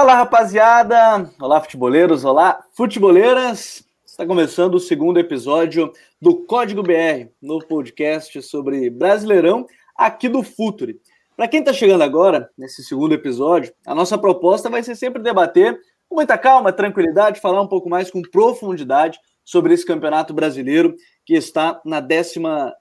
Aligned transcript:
Fala 0.00 0.14
rapaziada, 0.14 1.30
olá 1.38 1.60
futeboleiros, 1.60 2.24
olá 2.24 2.64
futeboleiras. 2.72 3.84
Está 4.02 4.24
começando 4.24 4.76
o 4.76 4.80
segundo 4.80 5.20
episódio 5.20 5.92
do 6.18 6.36
Código 6.46 6.82
BR, 6.82 7.28
novo 7.42 7.66
podcast 7.66 8.40
sobre 8.40 8.88
Brasileirão 8.88 9.66
aqui 9.94 10.26
do 10.26 10.42
Futuri. 10.42 10.98
Para 11.36 11.46
quem 11.46 11.60
está 11.60 11.74
chegando 11.74 12.00
agora, 12.00 12.48
nesse 12.56 12.82
segundo 12.82 13.12
episódio, 13.12 13.74
a 13.86 13.94
nossa 13.94 14.16
proposta 14.16 14.70
vai 14.70 14.82
ser 14.82 14.94
sempre 14.94 15.22
debater 15.22 15.78
com 16.08 16.14
muita 16.14 16.38
calma, 16.38 16.72
tranquilidade, 16.72 17.38
falar 17.38 17.60
um 17.60 17.68
pouco 17.68 17.90
mais 17.90 18.10
com 18.10 18.22
profundidade 18.22 19.18
sobre 19.44 19.74
esse 19.74 19.84
campeonato 19.84 20.32
brasileiro 20.32 20.96
que 21.26 21.34
está 21.34 21.78
na 21.84 22.00
12 22.00 22.40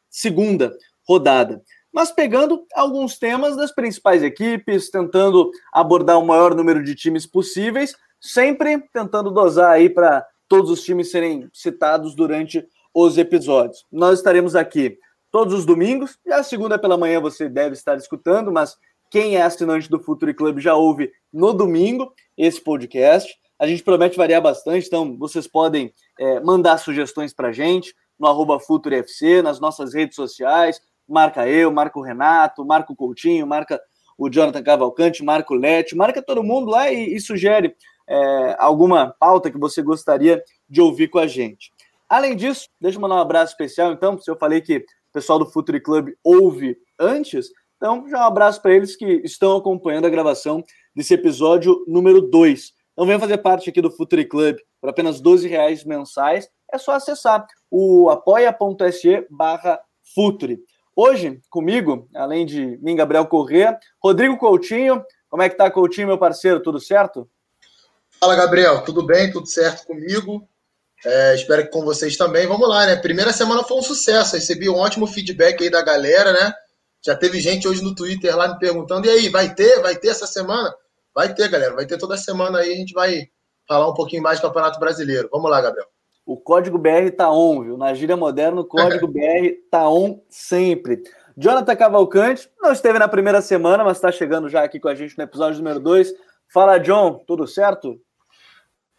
segunda 0.10 0.72
rodada 1.06 1.62
mas 1.94 2.12
pegando 2.12 2.66
alguns 2.74 3.18
temas 3.18 3.56
das 3.56 3.74
principais 3.74 4.24
equipes, 4.24 4.90
tentando 4.90 5.50
abordar 5.72 6.20
o 6.20 6.26
maior 6.26 6.56
número 6.56 6.84
de 6.84 6.96
times 6.96 7.26
possíveis, 7.26 7.96
sempre 8.20 8.80
tentando 8.94 9.32
dosar 9.32 9.72
aí 9.72 9.90
para 9.90 10.26
todos 10.48 10.70
os 10.70 10.84
times 10.84 11.12
serem 11.12 11.50
citados 11.54 12.16
durante 12.16 12.66
os 12.94 13.18
episódios. 13.18 13.86
Nós 13.92 14.20
estaremos 14.20 14.56
aqui 14.56 14.98
todos 15.32 15.54
os 15.54 15.66
domingos, 15.66 16.18
e 16.26 16.32
a 16.32 16.44
segunda 16.44 16.78
pela 16.80 16.98
manhã 16.98 17.22
você 17.22 17.48
deve 17.48 17.74
estar 17.74 17.98
escutando, 17.98 18.52
mas 18.52 18.76
quem 19.12 19.36
é 19.36 19.42
assinante 19.42 19.90
do 19.90 20.00
Futuri 20.00 20.34
Club 20.34 20.60
já 20.60 20.76
ouve 20.76 21.12
no 21.32 21.54
domingo 21.54 22.14
esse 22.38 22.62
podcast. 22.62 23.36
A 23.60 23.68
gente 23.68 23.84
promete 23.84 24.18
variar 24.18 24.42
bastante, 24.42 24.88
então 24.88 25.18
vocês 25.18 25.48
podem 25.48 25.94
é, 26.20 26.40
mandar 26.40 26.78
sugestões 26.78 27.34
para 27.34 27.50
a 27.50 27.52
gente 27.52 27.94
no 28.20 28.28
arroba 28.28 28.60
nas 29.44 29.60
nossas 29.60 29.94
redes 29.94 30.16
sociais, 30.16 30.82
marca 31.10 31.48
eu, 31.48 31.72
marca 31.72 31.98
o 31.98 32.02
Renato, 32.02 32.66
marca 32.66 32.94
o 32.94 32.96
Coutinho, 32.96 33.48
marca 33.48 33.80
o 34.18 34.30
Jonathan 34.30 34.62
Cavalcante, 34.62 35.24
marca 35.24 35.54
o 35.54 35.58
Lete, 35.58 35.96
marca 35.96 36.22
todo 36.22 36.44
mundo 36.44 36.70
lá 36.70 36.92
e, 36.92 37.16
e 37.16 37.20
sugere 37.20 37.76
é, 38.08 38.56
alguma 38.60 39.16
pauta 39.20 39.50
que 39.50 39.58
você 39.58 39.82
gostaria 39.82 40.44
de 40.70 40.82
ouvir 40.82 41.08
com 41.08 41.20
a 41.20 41.28
gente. 41.28 41.72
Além 42.08 42.36
disso, 42.36 42.68
deixa 42.82 42.98
eu 42.98 43.02
mandar 43.02 43.16
um 43.16 43.20
abraço 43.20 43.54
especial, 43.54 43.92
então, 43.94 44.18
se 44.18 44.30
eu 44.30 44.36
falei 44.36 44.62
que 44.62 44.78
o 44.78 45.14
pessoal 45.14 45.40
do 45.40 45.46
Futuri 45.46 45.80
Club 45.80 46.10
ouve 46.24 46.78
antes, 47.00 47.50
então 47.78 48.08
já 48.10 48.20
um 48.20 48.28
abraço 48.28 48.62
para 48.62 48.74
eles 48.74 48.96
que 48.96 49.22
estão 49.24 49.56
acompanhando 49.56 50.06
a 50.06 50.10
gravação 50.10 50.64
desse 50.94 51.14
episódio 51.14 51.84
número 51.88 52.22
2. 52.22 52.74
Então 52.92 53.06
venha 53.06 53.20
fazer 53.20 53.38
parte 53.38 53.70
aqui 53.70 53.82
do 53.82 53.90
Futuri 53.90 54.26
Club 54.26 54.58
por 54.82 54.90
apenas 54.90 55.22
12 55.22 55.48
reais 55.48 55.86
mensais. 55.86 56.50
É 56.72 56.78
só 56.78 56.92
acessar 56.92 57.48
o 57.72 58.10
apoia.se 58.10 59.26
barra 59.30 59.80
Futuri. 60.14 60.60
Hoje, 61.02 61.40
comigo, 61.50 62.10
além 62.14 62.46
de 62.46 62.78
mim, 62.82 62.94
Gabriel 62.94 63.26
Corrêa, 63.26 63.80
Rodrigo 64.04 64.38
Coutinho. 64.38 65.02
Como 65.30 65.42
é 65.42 65.48
que 65.48 65.56
tá, 65.56 65.72
Coutinho, 65.72 66.08
meu 66.08 66.18
parceiro? 66.18 66.62
Tudo 66.62 66.78
certo? 66.78 67.26
Fala, 68.20 68.36
Gabriel. 68.36 68.84
Tudo 68.84 69.06
bem? 69.06 69.32
Tudo 69.32 69.48
certo 69.48 69.88
comigo? 69.88 70.46
É, 71.06 71.36
espero 71.36 71.64
que 71.64 71.70
com 71.70 71.86
vocês 71.86 72.18
também. 72.18 72.46
Vamos 72.48 72.68
lá, 72.68 72.86
né? 72.86 72.98
Primeira 72.98 73.32
semana 73.32 73.64
foi 73.64 73.78
um 73.78 73.82
sucesso. 73.82 74.36
Recebi 74.36 74.70
um 74.70 74.76
ótimo 74.76 75.08
feedback 75.08 75.64
aí 75.64 75.70
da 75.70 75.82
galera, 75.82 76.34
né? 76.34 76.54
Já 77.02 77.16
teve 77.16 77.40
gente 77.40 77.66
hoje 77.66 77.82
no 77.82 77.96
Twitter 77.96 78.36
lá 78.36 78.50
me 78.50 78.60
perguntando: 78.60 79.08
e 79.08 79.10
aí, 79.10 79.30
vai 79.30 79.56
ter? 79.56 79.82
Vai 79.82 79.96
ter 79.96 80.10
essa 80.10 80.28
semana? 80.28 80.70
Vai 81.16 81.34
ter, 81.34 81.48
galera. 81.48 81.76
Vai 81.76 81.86
ter 81.86 81.98
toda 81.98 82.18
semana 82.18 82.60
aí. 82.60 82.74
A 82.74 82.76
gente 82.76 82.92
vai 82.92 83.30
falar 83.66 83.90
um 83.90 83.94
pouquinho 83.94 84.22
mais 84.22 84.38
do 84.40 84.42
Campeonato 84.42 84.78
Brasileiro. 84.82 85.30
Vamos 85.32 85.50
lá, 85.50 85.62
Gabriel. 85.62 85.88
O 86.30 86.38
código 86.38 86.78
BR 86.78 87.10
tá 87.18 87.32
on, 87.32 87.64
viu? 87.64 87.76
Na 87.76 87.92
gíria 87.96 88.16
moderna, 88.16 88.62
o 88.62 88.64
código 88.64 89.08
BR 89.10 89.50
tá 89.72 89.90
on 89.90 90.22
sempre. 90.30 91.02
Jonathan 91.36 91.76
Cavalcante 91.76 92.48
não 92.62 92.72
esteve 92.72 93.00
na 93.00 93.08
primeira 93.08 93.42
semana, 93.42 93.84
mas 93.84 93.98
está 93.98 94.12
chegando 94.12 94.48
já 94.48 94.64
aqui 94.64 94.80
com 94.80 94.88
a 94.88 94.94
gente 94.94 95.18
no 95.18 95.24
episódio 95.24 95.58
número 95.58 95.80
2. 95.80 96.14
Fala, 96.54 96.78
John, 96.78 97.24
tudo 97.26 97.48
certo? 97.48 98.00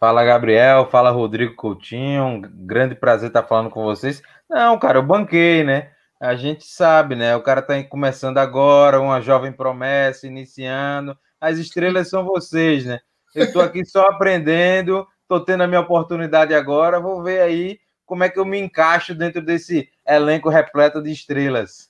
Fala, 0.00 0.24
Gabriel. 0.24 0.90
Fala, 0.90 1.12
Rodrigo 1.12 1.54
Coutinho. 1.54 2.24
Um 2.24 2.40
grande 2.40 2.96
prazer 2.96 3.28
estar 3.28 3.44
falando 3.44 3.70
com 3.70 3.84
vocês. 3.84 4.20
Não, 4.48 4.76
cara, 4.76 4.98
eu 4.98 5.02
banquei, 5.04 5.62
né? 5.62 5.92
A 6.18 6.34
gente 6.34 6.66
sabe, 6.66 7.14
né? 7.14 7.36
O 7.36 7.42
cara 7.44 7.62
tá 7.62 7.80
começando 7.84 8.38
agora, 8.38 9.00
uma 9.00 9.20
jovem 9.20 9.52
promessa, 9.52 10.26
iniciando. 10.26 11.16
As 11.40 11.58
estrelas 11.58 12.10
são 12.10 12.24
vocês, 12.24 12.84
né? 12.84 12.98
Eu 13.36 13.44
estou 13.44 13.62
aqui 13.62 13.84
só 13.84 14.02
aprendendo 14.08 15.06
Estou 15.30 15.44
tendo 15.44 15.62
a 15.62 15.66
minha 15.68 15.80
oportunidade 15.80 16.52
agora, 16.52 16.98
vou 16.98 17.22
ver 17.22 17.40
aí 17.40 17.78
como 18.04 18.24
é 18.24 18.28
que 18.28 18.36
eu 18.36 18.44
me 18.44 18.58
encaixo 18.58 19.14
dentro 19.14 19.40
desse 19.40 19.88
elenco 20.04 20.48
repleto 20.48 21.00
de 21.00 21.12
estrelas. 21.12 21.88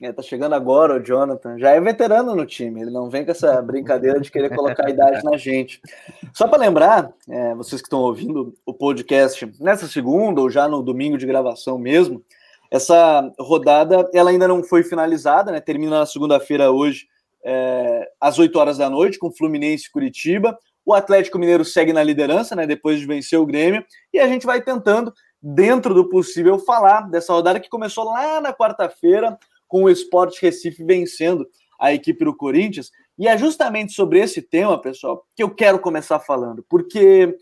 É, 0.00 0.10
tá 0.10 0.22
chegando 0.22 0.54
agora 0.54 0.94
o 0.94 1.04
Jonathan, 1.04 1.58
já 1.58 1.72
é 1.72 1.78
veterano 1.78 2.34
no 2.34 2.46
time, 2.46 2.80
ele 2.80 2.90
não 2.90 3.10
vem 3.10 3.22
com 3.22 3.32
essa 3.32 3.60
brincadeira 3.60 4.18
de 4.18 4.30
querer 4.30 4.48
colocar 4.48 4.86
a 4.86 4.90
idade 4.90 5.22
na 5.22 5.36
gente. 5.36 5.78
Só 6.32 6.48
para 6.48 6.56
lembrar, 6.56 7.12
é, 7.28 7.54
vocês 7.54 7.82
que 7.82 7.86
estão 7.86 8.00
ouvindo 8.00 8.54
o 8.64 8.72
podcast 8.72 9.52
nessa 9.60 9.86
segunda 9.86 10.40
ou 10.40 10.48
já 10.48 10.66
no 10.66 10.82
domingo 10.82 11.18
de 11.18 11.26
gravação 11.26 11.76
mesmo, 11.76 12.24
essa 12.70 13.30
rodada 13.38 14.08
ela 14.14 14.30
ainda 14.30 14.48
não 14.48 14.64
foi 14.64 14.82
finalizada, 14.82 15.52
né? 15.52 15.60
Termina 15.60 15.98
na 15.98 16.06
segunda-feira 16.06 16.70
hoje, 16.70 17.08
é, 17.44 18.08
às 18.18 18.38
8 18.38 18.58
horas 18.58 18.78
da 18.78 18.88
noite, 18.88 19.18
com 19.18 19.30
Fluminense 19.30 19.88
e 19.88 19.90
Curitiba. 19.90 20.58
O 20.84 20.92
Atlético 20.94 21.38
Mineiro 21.38 21.64
segue 21.64 21.92
na 21.92 22.02
liderança, 22.02 22.56
né, 22.56 22.66
depois 22.66 22.98
de 22.98 23.06
vencer 23.06 23.38
o 23.38 23.46
Grêmio, 23.46 23.84
e 24.12 24.18
a 24.18 24.26
gente 24.26 24.44
vai 24.44 24.60
tentando, 24.60 25.12
dentro 25.40 25.94
do 25.94 26.08
possível, 26.08 26.58
falar 26.58 27.08
dessa 27.10 27.32
rodada 27.32 27.60
que 27.60 27.68
começou 27.68 28.04
lá 28.04 28.40
na 28.40 28.52
quarta-feira, 28.52 29.38
com 29.68 29.84
o 29.84 29.90
Sport 29.90 30.38
Recife 30.40 30.84
vencendo 30.84 31.46
a 31.80 31.94
equipe 31.94 32.24
do 32.24 32.36
Corinthians. 32.36 32.90
E 33.18 33.26
é 33.26 33.38
justamente 33.38 33.92
sobre 33.92 34.20
esse 34.20 34.42
tema, 34.42 34.80
pessoal, 34.80 35.24
que 35.34 35.42
eu 35.42 35.50
quero 35.50 35.78
começar 35.78 36.18
falando, 36.20 36.64
porque, 36.68 37.36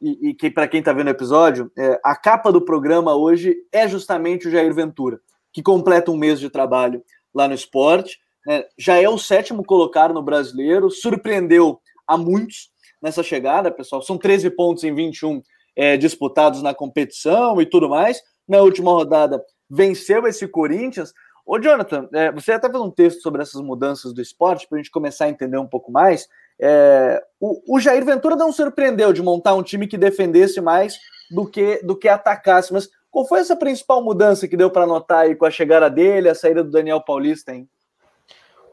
e, 0.00 0.30
e 0.30 0.34
que 0.34 0.50
para 0.50 0.68
quem 0.68 0.80
está 0.80 0.92
vendo 0.92 1.06
o 1.06 1.10
episódio, 1.10 1.72
é, 1.78 2.00
a 2.04 2.14
capa 2.14 2.52
do 2.52 2.60
programa 2.60 3.14
hoje 3.14 3.56
é 3.72 3.88
justamente 3.88 4.46
o 4.46 4.50
Jair 4.50 4.74
Ventura, 4.74 5.20
que 5.52 5.62
completa 5.62 6.10
um 6.10 6.16
mês 6.16 6.38
de 6.38 6.50
trabalho 6.50 7.02
lá 7.34 7.48
no 7.48 7.54
esporte. 7.54 8.18
Né, 8.46 8.64
já 8.78 9.00
é 9.00 9.08
o 9.08 9.18
sétimo 9.18 9.64
colocado 9.64 10.12
no 10.12 10.22
brasileiro, 10.22 10.90
surpreendeu 10.90 11.80
a 12.06 12.16
muitos 12.16 12.70
nessa 13.00 13.22
chegada, 13.22 13.70
pessoal. 13.70 14.02
São 14.02 14.16
13 14.16 14.50
pontos 14.50 14.84
em 14.84 14.94
21 14.94 15.42
é, 15.76 15.96
disputados 15.96 16.62
na 16.62 16.74
competição 16.74 17.60
e 17.60 17.66
tudo 17.66 17.88
mais. 17.88 18.22
Na 18.48 18.58
última 18.60 18.90
rodada, 18.92 19.42
venceu 19.68 20.26
esse 20.26 20.46
Corinthians. 20.46 21.12
Ô, 21.46 21.58
Jonathan, 21.58 22.08
é, 22.12 22.32
você 22.32 22.52
até 22.52 22.70
fez 22.70 22.80
um 22.80 22.90
texto 22.90 23.20
sobre 23.20 23.42
essas 23.42 23.60
mudanças 23.60 24.14
do 24.14 24.22
esporte 24.22 24.66
para 24.66 24.78
a 24.78 24.82
gente 24.82 24.90
começar 24.90 25.26
a 25.26 25.28
entender 25.28 25.58
um 25.58 25.66
pouco 25.66 25.92
mais. 25.92 26.26
É, 26.58 27.22
o, 27.40 27.76
o, 27.76 27.80
Jair 27.80 28.04
Ventura 28.04 28.36
não 28.36 28.52
surpreendeu 28.52 29.12
de 29.12 29.22
montar 29.22 29.54
um 29.54 29.62
time 29.62 29.86
que 29.86 29.98
defendesse 29.98 30.60
mais 30.60 30.98
do 31.30 31.46
que, 31.46 31.82
do 31.82 31.96
que 31.96 32.08
atacasse, 32.08 32.72
mas 32.72 32.88
qual 33.10 33.26
foi 33.26 33.40
essa 33.40 33.56
principal 33.56 34.02
mudança 34.02 34.48
que 34.48 34.56
deu 34.56 34.70
para 34.70 34.86
notar 34.86 35.20
aí 35.20 35.34
com 35.34 35.44
a 35.44 35.50
chegada 35.50 35.90
dele, 35.90 36.28
a 36.28 36.34
saída 36.34 36.62
do 36.64 36.70
Daniel 36.70 37.00
Paulista, 37.00 37.52
hein? 37.52 37.68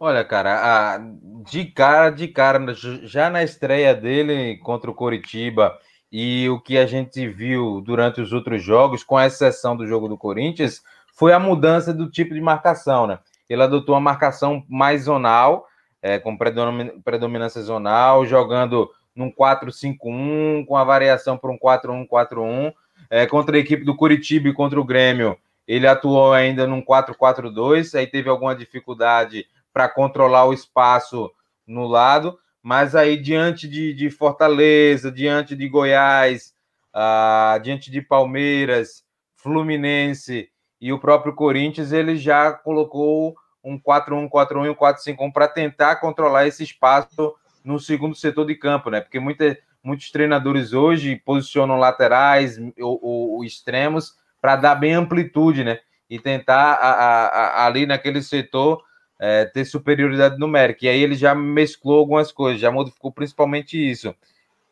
Olha, 0.03 0.25
cara, 0.25 0.95
a, 0.95 0.97
de 1.45 1.63
cara, 1.63 2.09
de 2.09 2.27
cara, 2.27 2.73
já 3.03 3.29
na 3.29 3.43
estreia 3.43 3.93
dele 3.93 4.57
contra 4.57 4.89
o 4.89 4.95
Coritiba 4.95 5.77
e 6.11 6.49
o 6.49 6.59
que 6.59 6.75
a 6.79 6.87
gente 6.87 7.27
viu 7.27 7.79
durante 7.81 8.19
os 8.19 8.33
outros 8.33 8.63
jogos, 8.63 9.03
com 9.03 9.21
exceção 9.21 9.77
do 9.77 9.85
jogo 9.85 10.07
do 10.07 10.17
Corinthians, 10.17 10.81
foi 11.13 11.33
a 11.33 11.39
mudança 11.39 11.93
do 11.93 12.09
tipo 12.09 12.33
de 12.33 12.41
marcação, 12.41 13.05
né? 13.05 13.19
Ele 13.47 13.61
adotou 13.61 13.93
uma 13.93 14.01
marcação 14.01 14.63
mais 14.67 15.03
zonal, 15.03 15.67
é, 16.01 16.17
com 16.17 16.35
predominância 16.35 17.61
zonal, 17.61 18.25
jogando 18.25 18.89
num 19.15 19.31
4-5-1, 19.31 20.65
com 20.65 20.75
a 20.75 20.83
variação 20.83 21.37
para 21.37 21.51
um 21.51 21.59
4-1-4-1. 21.59 22.73
É, 23.07 23.27
contra 23.27 23.55
a 23.55 23.59
equipe 23.59 23.85
do 23.85 23.95
Curitiba 23.95 24.49
e 24.49 24.53
contra 24.53 24.81
o 24.81 24.83
Grêmio, 24.83 25.37
ele 25.67 25.85
atuou 25.85 26.33
ainda 26.33 26.65
num 26.65 26.81
4-4-2, 26.81 27.93
aí 27.99 28.07
teve 28.07 28.29
alguma 28.29 28.55
dificuldade 28.55 29.45
para 29.73 29.89
controlar 29.89 30.45
o 30.45 30.53
espaço 30.53 31.31
no 31.65 31.87
lado, 31.87 32.37
mas 32.61 32.95
aí 32.95 33.17
diante 33.17 33.67
de, 33.67 33.93
de 33.93 34.09
Fortaleza, 34.09 35.11
diante 35.11 35.55
de 35.55 35.67
Goiás, 35.67 36.53
uh, 36.95 37.59
diante 37.61 37.89
de 37.89 38.01
Palmeiras, 38.01 39.03
Fluminense 39.35 40.49
e 40.79 40.93
o 40.93 40.99
próprio 40.99 41.33
Corinthians, 41.33 41.91
ele 41.91 42.15
já 42.17 42.51
colocou 42.51 43.35
um 43.63 43.79
4-1-4-1 43.79 44.65
e 44.65 44.69
um 44.69 44.75
4-5-1 44.75 45.31
para 45.31 45.47
tentar 45.47 45.97
controlar 45.97 46.47
esse 46.47 46.63
espaço 46.63 47.33
no 47.63 47.79
segundo 47.79 48.15
setor 48.15 48.45
de 48.45 48.55
campo, 48.55 48.89
né? 48.89 49.01
Porque 49.01 49.19
muita, 49.19 49.57
muitos 49.83 50.11
treinadores 50.11 50.73
hoje 50.73 51.15
posicionam 51.23 51.77
laterais 51.77 52.57
ou, 52.79 52.99
ou, 53.01 53.31
ou 53.35 53.43
extremos 53.43 54.15
para 54.39 54.55
dar 54.55 54.75
bem 54.75 54.93
amplitude, 54.93 55.63
né? 55.63 55.79
E 56.09 56.19
tentar 56.19 56.73
a, 56.73 56.91
a, 56.91 57.25
a, 57.27 57.65
ali 57.65 57.85
naquele 57.85 58.21
setor 58.21 58.83
é, 59.21 59.45
ter 59.45 59.65
superioridade 59.65 60.39
numérica. 60.39 60.87
E 60.87 60.89
aí 60.89 60.99
ele 60.99 61.13
já 61.13 61.35
mesclou 61.35 61.99
algumas 61.99 62.31
coisas, 62.31 62.59
já 62.59 62.71
modificou 62.71 63.11
principalmente 63.11 63.77
isso. 63.77 64.15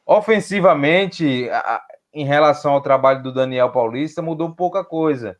Ofensivamente, 0.03 1.47
a, 1.51 1.83
em 2.11 2.25
relação 2.25 2.73
ao 2.73 2.81
trabalho 2.81 3.21
do 3.21 3.31
Daniel 3.31 3.69
Paulista, 3.69 4.23
mudou 4.23 4.51
pouca 4.55 4.83
coisa, 4.83 5.37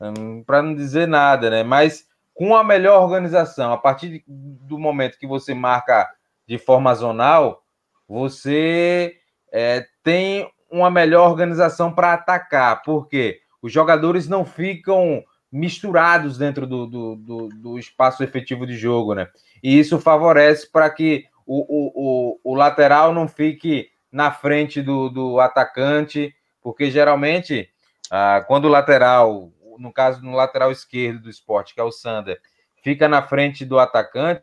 hum, 0.00 0.42
para 0.42 0.60
não 0.60 0.74
dizer 0.74 1.06
nada, 1.06 1.48
né? 1.48 1.62
Mas 1.62 2.08
com 2.34 2.56
a 2.56 2.64
melhor 2.64 3.00
organização, 3.00 3.72
a 3.72 3.78
partir 3.78 4.24
do 4.26 4.76
momento 4.78 5.18
que 5.18 5.28
você 5.28 5.54
marca 5.54 6.10
de 6.44 6.58
forma 6.58 6.92
zonal, 6.92 7.62
você 8.08 9.16
é, 9.52 9.86
tem 10.02 10.50
uma 10.68 10.90
melhor 10.90 11.30
organização 11.30 11.92
para 11.92 12.14
atacar, 12.14 12.82
porque 12.82 13.40
os 13.62 13.72
jogadores 13.72 14.26
não 14.26 14.44
ficam 14.44 15.22
misturados 15.50 16.38
dentro 16.38 16.66
do, 16.66 16.86
do, 16.86 17.16
do, 17.16 17.48
do, 17.48 17.78
espaço 17.78 18.22
efetivo 18.22 18.66
de 18.66 18.76
jogo, 18.76 19.14
né? 19.14 19.28
E 19.62 19.78
isso 19.78 19.98
favorece 19.98 20.70
para 20.70 20.88
que 20.88 21.26
o, 21.44 21.60
o, 21.60 21.92
o, 21.94 22.52
o, 22.52 22.54
lateral 22.54 23.12
não 23.12 23.26
fique 23.26 23.90
na 24.12 24.30
frente 24.30 24.80
do, 24.80 25.08
do 25.08 25.40
atacante, 25.40 26.34
porque 26.62 26.90
geralmente, 26.90 27.68
ah, 28.10 28.44
quando 28.46 28.66
o 28.66 28.68
lateral, 28.68 29.50
no 29.78 29.92
caso 29.92 30.22
no 30.22 30.36
lateral 30.36 30.70
esquerdo 30.70 31.22
do 31.22 31.30
esporte, 31.30 31.74
que 31.74 31.80
é 31.80 31.84
o 31.84 31.90
Sander, 31.90 32.40
fica 32.82 33.08
na 33.08 33.22
frente 33.22 33.64
do 33.64 33.78
atacante, 33.78 34.42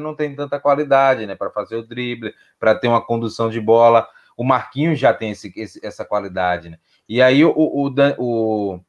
não 0.00 0.14
tem 0.14 0.34
tanta 0.34 0.58
qualidade, 0.58 1.26
né? 1.26 1.34
Para 1.34 1.50
fazer 1.50 1.76
o 1.76 1.86
drible, 1.86 2.34
para 2.58 2.74
ter 2.74 2.88
uma 2.88 3.04
condução 3.04 3.50
de 3.50 3.60
bola. 3.60 4.08
O 4.36 4.44
Marquinhos 4.44 4.98
já 4.98 5.12
tem 5.12 5.30
esse, 5.30 5.52
esse, 5.56 5.84
essa 5.84 6.04
qualidade, 6.04 6.70
né? 6.70 6.78
E 7.08 7.20
aí 7.20 7.44
o, 7.44 7.52
o, 7.54 7.92
o, 8.18 8.80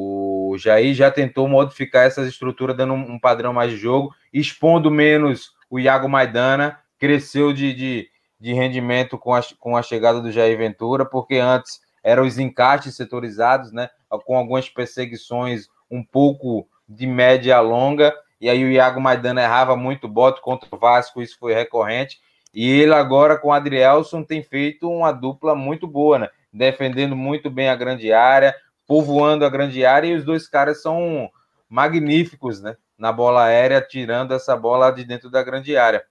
o 0.00 0.56
Jair 0.56 0.94
já 0.94 1.10
tentou 1.10 1.48
modificar 1.48 2.06
essas 2.06 2.28
estruturas, 2.28 2.76
dando 2.76 2.94
um, 2.94 3.18
padrão 3.18 3.52
mais 3.52 3.72
de 3.72 3.76
jogo, 3.76 4.14
expondo 4.32 4.92
menos 4.92 5.50
o 5.68 5.80
Iago 5.80 6.08
Maidana, 6.08 6.78
cresceu 7.00 7.52
de, 7.52 7.74
de, 7.74 8.08
de 8.38 8.52
rendimento 8.52 9.18
com 9.18 9.34
a, 9.34 9.40
com 9.58 9.76
a 9.76 9.82
chegada 9.82 10.20
do 10.20 10.30
Jair 10.30 10.56
Ventura, 10.56 11.04
porque 11.04 11.38
antes 11.38 11.80
eram 12.00 12.24
os 12.24 12.38
encaixes 12.38 12.94
setorizados, 12.94 13.72
né? 13.72 13.90
Com 14.24 14.38
algumas 14.38 14.68
perseguições 14.68 15.66
um 15.90 16.04
pouco 16.04 16.68
de 16.88 17.04
média 17.04 17.56
a 17.56 17.60
longa, 17.60 18.14
e 18.40 18.48
aí 18.48 18.62
o 18.64 18.70
Iago 18.70 19.00
Maidana 19.00 19.42
errava 19.42 19.76
muito 19.76 20.06
bote 20.06 20.40
contra 20.40 20.68
o 20.70 20.78
Vasco, 20.78 21.20
isso 21.20 21.36
foi 21.40 21.54
recorrente. 21.54 22.20
E 22.54 22.70
ele 22.70 22.94
agora 22.94 23.36
com 23.36 23.48
o 23.48 23.52
Adrielson 23.52 24.22
tem 24.22 24.44
feito 24.44 24.88
uma 24.88 25.10
dupla 25.10 25.56
muito 25.56 25.88
boa, 25.88 26.20
né? 26.20 26.28
Defendendo 26.52 27.16
muito 27.16 27.50
bem 27.50 27.68
a 27.68 27.74
grande 27.74 28.12
área, 28.12 28.54
povoando 28.88 29.44
a 29.44 29.50
grande 29.50 29.84
área, 29.84 30.08
e 30.08 30.16
os 30.16 30.24
dois 30.24 30.48
caras 30.48 30.82
são 30.82 31.28
magníficos, 31.68 32.60
né? 32.60 32.74
Na 32.98 33.12
bola 33.12 33.44
aérea, 33.44 33.80
tirando 33.80 34.32
essa 34.32 34.56
bola 34.56 34.90
de 34.90 35.04
dentro 35.04 35.30
da 35.30 35.42
grande 35.42 35.76
área. 35.76 36.02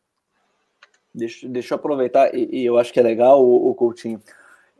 Deixa, 1.14 1.50
deixa 1.50 1.74
eu 1.74 1.78
aproveitar, 1.78 2.34
e, 2.34 2.62
e 2.62 2.66
eu 2.66 2.78
acho 2.78 2.94
que 2.94 3.00
é 3.00 3.04
legal, 3.04 3.44
o, 3.44 3.72
o 3.72 3.76
Coutinho. 3.76 4.22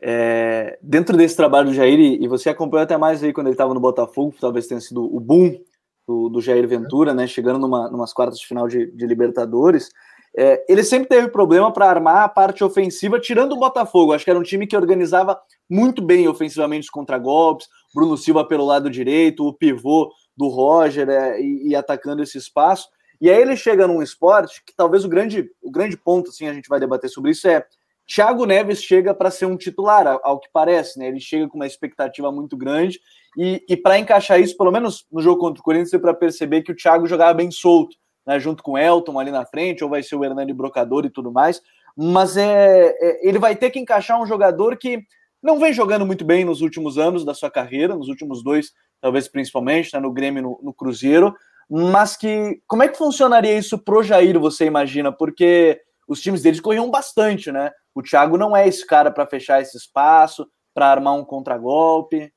É, 0.00 0.78
dentro 0.80 1.16
desse 1.16 1.36
trabalho 1.36 1.70
do 1.70 1.74
Jair, 1.74 1.98
e 1.98 2.28
você 2.28 2.48
acompanhou 2.48 2.84
até 2.84 2.96
mais 2.96 3.22
aí 3.22 3.32
quando 3.32 3.48
ele 3.48 3.54
estava 3.54 3.74
no 3.74 3.80
Botafogo, 3.80 4.34
talvez 4.40 4.68
tenha 4.68 4.80
sido 4.80 5.04
o 5.04 5.18
boom 5.18 5.60
do, 6.06 6.28
do 6.28 6.40
Jair 6.40 6.66
Ventura, 6.68 7.12
né? 7.12 7.26
Chegando 7.26 7.58
numa, 7.58 7.90
numas 7.90 8.12
quartas 8.12 8.38
de 8.38 8.46
final 8.46 8.68
de, 8.68 8.90
de 8.92 9.06
Libertadores. 9.06 9.90
É, 10.36 10.64
ele 10.68 10.84
sempre 10.84 11.08
teve 11.08 11.28
problema 11.28 11.72
para 11.72 11.90
armar 11.90 12.22
a 12.22 12.28
parte 12.28 12.62
ofensiva, 12.62 13.18
tirando 13.18 13.52
o 13.52 13.58
Botafogo. 13.58 14.12
Acho 14.12 14.24
que 14.24 14.30
era 14.30 14.38
um 14.38 14.44
time 14.44 14.66
que 14.66 14.76
organizava 14.76 15.38
muito 15.68 16.00
bem 16.00 16.28
ofensivamente 16.28 16.84
os 16.84 16.90
contragolpes, 16.90 17.66
Bruno 17.94 18.16
Silva 18.16 18.46
pelo 18.46 18.64
lado 18.64 18.90
direito, 18.90 19.46
o 19.46 19.52
pivô 19.52 20.12
do 20.36 20.48
Roger 20.48 21.08
é, 21.08 21.40
e, 21.40 21.68
e, 21.68 21.76
atacando 21.76 22.22
esse 22.22 22.38
espaço. 22.38 22.88
E 23.20 23.28
aí 23.28 23.40
ele 23.40 23.56
chega 23.56 23.86
num 23.86 24.02
esporte 24.02 24.62
que 24.64 24.74
talvez 24.76 25.04
o 25.04 25.08
grande, 25.08 25.50
o 25.62 25.70
grande 25.70 25.96
ponto, 25.96 26.30
assim, 26.30 26.46
a 26.46 26.54
gente 26.54 26.68
vai 26.68 26.78
debater 26.78 27.10
sobre 27.10 27.32
isso, 27.32 27.48
é 27.48 27.64
Thiago 28.06 28.46
Neves 28.46 28.82
chega 28.82 29.12
para 29.12 29.30
ser 29.30 29.46
um 29.46 29.56
titular, 29.56 30.18
ao 30.22 30.40
que 30.40 30.48
parece, 30.50 30.98
né? 30.98 31.08
Ele 31.08 31.20
chega 31.20 31.46
com 31.46 31.56
uma 31.56 31.66
expectativa 31.66 32.32
muito 32.32 32.56
grande 32.56 33.00
e, 33.36 33.62
e 33.68 33.76
para 33.76 33.98
encaixar 33.98 34.40
isso, 34.40 34.56
pelo 34.56 34.72
menos 34.72 35.06
no 35.12 35.20
jogo 35.20 35.40
contra 35.40 35.60
o 35.60 35.64
Corinthians, 35.64 35.90
deu 35.90 36.00
para 36.00 36.14
perceber 36.14 36.62
que 36.62 36.72
o 36.72 36.76
Thiago 36.76 37.06
jogava 37.06 37.34
bem 37.34 37.50
solto 37.50 37.96
né, 38.28 38.38
junto 38.38 38.62
com 38.62 38.72
o 38.72 38.78
Elton 38.78 39.18
ali 39.18 39.30
na 39.30 39.46
frente, 39.46 39.82
ou 39.82 39.88
vai 39.88 40.02
ser 40.02 40.14
o 40.14 40.22
Hernani 40.22 40.52
Brocador 40.52 41.06
e 41.06 41.10
tudo 41.10 41.32
mais. 41.32 41.62
Mas 41.96 42.36
é, 42.36 42.94
é, 43.00 43.26
ele 43.26 43.38
vai 43.38 43.56
ter 43.56 43.70
que 43.70 43.78
encaixar 43.78 44.20
um 44.20 44.26
jogador 44.26 44.76
que 44.76 45.02
não 45.42 45.58
vem 45.58 45.72
jogando 45.72 46.06
muito 46.06 46.24
bem 46.24 46.44
nos 46.44 46.60
últimos 46.60 46.98
anos 46.98 47.24
da 47.24 47.34
sua 47.34 47.50
carreira, 47.50 47.96
nos 47.96 48.08
últimos 48.08 48.42
dois, 48.42 48.72
talvez 49.00 49.28
principalmente, 49.28 49.90
tá 49.90 50.00
no 50.00 50.12
Grêmio 50.12 50.42
no, 50.42 50.60
no 50.62 50.74
Cruzeiro. 50.74 51.34
Mas 51.70 52.16
que 52.16 52.60
como 52.66 52.82
é 52.82 52.88
que 52.88 52.98
funcionaria 52.98 53.56
isso 53.56 53.78
pro 53.78 54.02
Jair, 54.02 54.38
você 54.38 54.64
imagina? 54.64 55.12
Porque 55.12 55.80
os 56.08 56.20
times 56.20 56.42
deles 56.42 56.60
corriam 56.60 56.90
bastante, 56.90 57.52
né? 57.52 57.70
O 57.94 58.02
Thiago 58.02 58.38
não 58.38 58.56
é 58.56 58.66
esse 58.66 58.86
cara 58.86 59.10
para 59.10 59.26
fechar 59.26 59.60
esse 59.60 59.76
espaço, 59.76 60.48
para 60.74 60.86
armar 60.86 61.14
um 61.14 61.24
contragolpe. 61.24 62.32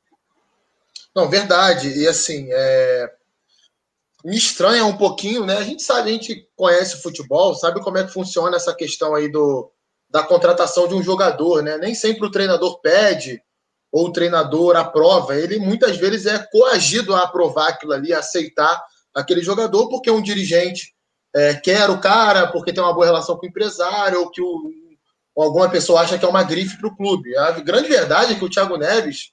Não, 1.16 1.30
verdade. 1.30 1.88
E 1.98 2.08
assim, 2.08 2.48
é 2.52 3.12
me 4.24 4.38
estranha 4.38 4.86
um 4.86 4.96
pouquinho, 4.96 5.46
né? 5.46 5.58
A 5.58 5.64
gente 5.64 5.82
sabe, 5.82 6.10
a 6.10 6.14
gente 6.14 6.48
conhece 6.56 6.96
o 6.96 7.02
futebol, 7.02 7.56
sabe 7.56 7.82
como 7.82 7.98
é 7.98 8.06
que 8.06 8.14
funciona 8.14 8.56
essa 8.56 8.76
questão 8.76 9.16
aí 9.16 9.32
do, 9.32 9.72
da 10.12 10.22
contratação 10.22 10.88
de 10.88 10.94
um 10.94 11.02
jogador, 11.02 11.64
né? 11.64 11.78
Nem 11.78 11.96
sempre 11.96 12.28
o 12.28 12.32
treinador 12.32 12.80
pede 12.82 13.42
ou 13.92 14.08
o 14.08 14.12
treinador 14.12 14.76
aprova, 14.76 15.36
ele 15.36 15.60
muitas 15.60 15.98
vezes 15.98 16.26
é 16.26 16.40
coagido 16.52 17.16
a 17.16 17.24
aprovar 17.24 17.70
aquilo 17.70 17.94
ali, 17.94 18.14
a 18.14 18.20
aceitar 18.20 18.82
aquele 19.14 19.42
jogador, 19.42 19.90
porque 19.90 20.10
um 20.10 20.22
dirigente 20.22 20.94
é, 21.34 21.54
quer 21.56 21.90
o 21.90 22.00
cara, 22.00 22.48
porque 22.48 22.72
tem 22.72 22.84
uma 22.84 22.94
boa 22.94 23.06
relação 23.06 23.38
com 23.38 23.46
o 23.46 23.50
empresário, 23.50 24.20
ou 24.20 24.30
que 24.30 24.42
o, 24.42 24.72
ou 25.36 25.44
alguma 25.44 25.70
pessoa 25.70 26.02
acha 26.02 26.18
que 26.18 26.24
é 26.24 26.28
uma 26.28 26.44
grife 26.44 26.78
para 26.78 26.88
o 26.88 26.96
clube. 26.96 27.36
A 27.38 27.52
grande 27.52 27.90
verdade 27.90 28.34
é 28.34 28.36
que 28.36 28.46
o 28.46 28.50
Thiago 28.50 28.78
Neves 28.78 29.32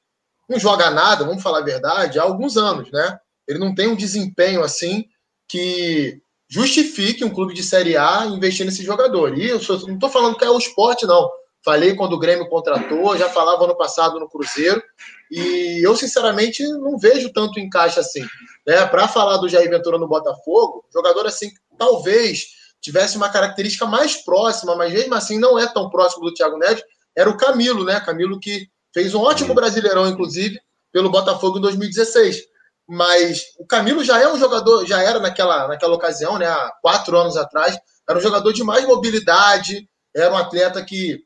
não 0.48 0.58
joga 0.58 0.90
nada, 0.90 1.24
vamos 1.24 1.42
falar 1.42 1.58
a 1.58 1.64
verdade, 1.64 2.18
há 2.18 2.22
alguns 2.22 2.56
anos, 2.56 2.90
né? 2.90 3.18
Ele 3.46 3.58
não 3.58 3.74
tem 3.74 3.88
um 3.88 3.96
desempenho 3.96 4.62
assim 4.62 5.04
que 5.48 6.20
justifique 6.48 7.24
um 7.24 7.30
clube 7.30 7.52
de 7.52 7.62
Série 7.62 7.96
A 7.96 8.24
investir 8.26 8.64
nesse 8.64 8.82
jogador. 8.82 9.36
E 9.36 9.48
eu 9.48 9.60
não 9.86 9.94
estou 9.94 10.08
falando 10.08 10.36
que 10.36 10.44
é 10.44 10.50
o 10.50 10.58
esporte, 10.58 11.06
não. 11.06 11.30
Falei 11.62 11.94
quando 11.94 12.14
o 12.14 12.18
Grêmio 12.18 12.48
contratou, 12.48 13.16
já 13.16 13.28
falava 13.28 13.64
ano 13.64 13.76
passado 13.76 14.18
no 14.18 14.28
Cruzeiro, 14.28 14.82
e 15.30 15.84
eu, 15.84 15.94
sinceramente, 15.94 16.62
não 16.62 16.96
vejo 16.96 17.32
tanto 17.32 17.60
encaixe 17.60 18.00
assim. 18.00 18.24
Né? 18.66 18.86
Para 18.86 19.08
falar 19.08 19.36
do 19.36 19.48
Jair 19.48 19.68
Ventura 19.68 19.98
no 19.98 20.08
Botafogo, 20.08 20.84
jogador 20.92 21.26
assim, 21.26 21.50
talvez 21.76 22.46
tivesse 22.80 23.16
uma 23.16 23.28
característica 23.28 23.84
mais 23.84 24.16
próxima, 24.16 24.74
mas 24.76 24.92
mesmo 24.92 25.14
assim 25.14 25.38
não 25.38 25.58
é 25.58 25.66
tão 25.66 25.90
próximo 25.90 26.24
do 26.24 26.32
Thiago 26.32 26.56
Neves, 26.56 26.82
era 27.14 27.28
o 27.28 27.36
Camilo, 27.36 27.84
né? 27.84 28.00
Camilo 28.00 28.38
que 28.38 28.68
fez 28.94 29.12
um 29.12 29.20
ótimo 29.20 29.52
brasileirão, 29.52 30.06
inclusive, 30.06 30.58
pelo 30.92 31.10
Botafogo 31.10 31.58
em 31.58 31.60
2016 31.60 32.46
mas 32.88 33.42
o 33.58 33.66
Camilo 33.66 34.02
já 34.02 34.18
é 34.18 34.32
um 34.32 34.38
jogador, 34.38 34.86
já 34.86 35.02
era 35.02 35.20
naquela, 35.20 35.68
naquela 35.68 35.94
ocasião, 35.94 36.38
né, 36.38 36.46
há 36.46 36.72
quatro 36.80 37.18
anos 37.18 37.36
atrás, 37.36 37.78
era 38.08 38.18
um 38.18 38.22
jogador 38.22 38.50
de 38.52 38.64
mais 38.64 38.86
mobilidade, 38.86 39.86
era 40.16 40.32
um 40.32 40.36
atleta 40.38 40.82
que 40.82 41.20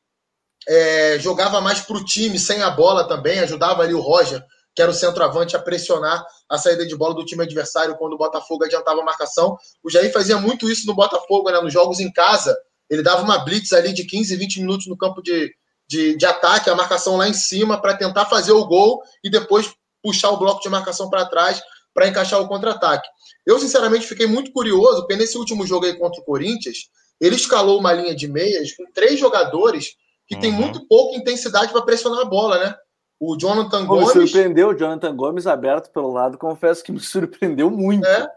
é, 0.66 1.18
jogava 1.20 1.60
mais 1.60 1.80
para 1.80 1.96
o 1.96 2.04
time 2.04 2.36
sem 2.36 2.62
a 2.62 2.70
bola 2.70 3.06
também, 3.06 3.38
ajudava 3.38 3.82
ali 3.82 3.94
o 3.94 4.00
Roger, 4.00 4.44
que 4.74 4.82
era 4.82 4.90
o 4.90 4.94
centroavante, 4.94 5.54
a 5.54 5.60
pressionar 5.60 6.24
a 6.48 6.58
saída 6.58 6.84
de 6.84 6.96
bola 6.96 7.14
do 7.14 7.24
time 7.24 7.44
adversário 7.44 7.96
quando 7.96 8.14
o 8.14 8.18
Botafogo 8.18 8.64
adiantava 8.64 9.00
a 9.00 9.04
marcação. 9.04 9.56
O 9.84 9.90
Jair 9.90 10.12
fazia 10.12 10.38
muito 10.38 10.68
isso 10.68 10.86
no 10.86 10.94
Botafogo, 10.94 11.50
né, 11.50 11.60
nos 11.60 11.72
jogos 11.72 12.00
em 12.00 12.10
casa. 12.10 12.56
Ele 12.90 13.02
dava 13.02 13.22
uma 13.22 13.38
blitz 13.38 13.72
ali 13.72 13.92
de 13.92 14.04
15, 14.04 14.34
20 14.34 14.60
minutos 14.60 14.86
no 14.86 14.96
campo 14.96 15.22
de, 15.22 15.54
de, 15.86 16.16
de 16.16 16.26
ataque, 16.26 16.70
a 16.70 16.74
marcação 16.74 17.16
lá 17.16 17.28
em 17.28 17.34
cima, 17.34 17.80
para 17.80 17.96
tentar 17.96 18.26
fazer 18.26 18.52
o 18.52 18.66
gol 18.66 19.02
e 19.22 19.30
depois 19.30 19.72
puxar 20.02 20.30
o 20.30 20.36
bloco 20.36 20.62
de 20.62 20.68
marcação 20.68 21.08
para 21.08 21.26
trás 21.26 21.62
para 21.94 22.08
encaixar 22.08 22.40
o 22.40 22.48
contra-ataque. 22.48 23.08
Eu, 23.46 23.58
sinceramente, 23.58 24.06
fiquei 24.06 24.26
muito 24.26 24.52
curioso, 24.52 25.00
porque 25.00 25.16
nesse 25.16 25.36
último 25.36 25.66
jogo 25.66 25.86
aí 25.86 25.98
contra 25.98 26.20
o 26.20 26.24
Corinthians, 26.24 26.88
ele 27.20 27.36
escalou 27.36 27.78
uma 27.78 27.92
linha 27.92 28.14
de 28.14 28.28
meias 28.28 28.72
com 28.74 28.84
três 28.92 29.18
jogadores 29.18 29.90
que 30.26 30.34
uhum. 30.34 30.40
tem 30.40 30.52
muito 30.52 30.86
pouca 30.86 31.16
intensidade 31.16 31.72
para 31.72 31.82
pressionar 31.82 32.20
a 32.20 32.24
bola, 32.24 32.58
né? 32.58 32.74
O 33.20 33.36
Jonathan 33.36 33.86
Pô, 33.86 33.96
Gomes. 33.96 34.14
Me 34.14 34.26
surpreendeu 34.26 34.68
o 34.68 34.74
Jonathan 34.74 35.14
Gomes 35.14 35.46
aberto 35.46 35.92
pelo 35.92 36.12
lado, 36.12 36.38
confesso 36.38 36.82
que 36.82 36.92
me 36.92 36.98
surpreendeu 37.00 37.70
muito. 37.70 38.06
É. 38.06 38.28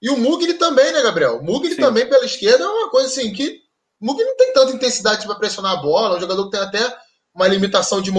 E 0.00 0.10
o 0.10 0.16
Mugni 0.16 0.54
também, 0.54 0.92
né, 0.92 1.02
Gabriel? 1.02 1.38
O 1.38 1.44
Mugni 1.44 1.76
também 1.76 2.08
pela 2.08 2.24
esquerda 2.24 2.64
é 2.64 2.66
uma 2.66 2.90
coisa 2.90 3.08
assim 3.08 3.32
que. 3.32 3.60
O 4.00 4.06
Mugni 4.06 4.24
não 4.24 4.36
tem 4.36 4.52
tanta 4.52 4.72
intensidade 4.72 5.26
para 5.26 5.36
pressionar 5.36 5.72
a 5.78 5.82
bola, 5.82 6.14
é 6.14 6.18
um 6.18 6.20
jogador 6.20 6.44
que 6.46 6.50
tem 6.50 6.60
até 6.60 6.96
uma 7.34 7.48
limitação 7.48 8.00
de, 8.00 8.10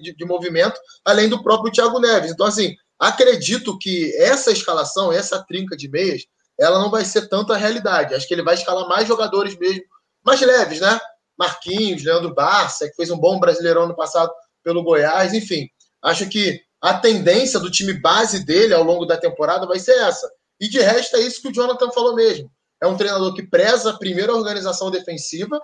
de, 0.00 0.14
de, 0.14 0.24
movimento, 0.24 0.80
além 1.04 1.28
do 1.28 1.42
próprio 1.42 1.72
Thiago 1.72 1.98
Neves. 1.98 2.30
Então, 2.30 2.46
assim, 2.46 2.74
acredito 2.98 3.78
que 3.78 4.14
essa 4.16 4.50
escalação, 4.50 5.12
essa 5.12 5.44
trinca 5.44 5.76
de 5.76 5.88
meias, 5.88 6.22
ela 6.58 6.78
não 6.78 6.90
vai 6.90 7.04
ser 7.04 7.28
tanto 7.28 7.52
a 7.52 7.56
realidade. 7.56 8.14
Acho 8.14 8.26
que 8.26 8.34
ele 8.34 8.42
vai 8.42 8.54
escalar 8.54 8.88
mais 8.88 9.06
jogadores 9.06 9.56
mesmo, 9.58 9.82
mais 10.24 10.40
leves, 10.40 10.80
né? 10.80 10.98
Marquinhos, 11.38 12.04
Leandro 12.04 12.34
Barça, 12.34 12.88
que 12.88 12.94
fez 12.94 13.10
um 13.10 13.18
bom 13.18 13.38
brasileirão 13.40 13.86
no 13.86 13.96
passado 13.96 14.32
pelo 14.62 14.82
Goiás, 14.82 15.34
enfim. 15.34 15.68
Acho 16.02 16.28
que 16.28 16.60
a 16.80 16.94
tendência 16.94 17.58
do 17.60 17.70
time 17.70 17.92
base 17.92 18.44
dele 18.44 18.74
ao 18.74 18.82
longo 18.82 19.04
da 19.06 19.16
temporada 19.16 19.66
vai 19.66 19.78
ser 19.78 19.96
essa. 19.98 20.30
E 20.60 20.68
de 20.68 20.80
resto 20.80 21.16
é 21.16 21.20
isso 21.20 21.40
que 21.40 21.48
o 21.48 21.52
Jonathan 21.52 21.90
falou 21.90 22.14
mesmo. 22.14 22.50
É 22.80 22.86
um 22.86 22.96
treinador 22.96 23.34
que 23.34 23.42
preza 23.42 23.96
primeiro 23.96 24.32
a 24.32 24.36
organização 24.36 24.90
defensiva, 24.90 25.60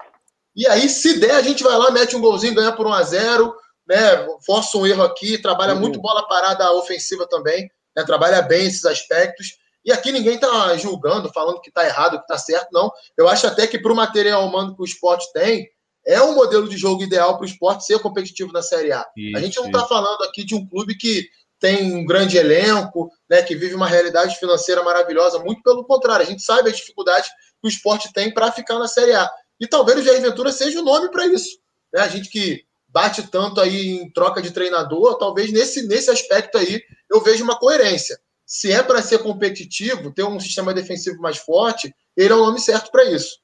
e 0.59 0.67
aí, 0.67 0.89
se 0.89 1.19
der, 1.21 1.37
a 1.37 1.43
gente 1.43 1.63
vai 1.63 1.77
lá, 1.79 1.91
mete 1.91 2.17
um 2.17 2.21
golzinho, 2.21 2.55
ganha 2.55 2.73
por 2.73 2.87
1 2.87 2.93
a 2.93 3.03
0 3.03 3.55
né? 3.89 4.27
Força 4.45 4.77
um 4.77 4.87
erro 4.87 5.03
aqui, 5.03 5.39
trabalha 5.39 5.73
uhum. 5.73 5.81
muito 5.81 6.01
bola 6.01 6.29
parada 6.29 6.71
ofensiva 6.75 7.27
também, 7.27 7.71
né? 7.97 8.05
Trabalha 8.05 8.43
bem 8.43 8.67
esses 8.67 8.85
aspectos. 8.85 9.57
E 9.85 9.91
aqui 9.91 10.13
ninguém 10.13 10.35
está 10.35 10.77
julgando, 10.77 11.33
falando 11.33 11.61
que 11.61 11.71
está 11.71 11.87
errado, 11.87 12.19
que 12.19 12.25
está 12.25 12.37
certo, 12.37 12.69
não. 12.71 12.93
Eu 13.17 13.27
acho 13.27 13.47
até 13.47 13.67
que 13.67 13.79
para 13.79 13.93
o 13.93 13.97
material 13.97 14.47
humano 14.47 14.77
que 14.77 14.83
o 14.83 14.85
esporte 14.85 15.33
tem, 15.33 15.67
é 16.07 16.21
um 16.21 16.35
modelo 16.35 16.69
de 16.69 16.77
jogo 16.77 17.03
ideal 17.03 17.37
para 17.37 17.45
o 17.45 17.49
esporte 17.49 17.87
ser 17.87 17.99
competitivo 18.01 18.53
na 18.53 18.61
Série 18.61 18.93
A. 18.93 19.07
Isso, 19.17 19.37
a 19.37 19.41
gente 19.41 19.57
não 19.57 19.67
está 19.67 19.87
falando 19.87 20.23
aqui 20.25 20.45
de 20.45 20.55
um 20.55 20.67
clube 20.67 20.97
que 20.97 21.27
tem 21.59 21.93
um 21.95 22.05
grande 22.05 22.37
elenco, 22.37 23.11
né, 23.29 23.43
que 23.43 23.57
vive 23.57 23.75
uma 23.75 23.87
realidade 23.87 24.37
financeira 24.37 24.83
maravilhosa. 24.83 25.39
Muito 25.39 25.63
pelo 25.63 25.85
contrário, 25.85 26.25
a 26.25 26.29
gente 26.29 26.43
sabe 26.43 26.71
as 26.71 26.77
dificuldades 26.77 27.29
que 27.29 27.67
o 27.67 27.69
esporte 27.69 28.13
tem 28.13 28.33
para 28.33 28.53
ficar 28.53 28.79
na 28.79 28.87
Série 28.87 29.15
A. 29.15 29.29
E 29.61 29.67
talvez 29.67 29.99
o 29.99 30.03
Jair 30.03 30.21
Ventura 30.23 30.53
seja 30.53 30.81
o 30.81 30.85
nome 30.85 31.11
para 31.11 31.27
isso. 31.27 31.59
Né? 31.93 32.01
A 32.01 32.09
gente 32.09 32.29
que 32.29 32.65
bate 32.89 33.29
tanto 33.31 33.61
aí 33.61 33.91
em 33.91 34.11
troca 34.11 34.41
de 34.41 34.51
treinador, 34.51 35.19
talvez 35.19 35.53
nesse, 35.53 35.87
nesse 35.87 36.11
aspecto 36.11 36.57
aí 36.59 36.83
eu 37.11 37.21
vejo 37.21 37.45
uma 37.45 37.59
coerência. 37.59 38.19
Se 38.47 38.73
é 38.73 38.83
para 38.83 39.03
ser 39.03 39.19
competitivo, 39.19 40.11
ter 40.11 40.25
um 40.25 40.41
sistema 40.41 40.73
defensivo 40.73 41.21
mais 41.21 41.37
forte, 41.37 41.95
ele 42.17 42.33
é 42.33 42.37
o 42.37 42.45
nome 42.47 42.59
certo 42.59 42.91
para 42.91 43.05
isso. 43.11 43.39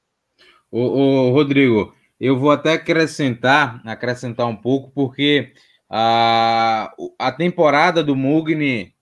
Ô, 0.71 1.29
Rodrigo, 1.29 1.93
eu 2.19 2.37
vou 2.37 2.51
até 2.51 2.73
acrescentar, 2.73 3.81
acrescentar 3.85 4.47
um 4.47 4.55
pouco, 4.55 4.91
porque 4.93 5.53
a, 5.89 6.91
a 7.19 7.31
temporada 7.31 8.03
do 8.03 8.15
Mugni, 8.15 8.93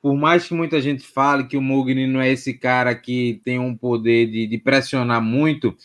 por 0.00 0.16
mais 0.16 0.48
que 0.48 0.54
muita 0.54 0.80
gente 0.80 1.06
fale 1.06 1.46
que 1.46 1.56
o 1.56 1.62
Mugni 1.62 2.06
não 2.06 2.20
é 2.20 2.30
esse 2.30 2.54
cara 2.54 2.94
que 2.94 3.40
tem 3.44 3.58
um 3.58 3.76
poder 3.76 4.26
de, 4.26 4.46
de 4.46 4.58
pressionar 4.58 5.20
muito, 5.20 5.76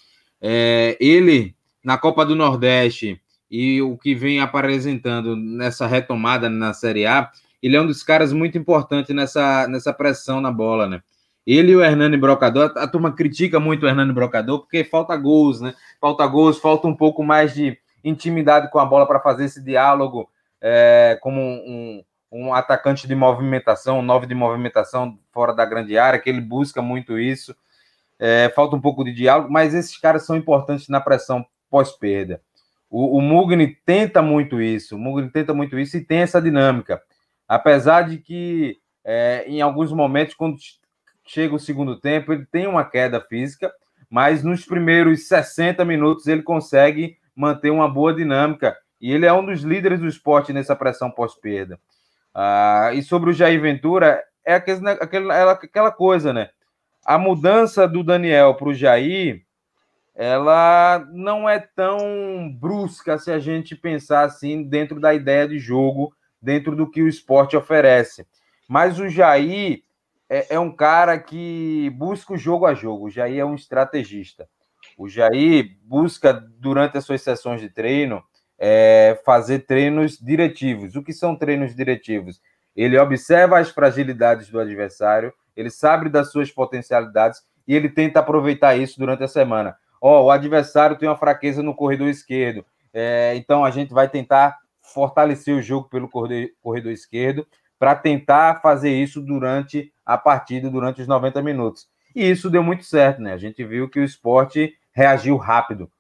é, 0.48 0.96
ele, 1.00 1.56
na 1.84 1.98
Copa 1.98 2.24
do 2.24 2.36
Nordeste, 2.36 3.20
e 3.50 3.82
o 3.82 3.98
que 3.98 4.14
vem 4.14 4.40
apresentando 4.40 5.36
nessa 5.36 5.88
retomada 5.88 6.48
na 6.48 6.72
Série 6.72 7.08
A, 7.08 7.32
ele 7.64 7.76
é 7.76 7.82
um 7.82 7.88
dos 7.88 8.04
caras 8.04 8.32
muito 8.32 8.56
importantes 8.56 9.16
nessa, 9.16 9.68
nessa 9.68 9.92
pressão 9.92 10.40
na 10.40 10.52
bola, 10.52 10.88
né? 10.88 11.02
Ele 11.48 11.72
e 11.72 11.76
o 11.76 11.84
Hernani 11.84 12.16
Brocador, 12.16 12.72
a, 12.76 12.88
turma 12.88 13.12
critica 13.12 13.60
muito 13.60 13.88
o 13.88 13.90
Hernani 13.90 14.14
Brocador 14.14 14.60
porque 14.60 14.84
falta 14.84 15.18
gols, 15.18 15.62
né? 15.62 15.74
Falta 16.00 16.28
gols, 16.28 16.60
falta 16.60 16.88
um 16.88 16.96
pouco 16.96 17.24
mais 17.24 17.56
de 17.56 17.76
intimidade 18.04 18.70
com 18.70 18.78
a 18.78 18.86
bola 18.86 19.08
para 19.08 19.20
fazer 19.20 19.46
esse 19.46 19.64
diálogo 19.64 20.30
é, 20.62 21.18
como 21.22 21.42
um, 21.42 22.04
um, 22.32 22.54
atacante 22.54 23.08
de 23.08 23.16
movimentação, 23.16 23.98
um 23.98 24.04
nove 24.04 24.28
de 24.28 24.36
movimentação 24.36 25.18
fora 25.32 25.54
da 25.54 25.66
grande 25.66 25.98
área, 25.98 26.20
que 26.20 26.30
ele 26.30 26.42
busca 26.42 26.84
muito 26.84 27.18
isso. 27.18 27.56
É, 28.20 28.50
falta 28.56 28.76
um 28.76 28.82
pouco 28.82 29.04
de 29.04 29.14
diálogo, 29.14 29.52
mas 29.52 29.74
esses 29.74 29.98
caras 29.98 30.26
são 30.26 30.36
importantes 30.36 30.88
na 30.88 31.02
pressão 31.02 31.46
pós-perda. 31.70 32.42
O, 32.90 33.18
o 33.18 33.22
Mugni 33.22 33.76
tenta 33.86 34.22
muito 34.22 34.62
isso, 34.62 34.96
o 34.96 35.00
Mugni 35.00 35.30
tenta 35.30 35.54
muito 35.54 35.78
isso 35.78 35.98
e 35.98 36.06
tem 36.06 36.20
essa 36.20 36.42
dinâmica. 36.42 37.02
Apesar 37.48 38.04
de 38.04 38.18
que 38.18 38.78
é, 39.04 39.46
em 39.48 39.62
alguns 39.62 39.92
momentos, 39.92 40.34
quando 40.34 40.58
chega 41.26 41.54
o 41.54 41.60
segundo 41.60 42.00
tempo, 42.00 42.32
ele 42.32 42.46
tem 42.46 42.68
uma 42.68 42.86
queda 42.86 43.20
física, 43.20 43.72
mas 44.10 44.44
nos 44.44 44.66
primeiros 44.66 45.28
60 45.28 45.84
minutos 45.84 46.28
ele 46.28 46.42
consegue 46.42 47.18
manter 47.36 47.70
uma 47.70 47.90
boa 47.90 48.14
dinâmica 48.14 48.78
e 49.02 49.12
ele 49.12 49.26
é 49.26 49.34
um 49.34 49.46
dos 49.46 49.62
líderes 49.62 50.00
do 50.00 50.08
esporte 50.08 50.54
nessa 50.54 50.76
pressão 50.76 51.12
pós-perda. 51.12 51.80
Ah, 52.34 52.92
e 52.94 53.02
sobre 53.04 53.30
o 53.30 53.34
Jair 53.34 53.62
Ventura, 53.62 54.24
é 54.46 54.56
aquele, 54.56 54.90
aquela, 54.90 55.52
aquela 55.52 55.92
coisa, 55.92 56.32
né? 56.32 56.50
A 57.06 57.18
mudança 57.18 57.88
do 57.88 58.04
Daniel 58.04 58.56
para 58.56 58.70
o 58.70 58.74
Jair 58.74 59.46
ela 60.16 61.06
não 61.12 61.48
é 61.48 61.60
tão 61.60 62.50
brusca 62.50 63.18
se 63.18 63.30
a 63.30 63.38
gente 63.38 63.76
pensar 63.76 64.24
assim 64.24 64.64
dentro 64.64 64.98
da 64.98 65.14
ideia 65.14 65.46
de 65.46 65.60
jogo, 65.60 66.16
dentro 66.42 66.74
do 66.74 66.90
que 66.90 67.02
o 67.02 67.08
esporte 67.08 67.58
oferece. 67.58 68.26
Mas 68.68 68.98
o 68.98 69.10
Jair 69.10 69.84
é, 70.30 70.56
é 70.56 70.60
um 70.60 70.72
cara 70.74 71.20
que 71.20 71.92
busca 71.98 72.34
o 72.34 72.38
jogo 72.38 72.66
a 72.66 72.74
jogo. 72.74 73.08
O 73.08 73.10
Jair 73.10 73.40
é 73.40 73.46
um 73.46 73.56
estrategista. 73.56 74.48
O 74.98 75.10
Jair 75.10 75.78
busca, 75.84 76.32
durante 76.34 76.98
as 76.98 77.04
suas 77.04 77.22
sessões 77.22 77.60
de 77.60 77.70
treino, 77.70 78.24
é, 78.58 79.20
fazer 79.26 79.60
treinos 79.66 80.18
diretivos. 80.18 80.96
O 80.96 81.04
que 81.04 81.12
são 81.12 81.36
treinos 81.36 81.76
diretivos? 81.76 82.42
Ele 82.74 82.98
observa 82.98 83.60
as 83.60 83.70
fragilidades 83.70 84.50
do 84.50 84.60
adversário, 84.60 85.34
ele 85.56 85.70
sabe 85.70 86.10
das 86.10 86.32
suas 86.32 86.52
potencialidades 86.52 87.42
e 87.68 87.76
ele 87.76 87.90
tenta 87.90 88.20
aproveitar 88.20 88.76
isso 88.76 89.00
durante 89.00 89.24
a 89.24 89.28
semana 89.28 89.76
ó, 90.06 90.26
o 90.26 90.32
adversário 90.32 90.98
tem 90.98 91.10
uma 91.10 91.18
fraqueza 91.18 91.64
no 91.64 91.74
corredor 91.74 92.08
esquerdo, 92.08 92.64
é, 92.94 93.34
então 93.36 93.66
a 93.66 93.72
gente 93.72 93.92
vai 93.92 94.08
tentar 94.08 94.60
fortalecer 94.80 95.56
o 95.56 95.62
jogo 95.62 95.90
pelo 95.90 96.08
corredor, 96.08 96.52
corredor 96.62 96.92
esquerdo 96.92 97.48
para 97.80 97.96
tentar 97.96 98.62
fazer 98.62 98.92
isso 98.92 99.20
durante 99.20 99.92
a 100.06 100.16
partida, 100.16 100.70
durante 100.70 101.02
os 101.02 101.08
90 101.08 101.42
minutos. 101.42 101.88
E 102.16 102.30
isso 102.30 102.52
deu 102.52 102.64
muito 102.64 102.86
certo, 102.86 103.20
né? 103.20 103.34
A 103.34 103.38
gente 103.38 103.64
viu 103.66 103.90
que 103.90 104.00
o 104.00 104.04
esporte 104.04 104.78
reagiu 104.94 105.36
rápido. 105.38 105.92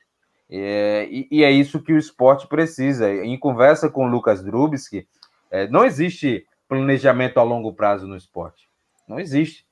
É, 0.49 1.07
e, 1.09 1.27
e, 1.29 1.43
é 1.43 1.49
isso 1.49 1.81
que 1.81 1.91
o 1.91 1.97
esporte 1.97 2.47
precisa. 2.47 3.11
Em 3.11 3.37
conversa 3.37 3.89
com 3.89 4.05
o 4.05 4.09
Lucas 4.09 4.43
Drubski, 4.43 5.07
é, 5.49 5.67
não 5.67 5.83
existe 5.83 6.45
planejamento 6.69 7.39
a 7.39 7.43
longo 7.43 7.73
prazo 7.73 8.07
no 8.07 8.15
esporte. 8.15 8.69
Não 9.07 9.19
existe. 9.19 9.65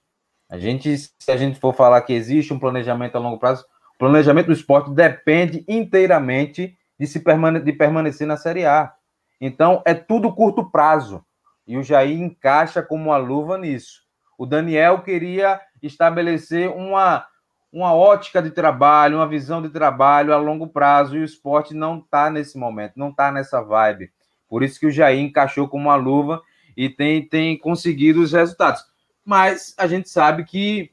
A 0.50 0.58
gente, 0.58 0.96
se 0.98 1.32
a 1.32 1.38
gente 1.38 1.60
for 1.60 1.74
falar 1.74 2.02
que 2.02 2.13
existe 2.13 2.54
um 2.54 2.60
planejamento 2.60 3.16
a 3.16 3.20
longo 3.20 3.40
prazo, 3.40 3.66
o 3.96 3.98
planejamento 3.98 4.48
do 4.48 4.54
esporte 4.54 4.92
depende 4.92 5.63
inteiramente 5.68 6.78
de 7.00 7.08
se 7.08 7.20
permane 7.22 7.60
de 7.60 7.74
permanecer 7.74 8.28
na 8.28 8.38
Série 8.38 8.66
A. 8.66 8.94
Então, 9.42 9.82
é 9.86 9.94
tudo 9.94 10.34
curto 10.34 10.70
prazo. 10.70 11.25
E 11.66 11.78
o 11.78 11.84
Jair 11.84 12.22
encaixa 12.22 12.82
como 12.82 13.06
uma 13.06 13.18
luva 13.18 13.58
nisso. 13.58 14.04
O 14.38 14.46
Daniel 14.46 15.02
queria 15.02 15.60
estabelecer 15.82 16.70
uma, 16.70 17.25
uma 17.72 17.94
ótica 17.94 18.42
de 18.42 18.52
trabalho, 18.52 19.18
uma 19.18 19.28
visão 19.28 19.62
de 19.62 19.70
trabalho 19.70 20.34
a 20.34 20.38
longo 20.38 20.68
prazo, 20.68 21.16
e 21.16 21.20
o 21.20 21.25
esporte 21.25 21.74
não 21.74 22.00
está 22.00 22.30
nesse 22.30 22.58
momento, 22.58 22.94
não 22.96 23.10
está 23.10 23.32
nessa 23.32 23.62
vibe. 23.62 24.12
Por 24.48 24.63
isso 24.63 24.80
que 24.80 24.86
o 24.86 24.92
Jair 24.92 25.20
encaixou 25.20 25.68
como 25.68 25.86
uma 25.86 25.96
luva 25.96 26.42
e 26.75 26.90
tem, 26.90 27.28
tem 27.28 27.58
conseguido 27.58 28.22
os 28.22 28.34
resultados. 28.34 28.93
Mas 29.25 29.74
a 29.77 29.88
gente 29.88 30.10
sabe 30.10 30.44
que 30.44 30.92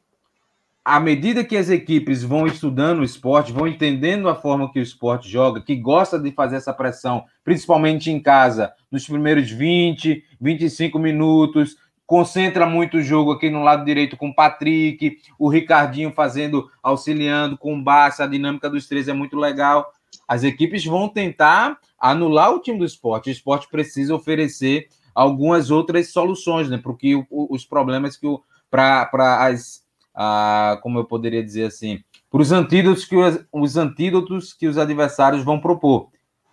à 0.85 0.99
medida 0.99 1.45
que 1.45 1.57
as 1.57 1.69
equipes 1.69 2.23
vão 2.23 2.47
estudando 2.47 3.01
o 3.01 3.05
esporte, 3.05 3.53
vão 3.53 3.69
entendendo 3.69 4.29
a 4.29 4.35
forma 4.35 4.73
que 4.73 4.79
o 4.79 4.83
esporte 4.83 5.29
joga, 5.29 5.61
que 5.61 5.77
gosta 5.77 6.19
de 6.19 6.33
fazer 6.33 6.57
essa 6.57 6.73
pressão, 6.73 7.25
principalmente 7.45 8.11
em 8.11 8.21
casa, 8.21 8.73
nos 8.91 9.07
primeiros 9.07 9.51
20, 9.51 10.25
25 10.41 10.99
minutos, 10.99 11.77
concentra 12.07 12.67
muito 12.67 12.97
o 12.97 13.03
jogo 13.03 13.33
aqui 13.33 13.51
no 13.51 13.63
lado 13.63 13.85
direito 13.85 14.17
com 14.17 14.31
o 14.31 14.35
Patrick, 14.35 15.19
o 15.39 15.49
Ricardinho 15.49 16.13
fazendo, 16.13 16.69
auxiliando 16.83 17.57
com 17.57 17.75
o 17.75 17.83
Barça, 17.83 18.25
a 18.25 18.27
dinâmica 18.27 18.69
dos 18.69 18.89
três 18.89 19.07
é 19.07 19.13
muito 19.13 19.37
legal. 19.37 19.93
As 20.27 20.43
equipes 20.43 20.85
vão 20.85 21.09
tentar 21.09 21.79
anular 21.99 22.53
o 22.53 22.61
time 22.61 22.79
do 22.79 22.85
esporte. 22.85 23.29
O 23.29 23.33
esporte 23.33 23.69
precisa 23.71 24.15
oferecer 24.15 24.89
algumas 25.21 25.71
outras 25.71 26.11
soluções, 26.11 26.71
né? 26.71 26.81
Porque 26.83 27.23
os 27.31 27.67
problemas 27.67 28.17
que 28.17 28.27
o 28.27 28.43
para 28.71 29.11
as 29.45 29.85
a, 30.15 30.79
como 30.83 30.99
eu 30.99 31.05
poderia 31.05 31.45
dizer 31.45 31.65
assim, 31.65 32.03
para 32.31 32.41
os 32.41 32.53
antídotos 32.53 33.05
que 33.05 33.17
os, 33.17 33.45
os, 33.53 33.77
antídotos 33.77 34.55
que 34.55 34.67
os 34.67 34.79
adversários 34.79 35.45
vão 35.45 35.61
propor. 35.61 36.09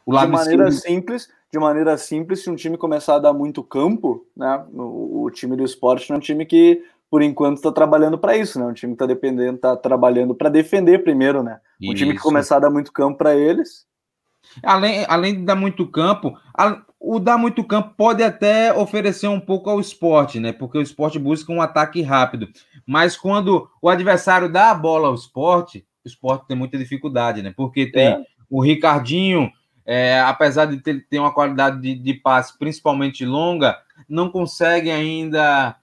O 0.06 0.12
lado 0.12 0.26
de 0.26 0.34
maneira 0.34 0.68
esquerdo... 0.68 0.96
simples, 0.96 1.30
de 1.52 1.60
maneira 1.60 1.98
simples, 1.98 2.44
se 2.44 2.50
um 2.50 2.56
time 2.56 2.78
começar 2.78 3.16
a 3.16 3.20
dar 3.20 3.34
muito 3.34 3.64
campo, 3.64 4.26
né, 4.36 4.66
o, 4.74 5.24
o 5.24 5.32
time 5.32 5.56
do 5.56 5.64
esporte 5.64 6.10
não 6.10 6.16
é 6.16 6.18
um 6.18 6.22
time 6.22 6.46
que 6.46 6.84
por 7.10 7.22
enquanto 7.22 7.58
está 7.58 7.72
trabalhando 7.72 8.18
para 8.18 8.36
isso, 8.36 8.60
né? 8.60 8.66
Um 8.66 8.74
time 8.74 8.92
que 8.92 8.96
está 8.96 9.06
dependendo, 9.06 9.56
está 9.56 9.78
trabalhando 9.78 10.36
para 10.36 10.50
defender 10.50 11.04
primeiro, 11.04 11.42
né? 11.42 11.62
Um 11.82 11.94
time 11.94 12.14
que 12.14 12.20
começar 12.20 12.58
a 12.58 12.62
dar 12.62 12.70
muito 12.70 12.92
campo 12.92 13.18
para 13.18 13.34
eles. 13.34 13.86
Além, 14.62 15.06
além 15.08 15.36
de 15.36 15.46
dar 15.46 15.56
muito 15.56 15.88
campo, 15.88 16.38
a, 16.54 16.82
o 17.00 17.20
dar 17.20 17.38
muito 17.38 17.64
campo 17.64 17.94
pode 17.96 18.24
até 18.24 18.74
oferecer 18.74 19.28
um 19.28 19.40
pouco 19.40 19.70
ao 19.70 19.80
esporte, 19.80 20.40
né? 20.40 20.52
Porque 20.52 20.78
o 20.78 20.82
esporte 20.82 21.20
busca 21.20 21.52
um 21.52 21.62
ataque 21.62 22.02
rápido. 22.02 22.50
Mas 22.86 23.16
quando 23.16 23.70
o 23.82 23.90
adversário 23.90 24.52
dá 24.52 24.72
a 24.72 24.76
bola 24.76 25.08
ao 25.08 25.16
esporte, 25.16 25.86
o 26.04 26.08
esporte 26.08 26.48
tem 26.48 26.58
muita 26.58 26.78
dificuldade, 26.78 27.42
né? 27.42 27.54
Porque 27.56 27.86
tem 27.92 28.08
é. 28.08 28.24
o 28.50 28.62
Ricardinho, 28.62 29.52
é, 29.86 30.20
apesar 30.22 30.66
de 30.66 30.78
ter, 30.78 31.06
ter 31.08 31.20
uma 31.20 31.34
qualidade 31.34 31.80
de, 31.80 31.96
de, 31.96 32.14
passe 32.16 32.58
principalmente 32.58 33.26
longa, 33.26 33.78
não 34.10 34.30
consegue 34.30 34.90
ainda 34.90 35.76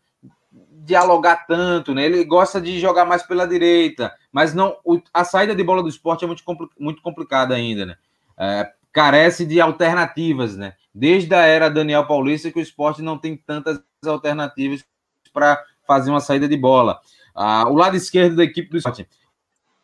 dialogar 0.84 1.46
tanto, 1.46 1.94
né? 1.94 2.04
Ele 2.04 2.24
gosta 2.24 2.60
de 2.60 2.78
jogar 2.78 3.04
mais 3.04 3.22
pela 3.22 3.46
direita, 3.46 4.12
mas 4.32 4.52
não 4.52 4.76
o, 4.84 5.00
a 5.12 5.24
saída 5.24 5.54
de 5.54 5.62
bola 5.62 5.82
do 5.82 5.88
esporte 5.88 6.24
é 6.24 6.26
muito, 6.26 6.42
muito 6.78 7.00
complicada 7.02 7.54
ainda, 7.54 7.86
né? 7.86 7.96
É, 8.36 8.72
carece 8.92 9.46
de 9.46 9.60
alternativas, 9.60 10.56
né? 10.56 10.74
Desde 10.94 11.34
a 11.34 11.40
era 11.40 11.68
Daniel 11.68 12.06
Paulista 12.06 12.52
que 12.52 12.58
o 12.58 12.62
esporte 12.62 13.02
não 13.02 13.18
tem 13.18 13.36
tantas 13.36 13.80
alternativas 14.06 14.84
para 15.32 15.60
fazer 15.86 16.10
uma 16.10 16.20
saída 16.20 16.46
de 16.46 16.56
bola. 16.56 17.00
Ah, 17.34 17.68
o 17.68 17.74
lado 17.74 17.96
esquerdo 17.96 18.36
da 18.36 18.44
equipe 18.44 18.70
do 18.70 18.76
esporte. 18.76 19.08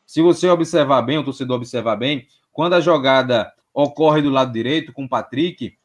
Se 0.06 0.22
você 0.22 0.48
observar 0.48 1.02
bem, 1.02 1.18
o 1.18 1.24
torcedor 1.24 1.56
observar 1.56 1.96
bem, 1.96 2.26
quando 2.52 2.74
a 2.74 2.80
jogada 2.80 3.52
ocorre 3.74 4.22
do 4.22 4.30
lado 4.30 4.52
direito 4.52 4.92
com 4.92 5.04
o 5.04 5.08
Patrick, 5.08 5.76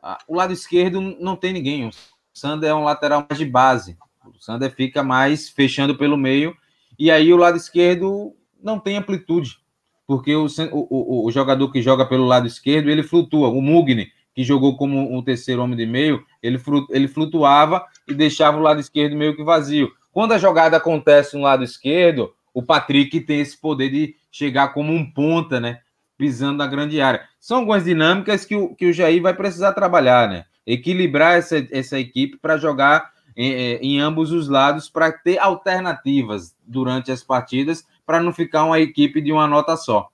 ah, 0.00 0.18
o 0.28 0.34
lado 0.34 0.52
esquerdo 0.52 1.00
não 1.00 1.34
tem 1.34 1.52
ninguém. 1.52 1.88
O 1.88 1.90
Sander 2.32 2.70
é 2.70 2.74
um 2.74 2.84
lateral 2.84 3.26
mais 3.28 3.38
de 3.38 3.44
base. 3.44 3.98
O 4.24 4.40
Sander 4.40 4.72
fica 4.72 5.02
mais 5.02 5.48
fechando 5.48 5.96
pelo 5.96 6.16
meio, 6.16 6.56
e 6.98 7.10
aí 7.10 7.32
o 7.32 7.36
lado 7.36 7.56
esquerdo 7.56 8.34
não 8.62 8.78
tem 8.78 8.96
amplitude, 8.96 9.58
porque 10.06 10.34
o, 10.34 10.46
o, 10.72 11.26
o 11.26 11.30
jogador 11.30 11.70
que 11.70 11.82
joga 11.82 12.06
pelo 12.06 12.24
lado 12.24 12.46
esquerdo, 12.46 12.90
ele 12.90 13.02
flutua. 13.02 13.48
O 13.48 13.60
Mugni, 13.60 14.12
que 14.38 14.44
jogou 14.44 14.76
como 14.76 15.18
um 15.18 15.20
terceiro 15.20 15.60
homem 15.60 15.76
de 15.76 15.84
meio, 15.84 16.24
ele, 16.40 16.60
ele 16.90 17.08
flutuava 17.08 17.84
e 18.06 18.14
deixava 18.14 18.56
o 18.56 18.60
lado 18.60 18.78
esquerdo 18.78 19.16
meio 19.16 19.34
que 19.34 19.42
vazio. 19.42 19.90
Quando 20.12 20.30
a 20.30 20.38
jogada 20.38 20.76
acontece 20.76 21.36
no 21.36 21.42
lado 21.42 21.64
esquerdo, 21.64 22.32
o 22.54 22.62
Patrick 22.62 23.20
tem 23.22 23.40
esse 23.40 23.60
poder 23.60 23.90
de 23.90 24.14
chegar 24.30 24.68
como 24.68 24.92
um 24.92 25.04
ponta, 25.04 25.58
né? 25.58 25.80
Pisando 26.16 26.58
na 26.58 26.68
grande 26.68 27.00
área. 27.00 27.22
São 27.40 27.58
algumas 27.58 27.82
dinâmicas 27.82 28.44
que 28.44 28.54
o, 28.54 28.76
que 28.76 28.86
o 28.86 28.92
Jair 28.92 29.20
vai 29.20 29.34
precisar 29.34 29.72
trabalhar, 29.72 30.28
né? 30.28 30.44
Equilibrar 30.64 31.36
essa, 31.36 31.66
essa 31.72 31.98
equipe 31.98 32.38
para 32.38 32.56
jogar 32.58 33.10
em, 33.36 33.50
em, 33.82 33.98
ambos 33.98 34.30
os 34.30 34.48
lados, 34.48 34.88
para 34.88 35.10
ter 35.10 35.38
alternativas 35.38 36.54
durante 36.64 37.10
as 37.10 37.24
partidas, 37.24 37.84
para 38.06 38.20
não 38.20 38.32
ficar 38.32 38.62
uma 38.62 38.78
equipe 38.78 39.20
de 39.20 39.32
uma 39.32 39.48
nota 39.48 39.76
só. 39.76 40.08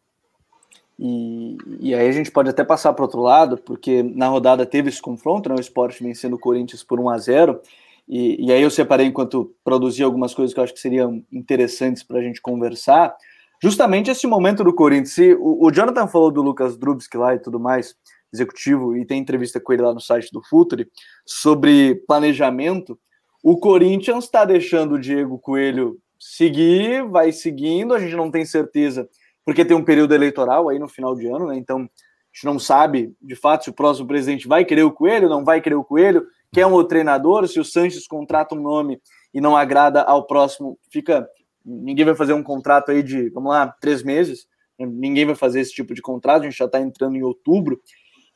E, 0.99 1.57
e 1.81 1.95
aí 1.95 2.09
a 2.09 2.13
gente 2.13 2.31
pode 2.31 2.49
até 2.49 2.65
passar 2.65 2.93
para 2.93 3.05
outro 3.05 3.21
lado, 3.21 3.59
porque 3.59 4.03
na 4.03 4.29
rodada 4.29 4.65
teve 4.65 4.89
esse 4.89 5.03
confronto, 5.03 5.49
né? 5.49 5.57
O 5.57 5.61
Sport 5.61 6.01
vencendo 6.01 6.35
o 6.35 6.39
Corinthians 6.39 6.85
por 6.85 7.01
1 7.01 7.11
a 7.11 7.19
0 7.19 7.61
e, 8.09 8.47
e, 8.47 8.53
aí 8.53 8.63
eu 8.63 8.71
separei 8.71 9.07
enquanto 9.07 9.55
produzia 9.65 10.05
algumas 10.05 10.35
coisas 10.35 10.53
que 10.53 10.61
eu 10.61 10.65
acho 10.65 10.75
que 10.75 10.81
seriam 10.81 11.25
interessantes 11.33 12.03
para 12.03 12.19
a 12.19 12.23
gente 12.23 12.41
conversar. 12.41 13.17
Justamente 13.63 14.11
esse 14.11 14.27
momento 14.27 14.63
do 14.63 14.75
Corinthians. 14.75 15.13
Se, 15.13 15.35
o, 15.35 15.67
o, 15.67 15.71
Jonathan 15.73 16.07
falou 16.07 16.31
do 16.31 16.43
Lucas 16.43 16.77
Drubsky 16.77 17.17
lá 17.17 17.35
e 17.35 17.39
tudo 17.39 17.59
mais, 17.59 17.97
executivo, 18.33 18.97
e 18.97 19.07
tem 19.07 19.21
entrevista 19.21 19.59
com 19.59 19.73
ele 19.73 19.83
lá 19.83 19.95
no 19.95 20.01
site 20.01 20.31
do 20.31 20.43
Futuri, 20.43 20.87
sobre 21.25 21.95
planejamento. 22.07 22.99
O 23.43 23.57
Corinthians 23.57 24.25
está 24.25 24.45
deixando 24.45 24.97
o 24.97 25.01
Diego 25.01 25.39
Coelho 25.39 25.99
seguir, 26.19 27.05
vai 27.05 27.33
seguindo, 27.33 27.95
a 27.95 27.99
gente 27.99 28.17
não 28.17 28.31
tem 28.31 28.45
certeza, 28.45 29.09
porque 29.45 29.65
tem 29.65 29.77
um 29.77 29.85
período 29.85 30.15
eleitoral 30.15 30.69
aí 30.69 30.79
no 30.79 30.89
final 30.89 31.15
de 31.15 31.27
ano, 31.27 31.49
né? 31.49 31.57
Então 31.57 31.79
a 31.79 32.37
gente 32.37 32.45
não 32.45 32.59
sabe 32.59 33.15
de 33.21 33.37
fato 33.37 33.65
se 33.65 33.71
o 33.71 33.75
próximo 33.75 34.09
presidente 34.09 34.49
vai 34.49 34.65
querer 34.65 34.83
o 34.83 34.93
Coelho, 34.93 35.29
não 35.29 35.45
vai 35.45 35.61
querer 35.61 35.77
o 35.77 35.85
Coelho 35.85 36.27
quer 36.55 36.65
um 36.67 36.73
outro 36.73 36.91
treinador, 36.91 37.47
se 37.49 37.59
o 37.59 37.65
Sanches 37.65 38.07
contrata 38.07 38.55
um 38.55 38.63
nome 38.63 39.01
e 39.35 39.41
não 39.41 39.57
agrada 39.57 40.01
ao 40.03 40.25
próximo, 40.25 40.79
fica. 40.89 41.29
Ninguém 41.65 42.05
vai 42.05 42.15
fazer 42.15 42.33
um 42.33 42.43
contrato 42.43 42.93
aí 42.93 43.03
de, 43.03 43.29
vamos 43.31 43.51
lá, 43.51 43.67
três 43.81 44.03
meses. 44.03 44.47
Ninguém 44.79 45.27
vai 45.27 45.35
fazer 45.35 45.61
esse 45.61 45.73
tipo 45.73 45.95
de 45.95 46.01
contrato, 46.01 46.43
a 46.43 46.45
gente 46.45 46.57
já 46.57 46.67
está 46.67 46.81
entrando 46.81 47.17
em 47.17 47.23
outubro. 47.23 47.81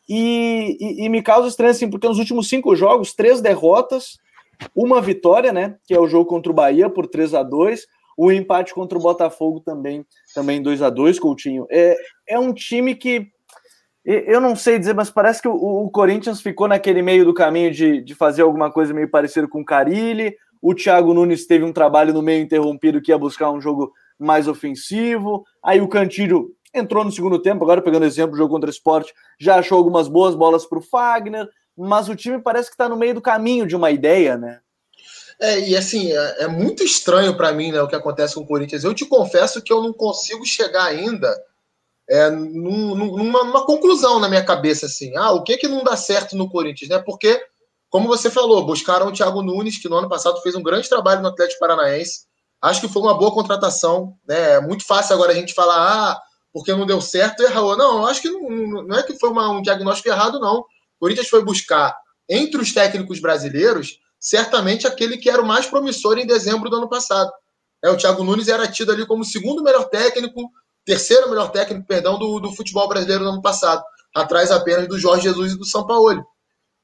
E, 0.09 0.77
e, 0.81 1.05
e, 1.05 1.09
me 1.09 1.23
causa 1.23 1.49
estranho, 1.49 1.71
assim, 1.71 1.91
porque 1.91 2.09
nos 2.09 2.19
últimos 2.19 2.49
cinco 2.49 2.75
jogos, 2.75 3.15
três 3.15 3.41
derrotas, 3.41 4.19
uma 4.75 5.01
vitória, 5.01 5.53
né? 5.53 5.77
Que 5.87 5.95
é 5.95 6.01
o 6.01 6.09
jogo 6.09 6.25
contra 6.25 6.51
o 6.51 6.55
Bahia 6.55 6.89
por 6.89 7.07
3 7.07 7.35
a 7.35 7.43
2 7.43 7.87
o 8.19 8.33
empate 8.33 8.75
contra 8.75 8.99
o 8.99 9.01
Botafogo 9.01 9.61
também, 9.61 10.05
também 10.35 10.61
2 10.61 10.83
a 10.83 10.91
2 10.91 11.21
Coutinho. 11.21 11.69
É, 11.71 11.97
é 12.29 12.37
um 12.37 12.53
time 12.53 12.97
que 12.97 13.31
eu 14.05 14.41
não 14.41 14.57
sei 14.57 14.77
dizer, 14.77 14.95
mas 14.95 15.09
parece 15.09 15.41
que 15.41 15.47
o, 15.47 15.55
o, 15.55 15.91
Corinthians 15.91 16.41
ficou 16.41 16.67
naquele 16.67 17.01
meio 17.01 17.25
do 17.25 17.33
caminho 17.33 17.71
de, 17.71 18.01
de 18.03 18.15
fazer 18.17 18.43
alguma 18.43 18.73
coisa 18.73 18.93
meio 18.93 19.09
parecida 19.09 19.47
com 19.47 19.61
o 19.61 19.65
Carilli. 19.65 20.35
O 20.61 20.75
Thiago 20.75 21.15
Nunes 21.15 21.47
teve 21.47 21.65
um 21.65 21.73
trabalho 21.73 22.13
no 22.13 22.23
meio 22.23 22.43
interrompido 22.43 23.01
que 23.01 23.13
ia 23.13 23.19
buscar 23.19 23.53
um 23.53 23.61
jogo 23.61 23.93
mais 24.19 24.49
ofensivo. 24.49 25.45
Aí 25.63 25.81
o 25.81 25.89
Cantilho 25.89 26.49
entrou 26.75 27.05
no 27.05 27.13
segundo 27.13 27.39
tempo, 27.39 27.63
agora 27.63 27.83
pegando 27.83 28.05
exemplo 28.05 28.33
do 28.33 28.39
jogo 28.39 28.53
contra 28.53 28.69
o 28.69 28.73
esporte, 28.73 29.15
já 29.39 29.57
achou 29.57 29.79
algumas 29.79 30.09
boas 30.09 30.35
bolas 30.35 30.67
para 30.67 30.79
o 30.79 30.83
Fagner, 30.83 31.47
mas 31.77 32.09
o 32.09 32.17
time 32.17 32.41
parece 32.41 32.69
que 32.69 32.75
está 32.75 32.89
no 32.89 32.97
meio 32.97 33.15
do 33.15 33.21
caminho 33.21 33.67
de 33.67 33.77
uma 33.77 33.91
ideia, 33.91 34.37
né? 34.37 34.59
É, 35.41 35.61
e 35.61 35.77
assim, 35.77 36.13
é, 36.13 36.45
é 36.45 36.49
muito 36.49 36.83
estranho 36.83 37.37
para 37.37 37.53
mim 37.53 37.71
né, 37.71 37.81
o 37.81 37.87
que 37.87 37.95
acontece 37.95 38.35
com 38.35 38.41
o 38.41 38.47
Corinthians. 38.47 38.83
Eu 38.83 38.93
te 38.93 39.05
confesso 39.07 39.63
que 39.63 39.73
eu 39.73 39.81
não 39.81 39.93
consigo 39.93 40.45
chegar 40.45 40.85
ainda 40.85 41.33
é, 42.09 42.29
num, 42.31 42.95
numa, 42.95 43.45
numa, 43.45 43.67
conclusão 43.67 44.19
na 44.19 44.29
minha 44.29 44.45
cabeça, 44.45 44.87
assim. 44.87 45.15
Ah, 45.17 45.33
o 45.33 45.45
que 45.45 45.57
que 45.57 45.69
não 45.69 45.85
dá 45.85 45.97
certo 45.97 46.37
no 46.37 46.51
Corinthians, 46.51 46.89
né? 46.89 46.99
Porque, 46.99 47.41
como 47.89 48.09
você 48.09 48.31
falou, 48.31 48.67
buscaram 48.67 49.09
o 49.09 49.13
Thiago 49.13 49.43
Nunes, 49.43 49.79
que 49.79 49.89
no 49.89 49.97
ano 49.97 50.09
passado 50.09 50.41
fez 50.41 50.55
um 50.55 50.63
grande 50.63 50.89
trabalho 50.89 51.23
no 51.23 51.29
Atlético 51.29 51.61
Paranaense. 51.61 52.27
Acho 52.61 52.81
que 52.81 52.89
foi 52.89 53.03
uma 53.03 53.17
boa 53.17 53.33
contratação, 53.33 54.17
né? 54.27 54.55
É 54.55 54.61
muito 54.61 54.85
fácil 54.85 55.15
agora 55.15 55.33
a 55.33 55.35
gente 55.35 55.55
falar, 55.55 55.77
ah, 55.77 56.21
porque 56.53 56.73
não 56.73 56.87
deu 56.87 57.01
certo, 57.01 57.43
errou. 57.43 57.77
Não, 57.77 58.07
acho 58.07 58.23
que 58.23 58.31
não, 58.31 58.83
não 58.83 58.99
é 58.99 59.03
que 59.05 59.17
foi 59.19 59.31
uma, 59.31 59.51
um 59.51 59.63
diagnóstico 59.63 60.09
errado, 60.09 60.41
não. 60.41 60.61
O 60.61 60.67
Corinthians 60.99 61.29
foi 61.29 61.45
buscar, 61.45 61.97
entre 62.29 62.61
os 62.61 62.73
técnicos 62.73 63.21
brasileiros, 63.21 64.01
certamente 64.19 64.87
aquele 64.87 65.17
que 65.17 65.31
era 65.31 65.43
o 65.43 65.47
mais 65.47 65.67
promissor 65.67 66.19
em 66.19 66.27
dezembro 66.27 66.69
do 66.69 66.77
ano 66.77 66.89
passado. 66.89 67.31
É, 67.85 67.91
o 67.91 67.97
Thiago 67.97 68.25
Nunes 68.25 68.49
era 68.49 68.67
tido 68.67 68.93
ali 68.93 69.07
como 69.07 69.23
o 69.23 69.27
segundo 69.27 69.63
melhor 69.63 69.89
técnico, 69.89 70.51
terceiro 70.85 71.29
melhor 71.29 71.51
técnico, 71.51 71.87
perdão, 71.87 72.19
do, 72.19 72.41
do 72.41 72.53
futebol 72.53 72.89
brasileiro 72.89 73.25
no 73.25 73.31
ano 73.31 73.43
passado, 73.43 73.83
atrás 74.15 74.51
apenas 74.51 74.89
do 74.89 74.99
Jorge 74.99 75.25
Jesus 75.25 75.53
e 75.53 75.59
do 75.59 75.65
São 75.65 75.87
Paulo. 75.87 76.27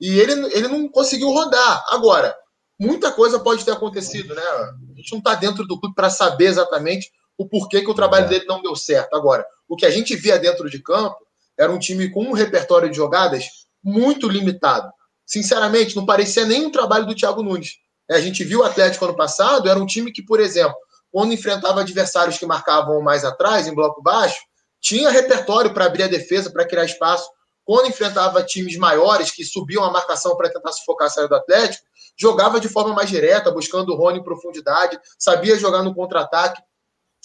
E 0.01 0.19
ele, 0.19 0.33
ele 0.55 0.69
não 0.69 0.89
conseguiu 0.89 1.31
rodar. 1.31 1.85
Agora, 1.89 2.37
muita 2.79 3.11
coisa 3.11 3.39
pode 3.39 3.65
ter 3.65 3.73
acontecido, 3.73 4.35
né? 4.35 4.43
A 4.43 4.97
gente 4.97 5.13
não 5.13 5.19
está 5.19 5.35
dentro 5.35 5.67
do 5.67 5.81
clube 5.81 5.95
para 5.95 6.11
saber 6.11 6.47
exatamente 6.47 7.11
o 7.37 7.49
porquê 7.49 7.81
que 7.81 7.91
o 7.91 7.95
trabalho 7.95 8.27
é. 8.27 8.29
dele 8.29 8.45
não 8.47 8.63
deu 8.63 8.77
certo. 8.77 9.15
Agora, 9.15 9.45
o 9.69 9.77
que 9.77 9.87
a 9.87 9.91
gente 9.91 10.15
via 10.15 10.39
dentro 10.39 10.69
de 10.69 10.81
campo 10.81 11.17
era 11.59 11.73
um 11.73 11.79
time 11.79 12.11
com 12.11 12.25
um 12.25 12.33
repertório 12.33 12.91
de 12.91 12.97
jogadas 12.97 13.45
muito 13.83 14.29
limitado. 14.29 14.91
Sinceramente, 15.27 15.97
não 15.97 16.05
parecia 16.05 16.45
nem 16.45 16.67
um 16.67 16.71
trabalho 16.71 17.07
do 17.07 17.15
Thiago 17.15 17.43
Nunes. 17.43 17.77
A 18.11 18.21
gente 18.21 18.45
viu 18.45 18.61
o 18.61 18.65
Atlético 18.65 19.05
ano 19.05 19.17
passado, 19.17 19.69
era 19.69 19.79
um 19.79 19.87
time 19.87 20.13
que, 20.13 20.23
por 20.23 20.39
exemplo, 20.39 20.77
quando 21.11 21.33
enfrentava 21.33 21.81
adversários 21.81 22.39
que 22.39 22.45
marcavam 22.45 23.01
mais 23.01 23.25
atrás, 23.25 23.67
em 23.67 23.75
bloco 23.75 24.03
baixo, 24.03 24.37
tinha 24.81 25.11
repertório 25.11 25.73
para 25.73 25.87
abrir 25.87 26.03
a 26.03 26.09
defesa, 26.09 26.51
para 26.51 26.67
criar 26.67 26.85
espaço. 26.85 27.31
Quando 27.65 27.89
enfrentava 27.89 28.43
times 28.43 28.77
maiores 28.77 29.31
que 29.31 29.43
subiam 29.43 29.83
a 29.83 29.91
marcação 29.91 30.37
para 30.37 30.51
tentar 30.51 30.73
sufocar 30.73 31.07
a 31.07 31.11
saída 31.11 31.29
do 31.29 31.37
Atlético, 31.37 31.83
jogava 32.17 32.61
de 32.61 32.69
forma 32.69 32.93
mais 32.93 33.09
direta, 33.09 33.51
buscando 33.51 33.93
o 33.93 33.97
Rony 33.97 34.19
em 34.19 34.23
profundidade, 34.23 34.99
sabia 35.19 35.59
jogar 35.59 35.83
no 35.83 35.95
contra-ataque. 35.95 36.61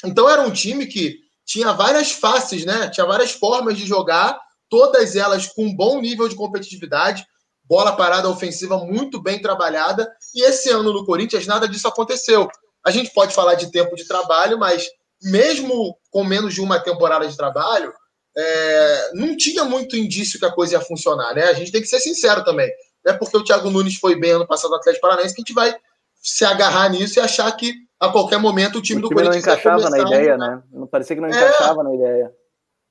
Então 0.05 0.29
era 0.29 0.41
um 0.41 0.51
time 0.51 0.87
que 0.87 1.17
tinha 1.45 1.73
várias 1.73 2.11
faces, 2.11 2.63
né? 2.63 2.89
Tinha 2.89 3.05
várias 3.05 3.31
formas 3.31 3.77
de 3.77 3.85
jogar, 3.85 4.39
todas 4.69 5.15
elas 5.15 5.47
com 5.47 5.65
um 5.65 5.75
bom 5.75 5.99
nível 5.99 6.29
de 6.29 6.35
competitividade, 6.35 7.25
bola 7.69 7.95
parada 7.95 8.27
ofensiva 8.27 8.79
muito 8.79 9.21
bem 9.21 9.39
trabalhada. 9.39 10.11
E 10.33 10.43
esse 10.43 10.71
ano 10.71 10.91
no 10.91 11.05
Corinthians 11.05 11.45
nada 11.45 11.67
disso 11.67 11.87
aconteceu. 11.87 12.49
A 12.83 12.89
gente 12.89 13.13
pode 13.13 13.35
falar 13.35 13.53
de 13.53 13.71
tempo 13.71 13.95
de 13.95 14.07
trabalho, 14.07 14.57
mas 14.57 14.89
mesmo 15.21 15.95
com 16.09 16.23
menos 16.23 16.55
de 16.55 16.61
uma 16.61 16.79
temporada 16.79 17.27
de 17.27 17.37
trabalho, 17.37 17.93
é, 18.35 19.11
não 19.13 19.37
tinha 19.37 19.63
muito 19.63 19.95
indício 19.95 20.39
que 20.39 20.45
a 20.45 20.51
coisa 20.51 20.73
ia 20.73 20.81
funcionar, 20.81 21.35
né? 21.35 21.43
A 21.43 21.53
gente 21.53 21.71
tem 21.71 21.81
que 21.81 21.87
ser 21.87 21.99
sincero 21.99 22.43
também. 22.43 22.69
Não 23.05 23.13
é 23.13 23.17
porque 23.17 23.37
o 23.37 23.43
Thiago 23.43 23.69
Nunes 23.69 23.97
foi 23.97 24.15
bem 24.15 24.31
ano 24.31 24.47
passado 24.47 24.71
no 24.71 24.77
Atlético 24.77 25.07
Paranaense 25.07 25.35
que 25.35 25.41
a 25.41 25.45
gente 25.45 25.53
vai 25.53 25.75
se 26.21 26.43
agarrar 26.43 26.89
nisso 26.89 27.19
e 27.19 27.21
achar 27.21 27.51
que 27.51 27.73
a 27.99 28.09
qualquer 28.09 28.39
momento 28.39 28.79
o 28.79 28.81
time, 28.81 28.99
o 28.99 29.01
time 29.07 29.09
do 29.09 29.09
Corinthians 29.09 29.45
não 29.45 29.53
encaixava 29.53 29.89
na 29.89 29.99
ideia, 29.99 30.37
né? 30.37 30.63
Não 30.71 30.87
parecia 30.87 31.15
que 31.15 31.21
não 31.21 31.29
é. 31.29 31.31
encaixava 31.31 31.83
na 31.83 31.93
ideia. 31.93 32.33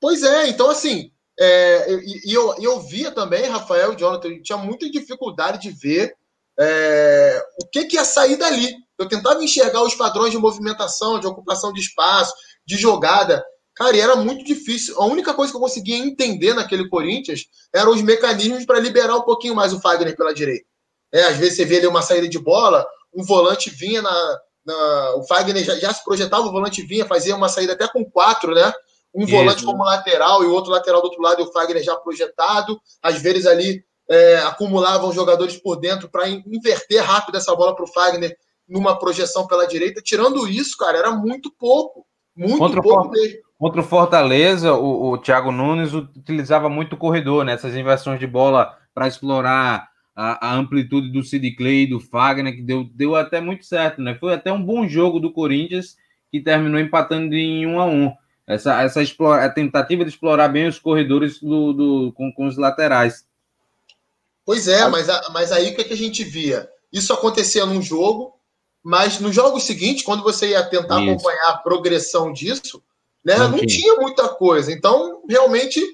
Pois 0.01 0.23
é, 0.23 0.49
então 0.49 0.71
assim, 0.71 1.11
é, 1.39 1.93
e, 1.93 2.31
e 2.31 2.35
eu, 2.35 2.55
eu 2.61 2.81
via 2.81 3.11
também, 3.11 3.45
Rafael 3.45 3.93
e 3.93 3.97
Jonathan, 3.97 4.41
tinha 4.43 4.59
muita 4.59 4.91
dificuldade 4.91 5.61
de 5.61 5.71
ver 5.71 6.13
é, 6.59 7.43
o 7.63 7.67
que, 7.69 7.85
que 7.85 7.97
ia 7.97 8.05
sair 8.05 8.37
dali. 8.37 8.75
Eu 8.99 9.09
tentava 9.09 9.43
enxergar 9.43 9.83
os 9.85 9.95
padrões 9.95 10.33
de 10.33 10.39
movimentação, 10.39 11.21
de 11.21 11.27
ocupação 11.27 11.73
de 11.73 11.81
espaço, 11.81 12.35
de 12.67 12.77
jogada. 12.77 13.45
Cara, 13.75 13.97
e 13.97 14.01
era 14.01 14.17
muito 14.17 14.45
difícil. 14.45 15.01
A 15.01 15.07
única 15.07 15.33
coisa 15.33 15.53
que 15.53 15.57
eu 15.57 15.61
conseguia 15.61 15.97
entender 15.97 16.53
naquele 16.53 16.89
Corinthians 16.89 17.45
eram 17.73 17.93
os 17.93 18.03
mecanismos 18.03 18.67
para 18.67 18.81
liberar 18.81 19.17
um 19.17 19.23
pouquinho 19.23 19.55
mais 19.55 19.73
o 19.73 19.81
Fagner 19.81 20.17
pela 20.17 20.35
direita. 20.35 20.67
É, 21.13 21.23
às 21.23 21.37
vezes 21.37 21.57
você 21.57 21.65
vê 21.65 21.77
ali 21.77 21.87
uma 21.87 22.03
saída 22.03 22.29
de 22.29 22.39
bola, 22.41 22.85
um 23.15 23.25
volante 23.25 23.71
vinha 23.71 24.03
na. 24.03 24.39
na 24.67 25.15
o 25.15 25.23
Fagner 25.29 25.63
já, 25.63 25.77
já, 25.77 25.95
se 25.95 26.05
projetava, 26.05 26.47
o 26.47 26.51
volante 26.51 26.83
vinha, 26.83 27.07
fazia 27.07 27.37
uma 27.37 27.49
saída 27.49 27.75
até 27.75 27.87
com 27.87 28.05
quatro, 28.05 28.53
né? 28.53 28.73
Um 29.15 29.25
Isso. 29.25 29.33
volante 29.33 29.65
como 29.65 29.85
lateral 29.85 30.43
e 30.43 30.47
o 30.47 30.53
outro 30.53 30.71
lateral 30.71 31.01
do 31.01 31.07
outro 31.07 31.23
lado, 31.23 31.41
e 31.41 31.45
o 31.45 31.53
Fagner 31.53 31.83
já 31.83 31.97
projetado. 31.97 32.79
Às 33.03 33.21
vezes 33.21 33.47
ali 33.47 33.83
é, 34.09 34.39
acumulavam 34.39 35.13
jogadores 35.13 35.57
por 35.57 35.77
dentro 35.77 36.09
para 36.09 36.29
inverter 36.29 37.03
rápido 37.03 37.37
essa 37.37 37.55
bola 37.55 37.75
para 37.75 37.85
o 37.85 37.93
Fagner 37.93 38.37
numa 38.69 38.99
projeção 38.99 39.47
pela 39.47 39.67
direita. 39.67 40.03
Tirando 40.03 40.47
isso, 40.47 40.77
cara, 40.77 40.99
era 40.99 41.11
muito 41.11 41.51
pouco. 41.51 42.07
Muito 42.37 42.59
contra 42.59 42.83
pouco 42.83 43.11
mesmo. 43.11 43.39
Contra 43.59 43.81
o 43.81 43.85
Fortaleza, 43.85 44.73
o, 44.75 45.11
o 45.11 45.19
Thiago 45.19 45.51
Nunes 45.51 45.93
utilizava 45.93 46.69
muito 46.69 46.93
o 46.93 46.97
corredor, 46.97 47.45
nessas 47.45 47.75
né? 47.75 47.81
inversões 47.81 48.21
de 48.21 48.27
bola 48.27 48.73
para 48.95 49.09
explorar 49.09 49.89
a, 50.15 50.49
a, 50.49 50.55
amplitude 50.55 51.11
do 51.11 51.25
Sid 51.25 51.57
Clay 51.57 51.83
e 51.83 51.87
do 51.89 51.99
Fagner, 51.99 52.55
que 52.55 52.63
deu, 52.63 52.85
deu 52.95 53.17
até 53.17 53.41
muito 53.41 53.65
certo, 53.65 54.01
né? 54.01 54.15
Foi 54.15 54.33
até 54.33 54.53
um 54.53 54.63
bom 54.63 54.87
jogo 54.87 55.19
do 55.19 55.33
Corinthians, 55.33 55.97
que 56.31 56.41
terminou 56.41 56.79
empatando 56.79 57.35
em 57.35 57.67
1 57.67 57.81
a 57.81 57.85
1 57.87 58.13
essa, 58.49 58.83
essa 58.83 59.03
explora, 59.03 59.45
a 59.45 59.51
tentativa 59.51 60.05
de 60.05 60.11
explorar 60.11 60.49
bem 60.49 60.67
os 60.67 60.79
corredores 60.79 61.39
do, 61.39 61.73
do 61.75 62.13
com, 62.15 62.33
com 62.33 62.47
os 62.47 62.57
laterais. 62.57 63.27
Pois 64.45 64.67
é, 64.67 64.89
mas, 64.89 65.07
mas 65.31 65.53
aí 65.53 65.71
o 65.71 65.75
que, 65.77 65.83
é 65.83 65.85
que 65.85 65.93
a 65.93 65.97
gente 65.97 66.25
via? 66.25 66.67
Isso 66.91 67.13
acontecia 67.13 67.67
num 67.67 67.83
jogo, 67.83 68.35
Mas 68.83 69.21
no 69.21 69.31
jogo 69.31 69.61
seguinte, 69.61 70.03
quando 70.03 70.23
você 70.23 70.51
ia 70.51 70.65
tentar 70.65 71.01
Isso. 71.03 71.11
acompanhar 71.11 71.49
a 71.51 71.59
progressão 71.59 72.33
disso, 72.33 72.83
né, 73.23 73.37
não, 73.37 73.51
não 73.51 73.67
tinha 73.67 73.97
muita 73.97 74.29
coisa. 74.29 74.73
Então, 74.73 75.23
realmente, 75.29 75.85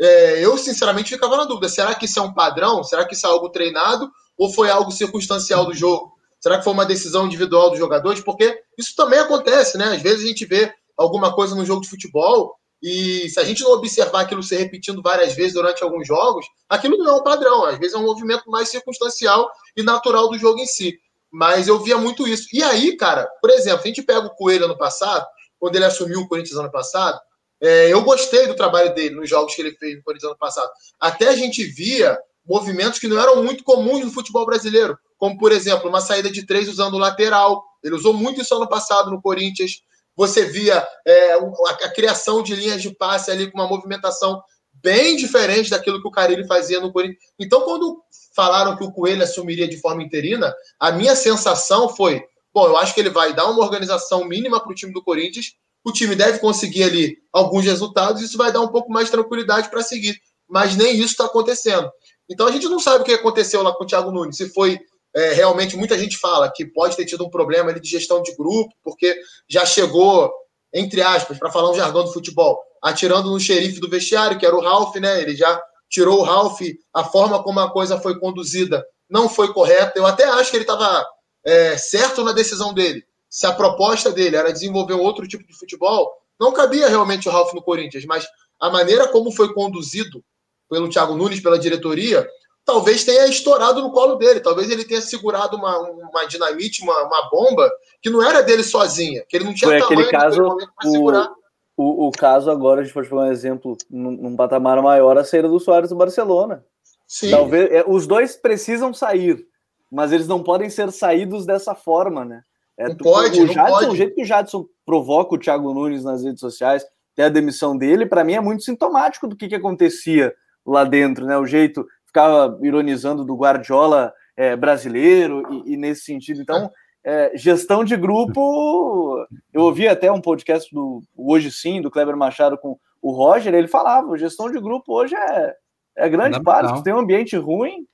é, 0.00 0.44
eu 0.44 0.58
sinceramente 0.58 1.10
ficava 1.10 1.36
na 1.36 1.44
dúvida: 1.44 1.68
será 1.68 1.94
que 1.94 2.06
isso 2.06 2.18
é 2.18 2.22
um 2.22 2.34
padrão? 2.34 2.82
Será 2.82 3.04
que 3.04 3.14
isso 3.14 3.26
é 3.26 3.30
algo 3.30 3.50
treinado? 3.50 4.10
Ou 4.36 4.52
foi 4.52 4.68
algo 4.68 4.90
circunstancial 4.90 5.64
do 5.64 5.74
jogo? 5.74 6.12
Será 6.40 6.58
que 6.58 6.64
foi 6.64 6.72
uma 6.72 6.86
decisão 6.86 7.26
individual 7.26 7.70
dos 7.70 7.78
jogadores? 7.78 8.20
Porque 8.20 8.60
isso 8.76 8.96
também 8.96 9.20
acontece, 9.20 9.78
né? 9.78 9.94
Às 9.94 10.02
vezes 10.02 10.24
a 10.24 10.26
gente 10.26 10.44
vê 10.46 10.74
alguma 11.00 11.34
coisa 11.34 11.54
no 11.54 11.64
jogo 11.64 11.80
de 11.80 11.88
futebol 11.88 12.54
e 12.82 13.28
se 13.28 13.38
a 13.38 13.44
gente 13.44 13.62
não 13.62 13.72
observar 13.72 14.22
aquilo 14.22 14.42
se 14.42 14.56
repetindo 14.56 15.02
várias 15.02 15.34
vezes 15.34 15.52
durante 15.52 15.82
alguns 15.82 16.06
jogos, 16.06 16.46
aquilo 16.68 16.96
não 16.96 17.10
é 17.10 17.12
um 17.12 17.22
padrão. 17.22 17.64
Às 17.64 17.78
vezes 17.78 17.94
é 17.94 17.98
um 17.98 18.06
movimento 18.06 18.50
mais 18.50 18.70
circunstancial 18.70 19.50
e 19.76 19.82
natural 19.82 20.30
do 20.30 20.38
jogo 20.38 20.58
em 20.58 20.66
si. 20.66 20.98
Mas 21.30 21.68
eu 21.68 21.78
via 21.78 21.98
muito 21.98 22.26
isso. 22.26 22.48
E 22.52 22.62
aí, 22.62 22.96
cara, 22.96 23.28
por 23.40 23.50
exemplo, 23.50 23.82
a 23.84 23.86
gente 23.86 24.02
pega 24.02 24.26
o 24.26 24.34
Coelho 24.34 24.64
ano 24.64 24.78
passado, 24.78 25.26
quando 25.58 25.76
ele 25.76 25.84
assumiu 25.84 26.20
o 26.20 26.28
Corinthians 26.28 26.58
ano 26.58 26.70
passado, 26.70 27.20
é, 27.62 27.92
eu 27.92 28.02
gostei 28.02 28.46
do 28.46 28.56
trabalho 28.56 28.94
dele 28.94 29.14
nos 29.14 29.28
jogos 29.28 29.54
que 29.54 29.60
ele 29.60 29.72
fez 29.72 29.96
no 29.96 30.02
Corinthians 30.02 30.30
ano 30.30 30.38
passado. 30.38 30.70
Até 30.98 31.28
a 31.28 31.36
gente 31.36 31.62
via 31.64 32.18
movimentos 32.46 32.98
que 32.98 33.06
não 33.06 33.20
eram 33.20 33.42
muito 33.42 33.62
comuns 33.62 34.04
no 34.04 34.10
futebol 34.10 34.46
brasileiro, 34.46 34.98
como, 35.18 35.38
por 35.38 35.52
exemplo, 35.52 35.88
uma 35.88 36.00
saída 36.00 36.30
de 36.30 36.46
três 36.46 36.66
usando 36.66 36.94
o 36.94 36.98
lateral. 36.98 37.62
Ele 37.84 37.94
usou 37.94 38.14
muito 38.14 38.40
isso 38.40 38.54
ano 38.54 38.66
passado 38.66 39.10
no 39.10 39.20
Corinthians. 39.20 39.82
Você 40.20 40.44
via 40.44 40.86
é, 41.06 41.32
a, 41.32 41.70
a, 41.70 41.88
criação 41.88 42.42
de 42.42 42.54
linhas 42.54 42.82
de 42.82 42.94
passe 42.94 43.30
ali 43.30 43.50
com 43.50 43.56
uma 43.56 43.66
movimentação 43.66 44.38
bem 44.74 45.16
diferente 45.16 45.70
daquilo 45.70 45.98
que 45.98 46.06
o 46.06 46.10
Carilli 46.10 46.46
fazia 46.46 46.78
no 46.78 46.92
Corinthians. 46.92 47.22
Então, 47.38 47.62
quando 47.62 48.02
falaram 48.36 48.76
que 48.76 48.84
o 48.84 48.92
Coelho 48.92 49.22
assumiria 49.22 49.66
de 49.66 49.80
forma 49.80 50.02
interina, 50.02 50.54
a 50.78 50.92
minha 50.92 51.16
sensação 51.16 51.88
foi: 51.88 52.22
bom, 52.52 52.66
eu 52.66 52.76
acho 52.76 52.92
que 52.92 53.00
ele 53.00 53.08
vai 53.08 53.32
dar 53.32 53.46
uma 53.46 53.62
organização 53.64 54.22
mínima 54.26 54.60
para 54.60 54.70
o 54.70 54.74
time 54.74 54.92
do 54.92 55.02
Corinthians. 55.02 55.54
O 55.82 55.90
time 55.90 56.14
deve 56.14 56.38
conseguir 56.38 56.82
ali 56.82 57.16
alguns 57.32 57.64
resultados, 57.64 58.20
isso 58.20 58.36
vai 58.36 58.52
dar 58.52 58.60
um 58.60 58.68
pouco 58.68 58.92
mais 58.92 59.06
de 59.06 59.12
tranquilidade 59.12 59.70
para 59.70 59.82
seguir. 59.82 60.20
Mas 60.46 60.76
nem 60.76 60.96
isso 60.96 61.12
está 61.12 61.24
acontecendo. 61.24 61.90
Então 62.28 62.46
a 62.46 62.52
gente 62.52 62.68
não 62.68 62.78
sabe 62.78 63.00
o 63.00 63.04
que 63.06 63.14
aconteceu 63.14 63.62
lá 63.62 63.72
com 63.72 63.84
o 63.84 63.86
Thiago 63.86 64.12
Nunes. 64.12 64.36
Se 64.36 64.50
foi 64.50 64.78
é, 65.14 65.32
realmente, 65.32 65.76
muita 65.76 65.98
gente 65.98 66.16
fala 66.16 66.50
que 66.50 66.64
pode 66.64 66.96
ter 66.96 67.04
tido 67.04 67.24
um 67.24 67.30
problema 67.30 67.70
ali 67.70 67.80
de 67.80 67.88
gestão 67.88 68.22
de 68.22 68.34
grupo, 68.36 68.72
porque 68.82 69.18
já 69.48 69.66
chegou, 69.66 70.32
entre 70.72 71.02
aspas, 71.02 71.38
para 71.38 71.50
falar 71.50 71.70
um 71.70 71.76
jargão 71.76 72.04
do 72.04 72.12
futebol, 72.12 72.60
atirando 72.82 73.30
no 73.30 73.40
xerife 73.40 73.80
do 73.80 73.90
vestiário, 73.90 74.38
que 74.38 74.46
era 74.46 74.56
o 74.56 74.60
Ralph, 74.60 74.96
né? 74.96 75.20
Ele 75.20 75.34
já 75.34 75.60
tirou 75.88 76.20
o 76.20 76.22
Ralph, 76.22 76.60
a 76.94 77.04
forma 77.04 77.42
como 77.42 77.58
a 77.60 77.70
coisa 77.70 78.00
foi 78.00 78.18
conduzida 78.18 78.84
não 79.10 79.28
foi 79.28 79.52
correta. 79.52 79.92
Eu 79.96 80.06
até 80.06 80.24
acho 80.24 80.50
que 80.50 80.56
ele 80.56 80.64
estava 80.64 81.04
é, 81.44 81.76
certo 81.76 82.22
na 82.22 82.32
decisão 82.32 82.72
dele. 82.72 83.04
Se 83.28 83.44
a 83.44 83.52
proposta 83.52 84.12
dele 84.12 84.36
era 84.36 84.52
desenvolver 84.52 84.94
um 84.94 85.02
outro 85.02 85.26
tipo 85.26 85.44
de 85.44 85.58
futebol, 85.58 86.12
não 86.38 86.52
cabia 86.52 86.88
realmente 86.88 87.28
o 87.28 87.32
Ralph 87.32 87.52
no 87.52 87.62
Corinthians, 87.62 88.04
mas 88.04 88.26
a 88.60 88.70
maneira 88.70 89.08
como 89.08 89.32
foi 89.32 89.52
conduzido 89.52 90.24
pelo 90.68 90.88
Thiago 90.88 91.16
Nunes, 91.16 91.40
pela 91.40 91.58
diretoria, 91.58 92.26
talvez 92.64 93.04
tenha 93.04 93.26
estourado 93.26 93.80
no 93.80 93.90
colo 93.90 94.16
dele. 94.16 94.40
Talvez 94.40 94.70
ele 94.70 94.84
tenha 94.84 95.00
segurado 95.00 95.56
uma, 95.56 95.78
uma 95.78 96.24
dinamite, 96.26 96.82
uma, 96.82 97.04
uma 97.04 97.28
bomba, 97.30 97.70
que 98.00 98.10
não 98.10 98.22
era 98.22 98.42
dele 98.42 98.62
sozinha, 98.62 99.24
que 99.28 99.36
ele 99.36 99.44
não 99.44 99.54
tinha 99.54 99.70
Foi 99.70 99.80
tamanho 99.80 100.00
aquele 100.00 100.10
caso, 100.10 100.56
para 100.76 100.90
segurar. 100.90 101.30
O, 101.76 102.08
o 102.08 102.10
caso 102.10 102.50
agora, 102.50 102.80
a 102.80 102.84
gente 102.84 102.92
pode 102.92 103.08
falar 103.08 103.26
um 103.26 103.32
exemplo, 103.32 103.76
num, 103.90 104.10
num 104.10 104.36
patamar 104.36 104.82
maior, 104.82 105.16
a 105.16 105.24
saída 105.24 105.48
do 105.48 105.58
Soares 105.58 105.90
do 105.90 105.96
Barcelona. 105.96 106.64
Sim. 107.06 107.30
Talvez, 107.30 107.70
é, 107.72 107.84
os 107.86 108.06
dois 108.06 108.36
precisam 108.36 108.92
sair, 108.92 109.44
mas 109.90 110.12
eles 110.12 110.28
não 110.28 110.42
podem 110.42 110.68
ser 110.70 110.92
saídos 110.92 111.46
dessa 111.46 111.74
forma, 111.74 112.24
né? 112.24 112.42
É, 112.78 112.88
não 112.88 112.96
tu, 112.96 113.04
pode, 113.04 113.40
o 113.40 113.46
Jadson, 113.46 113.74
pode. 113.74 113.86
O 113.88 113.96
jeito 113.96 114.14
que 114.14 114.22
o 114.22 114.26
Jadson 114.26 114.66
provoca 114.86 115.34
o 115.34 115.38
Thiago 115.38 115.74
Nunes 115.74 116.04
nas 116.04 116.22
redes 116.22 116.40
sociais, 116.40 116.84
até 117.14 117.24
a 117.24 117.28
demissão 117.28 117.76
dele, 117.76 118.06
para 118.06 118.24
mim 118.24 118.34
é 118.34 118.40
muito 118.40 118.62
sintomático 118.62 119.26
do 119.26 119.36
que, 119.36 119.48
que 119.48 119.54
acontecia 119.54 120.34
lá 120.64 120.84
dentro, 120.84 121.26
né? 121.26 121.36
O 121.36 121.46
jeito 121.46 121.86
ficava 122.10 122.58
ironizando 122.62 123.24
do 123.24 123.36
Guardiola 123.36 124.12
é, 124.36 124.56
brasileiro 124.56 125.42
e, 125.64 125.74
e, 125.74 125.76
nesse 125.76 126.02
sentido. 126.02 126.42
Então, 126.42 126.70
é, 127.04 127.32
gestão 127.34 127.84
de 127.84 127.96
grupo. 127.96 129.26
Eu 129.52 129.62
ouvi 129.62 129.88
até 129.88 130.10
um 130.10 130.20
podcast 130.20 130.72
do 130.74 131.02
Hoje 131.16 131.50
Sim, 131.50 131.80
do 131.80 131.90
Kleber 131.90 132.16
Machado 132.16 132.58
com 132.58 132.78
o 133.00 133.12
Roger, 133.12 133.54
ele 133.54 133.68
falava: 133.68 134.18
gestão 134.18 134.50
de 134.50 134.60
grupo 134.60 134.92
hoje 134.92 135.14
é, 135.14 135.54
é 135.96 136.08
grande 136.08 136.38
não, 136.38 136.44
parte. 136.44 136.72
Não. 136.72 136.82
Tem 136.82 136.92
um 136.92 137.00
ambiente 137.00 137.36
ruim. 137.36 137.86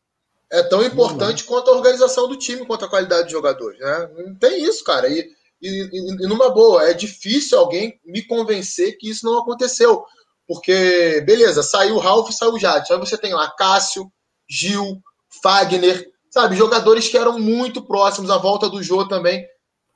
É 0.50 0.62
tão 0.62 0.82
importante 0.82 1.42
não. 1.42 1.48
quanto 1.48 1.70
a 1.70 1.74
organização 1.74 2.28
do 2.28 2.36
time, 2.36 2.64
quanto 2.64 2.84
a 2.84 2.88
qualidade 2.88 3.24
dos 3.24 3.32
jogadores. 3.32 3.78
Né? 3.78 4.10
Não 4.26 4.34
tem 4.36 4.64
isso, 4.64 4.84
cara. 4.84 5.08
E, 5.08 5.28
e, 5.60 5.88
e 5.92 6.28
numa 6.28 6.50
boa, 6.50 6.88
é 6.88 6.94
difícil 6.94 7.58
alguém 7.58 8.00
me 8.04 8.22
convencer 8.22 8.96
que 8.98 9.10
isso 9.10 9.24
não 9.24 9.40
aconteceu. 9.40 10.04
Porque, 10.46 11.22
beleza, 11.26 11.62
saiu 11.62 11.96
o 11.96 11.98
Ralf, 11.98 12.30
saiu 12.30 12.52
o 12.52 12.58
Jadson. 12.58 12.94
Aí 12.94 13.00
você 13.00 13.18
tem 13.18 13.34
lá 13.34 13.50
Cássio, 13.50 14.10
Gil, 14.48 15.02
Fagner, 15.42 16.08
sabe? 16.30 16.56
Jogadores 16.56 17.08
que 17.08 17.18
eram 17.18 17.38
muito 17.38 17.82
próximos 17.82 18.30
à 18.30 18.36
volta 18.36 18.68
do 18.68 18.82
jogo 18.82 19.08
também. 19.08 19.44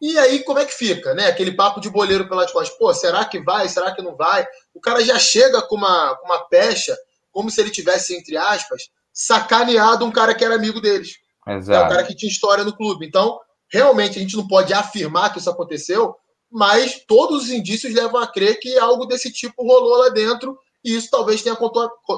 E 0.01 0.19
aí, 0.19 0.43
como 0.43 0.59
é 0.59 0.65
que 0.65 0.73
fica, 0.73 1.15
né? 1.15 1.27
Aquele 1.27 1.53
papo 1.53 1.81
de 1.81 1.91
boleiro 1.91 2.29
pelas 2.29 2.51
costas. 2.51 2.77
Pô, 2.79 2.93
será 2.95 3.25
que 3.25 3.39
vai? 3.41 3.69
Será 3.69 3.95
que 3.95 4.03
não 4.03 4.17
vai? 4.17 4.47
O 4.75 4.81
cara 4.81 5.05
já 5.05 5.19
chega 5.19 5.61
com 5.63 5.77
uma, 5.77 6.17
com 6.17 6.27
uma 6.27 6.49
pecha, 6.49 6.97
como 7.31 7.51
se 7.51 7.61
ele 7.61 7.71
tivesse, 7.71 8.17
entre 8.17 8.37
aspas, 8.37 8.85
sacaneado 9.13 10.05
um 10.05 10.11
cara 10.11 10.35
que 10.35 10.45
era 10.45 10.55
amigo 10.55 10.81
deles. 10.81 11.17
Exato. 11.47 11.79
É 11.79 11.85
um 11.85 11.89
cara 11.89 12.05
que 12.05 12.15
tinha 12.15 12.31
história 12.31 12.65
no 12.65 12.75
clube. 12.75 13.07
Então, 13.07 13.39
realmente, 13.71 14.19
a 14.19 14.23
gente 14.23 14.37
não 14.37 14.49
pode 14.49 14.73
afirmar 14.73 15.33
que 15.33 15.39
isso 15.39 15.51
aconteceu, 15.51 16.17
mas 16.51 17.05
todos 17.07 17.45
os 17.45 17.51
indícios 17.51 17.95
levam 17.95 18.21
a 18.21 18.27
crer 18.27 18.59
que 18.59 18.79
algo 18.79 19.07
desse 19.07 19.33
tipo 19.33 19.63
rolou 19.63 19.99
lá 19.99 20.09
dentro 20.09 20.59
e 20.85 20.97
isso 20.97 21.09
talvez 21.11 21.43
tenha, 21.43 21.57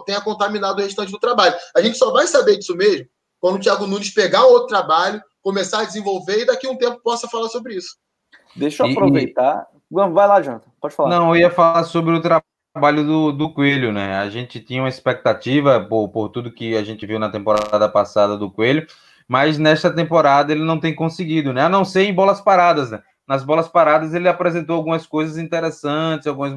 tenha 0.07 0.21
contaminado 0.21 0.81
o 0.81 0.85
restante 0.85 1.11
do 1.11 1.19
trabalho. 1.19 1.55
A 1.75 1.83
gente 1.83 1.99
só 1.99 2.13
vai 2.13 2.27
saber 2.27 2.57
disso 2.57 2.77
mesmo 2.77 3.07
quando 3.43 3.57
o 3.57 3.59
Thiago 3.59 3.89
Nunes 3.89 4.11
pegar 4.11 4.45
outro 4.45 4.69
trabalho, 4.69 5.21
começar 5.43 5.81
a 5.81 5.85
desenvolver 5.85 6.43
e 6.43 6.47
daqui 6.47 6.65
a 6.65 6.71
um 6.71 6.79
tempo 6.79 7.01
possa 7.03 7.27
falar 7.27 7.49
sobre 7.49 7.75
isso. 7.75 7.97
Deixa 8.55 8.87
eu 8.87 8.93
aproveitar. 8.93 9.67
E... 9.75 9.95
Vai 9.95 10.29
lá, 10.29 10.41
Jonathan, 10.41 10.71
pode 10.81 10.95
falar. 10.95 11.11
Não, 11.11 11.35
eu 11.35 11.41
ia 11.41 11.51
falar 11.51 11.83
sobre 11.83 12.15
o 12.15 12.23
trabalho 12.23 13.05
do, 13.05 13.33
do 13.33 13.53
Coelho, 13.53 13.93
né? 13.93 14.17
A 14.19 14.31
gente 14.31 14.61
tinha 14.61 14.81
uma 14.81 14.89
expectativa 14.89 15.81
por, 15.81 16.09
por 16.11 16.29
tudo 16.29 16.55
que 16.55 16.77
a 16.77 16.85
gente 16.85 17.05
viu 17.05 17.19
na 17.19 17.31
temporada 17.31 17.89
passada 17.89 18.39
do 18.39 18.49
Coelho, 18.49 18.87
mas 19.27 19.59
nesta 19.59 19.93
temporada 19.93 20.53
ele 20.53 20.65
não 20.65 20.79
tem 20.79 20.95
conseguido, 20.95 21.53
né? 21.53 21.63
A 21.63 21.69
não 21.69 21.85
ser 21.85 22.05
em 22.05 22.15
bolas 22.15 22.41
paradas, 22.41 22.93
né? 22.93 23.03
Nas 23.27 23.45
bolas 23.45 23.69
paradas 23.69 24.15
ele 24.15 24.29
apresentou 24.29 24.77
algumas 24.77 25.07
coisas 25.07 25.39
interessantes, 25.39 26.27
algumas 26.27 26.55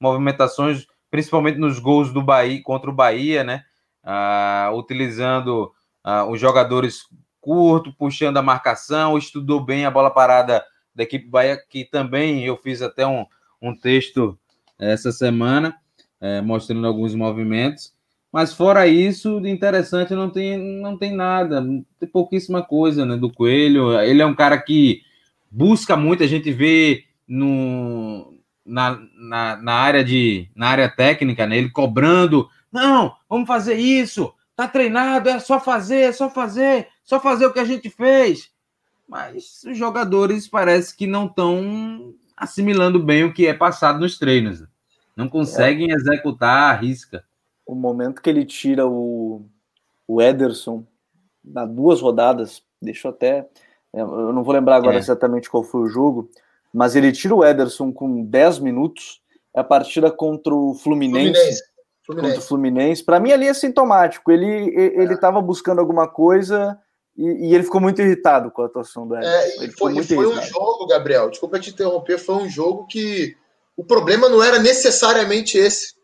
movimentações, 0.00 0.86
principalmente 1.10 1.58
nos 1.58 1.78
gols 1.78 2.12
do 2.12 2.22
Bahia 2.22 2.62
contra 2.62 2.90
o 2.90 2.94
Bahia, 2.94 3.44
né? 3.44 3.64
Ah, 4.02 4.70
utilizando 4.74 5.72
ah, 6.02 6.24
os 6.26 6.40
jogadores 6.40 7.02
curto, 7.40 7.92
puxando 7.92 8.36
a 8.36 8.42
marcação, 8.42 9.16
estudou 9.16 9.64
bem 9.64 9.84
a 9.84 9.90
bola 9.90 10.10
parada 10.10 10.64
da 10.94 11.02
equipe 11.02 11.28
Bahia, 11.28 11.58
que 11.68 11.84
também 11.84 12.44
eu 12.44 12.56
fiz 12.56 12.82
até 12.82 13.06
um, 13.06 13.24
um 13.60 13.74
texto 13.74 14.38
essa 14.78 15.12
semana, 15.12 15.76
é, 16.20 16.40
mostrando 16.40 16.86
alguns 16.86 17.14
movimentos. 17.14 17.92
Mas 18.32 18.52
fora 18.52 18.86
isso, 18.86 19.40
de 19.40 19.48
interessante 19.48 20.14
não 20.14 20.28
tem, 20.28 20.58
não 20.58 20.98
tem 20.98 21.14
nada, 21.14 21.62
tem 21.98 22.08
pouquíssima 22.08 22.62
coisa 22.62 23.06
né, 23.06 23.16
do 23.16 23.32
Coelho. 23.32 23.98
Ele 24.00 24.20
é 24.20 24.26
um 24.26 24.34
cara 24.34 24.60
que 24.60 25.02
busca 25.50 25.96
muito, 25.96 26.22
a 26.22 26.26
gente 26.26 26.52
vê 26.52 27.04
no, 27.26 28.34
na, 28.64 29.00
na, 29.14 29.56
na, 29.56 29.72
área 29.74 30.04
de 30.04 30.48
na 30.54 30.68
área 30.68 30.88
técnica, 30.88 31.46
né? 31.46 31.58
Ele 31.58 31.70
cobrando, 31.70 32.48
não, 32.72 33.14
vamos 33.28 33.46
fazer 33.46 33.74
isso, 33.74 34.32
tá 34.54 34.66
treinado, 34.68 35.28
é 35.28 35.38
só 35.38 35.58
fazer, 35.60 36.00
é 36.00 36.12
só 36.12 36.28
fazer, 36.28 36.88
só 37.04 37.20
fazer 37.20 37.46
o 37.46 37.52
que 37.52 37.60
a 37.60 37.64
gente 37.64 37.88
fez. 37.90 38.50
Mas 39.08 39.62
os 39.64 39.76
jogadores 39.76 40.46
parece 40.46 40.96
que 40.96 41.06
não 41.06 41.26
estão 41.26 42.14
assimilando 42.36 43.02
bem 43.02 43.24
o 43.24 43.32
que 43.32 43.46
é 43.46 43.54
passado 43.54 43.98
nos 43.98 44.18
treinos. 44.18 44.64
Não 45.16 45.28
conseguem 45.28 45.90
é. 45.90 45.94
executar 45.94 46.74
a 46.74 46.76
risca. 46.78 47.24
O 47.66 47.74
momento 47.74 48.22
que 48.22 48.30
ele 48.30 48.44
tira 48.44 48.86
o, 48.86 49.46
o 50.06 50.22
Ederson 50.22 50.86
na 51.42 51.64
duas 51.64 52.00
rodadas, 52.00 52.62
deixou 52.80 53.10
até 53.10 53.38
é, 53.38 53.46
eu 53.92 54.32
não 54.32 54.42
vou 54.42 54.54
lembrar 54.54 54.76
agora 54.76 54.96
é. 54.96 54.98
exatamente 54.98 55.50
qual 55.50 55.62
foi 55.62 55.82
o 55.82 55.88
jogo, 55.88 56.30
mas 56.72 56.94
ele 56.94 57.12
tira 57.12 57.34
o 57.34 57.44
Ederson 57.44 57.92
com 57.92 58.24
10 58.24 58.58
minutos. 58.58 59.20
É 59.54 59.60
a 59.60 59.64
partida 59.64 60.10
contra 60.10 60.54
o 60.54 60.74
Fluminense. 60.74 61.32
Fluminense. 61.32 61.62
Fluminense. 62.04 62.34
Contra 62.34 62.38
o 62.38 62.48
Fluminense. 62.48 63.04
Para 63.04 63.20
mim, 63.20 63.32
ali 63.32 63.46
é 63.46 63.54
sintomático. 63.54 64.30
Ele 64.30 64.46
ele 64.76 65.14
estava 65.14 65.38
é. 65.38 65.42
buscando 65.42 65.80
alguma 65.80 66.06
coisa 66.06 66.78
e, 67.16 67.48
e, 67.48 67.54
ele 67.54 67.64
ficou 67.64 67.80
muito 67.80 68.00
irritado 68.00 68.50
com 68.50 68.62
a 68.62 68.66
atuação 68.66 69.08
do 69.08 69.16
Ederson. 69.16 69.62
É, 69.62 69.64
e 69.64 69.72
foi, 69.72 70.02
foi 70.04 70.26
um 70.26 70.40
jogo, 70.42 70.86
Gabriel, 70.86 71.28
desculpa 71.28 71.58
te 71.58 71.70
interromper, 71.70 72.16
foi 72.16 72.36
um 72.36 72.48
jogo 72.48 72.86
que 72.86 73.36
o 73.76 73.84
problema 73.84 74.28
não 74.28 74.40
era 74.40 74.60
necessariamente 74.60 75.58
esse. 75.58 75.94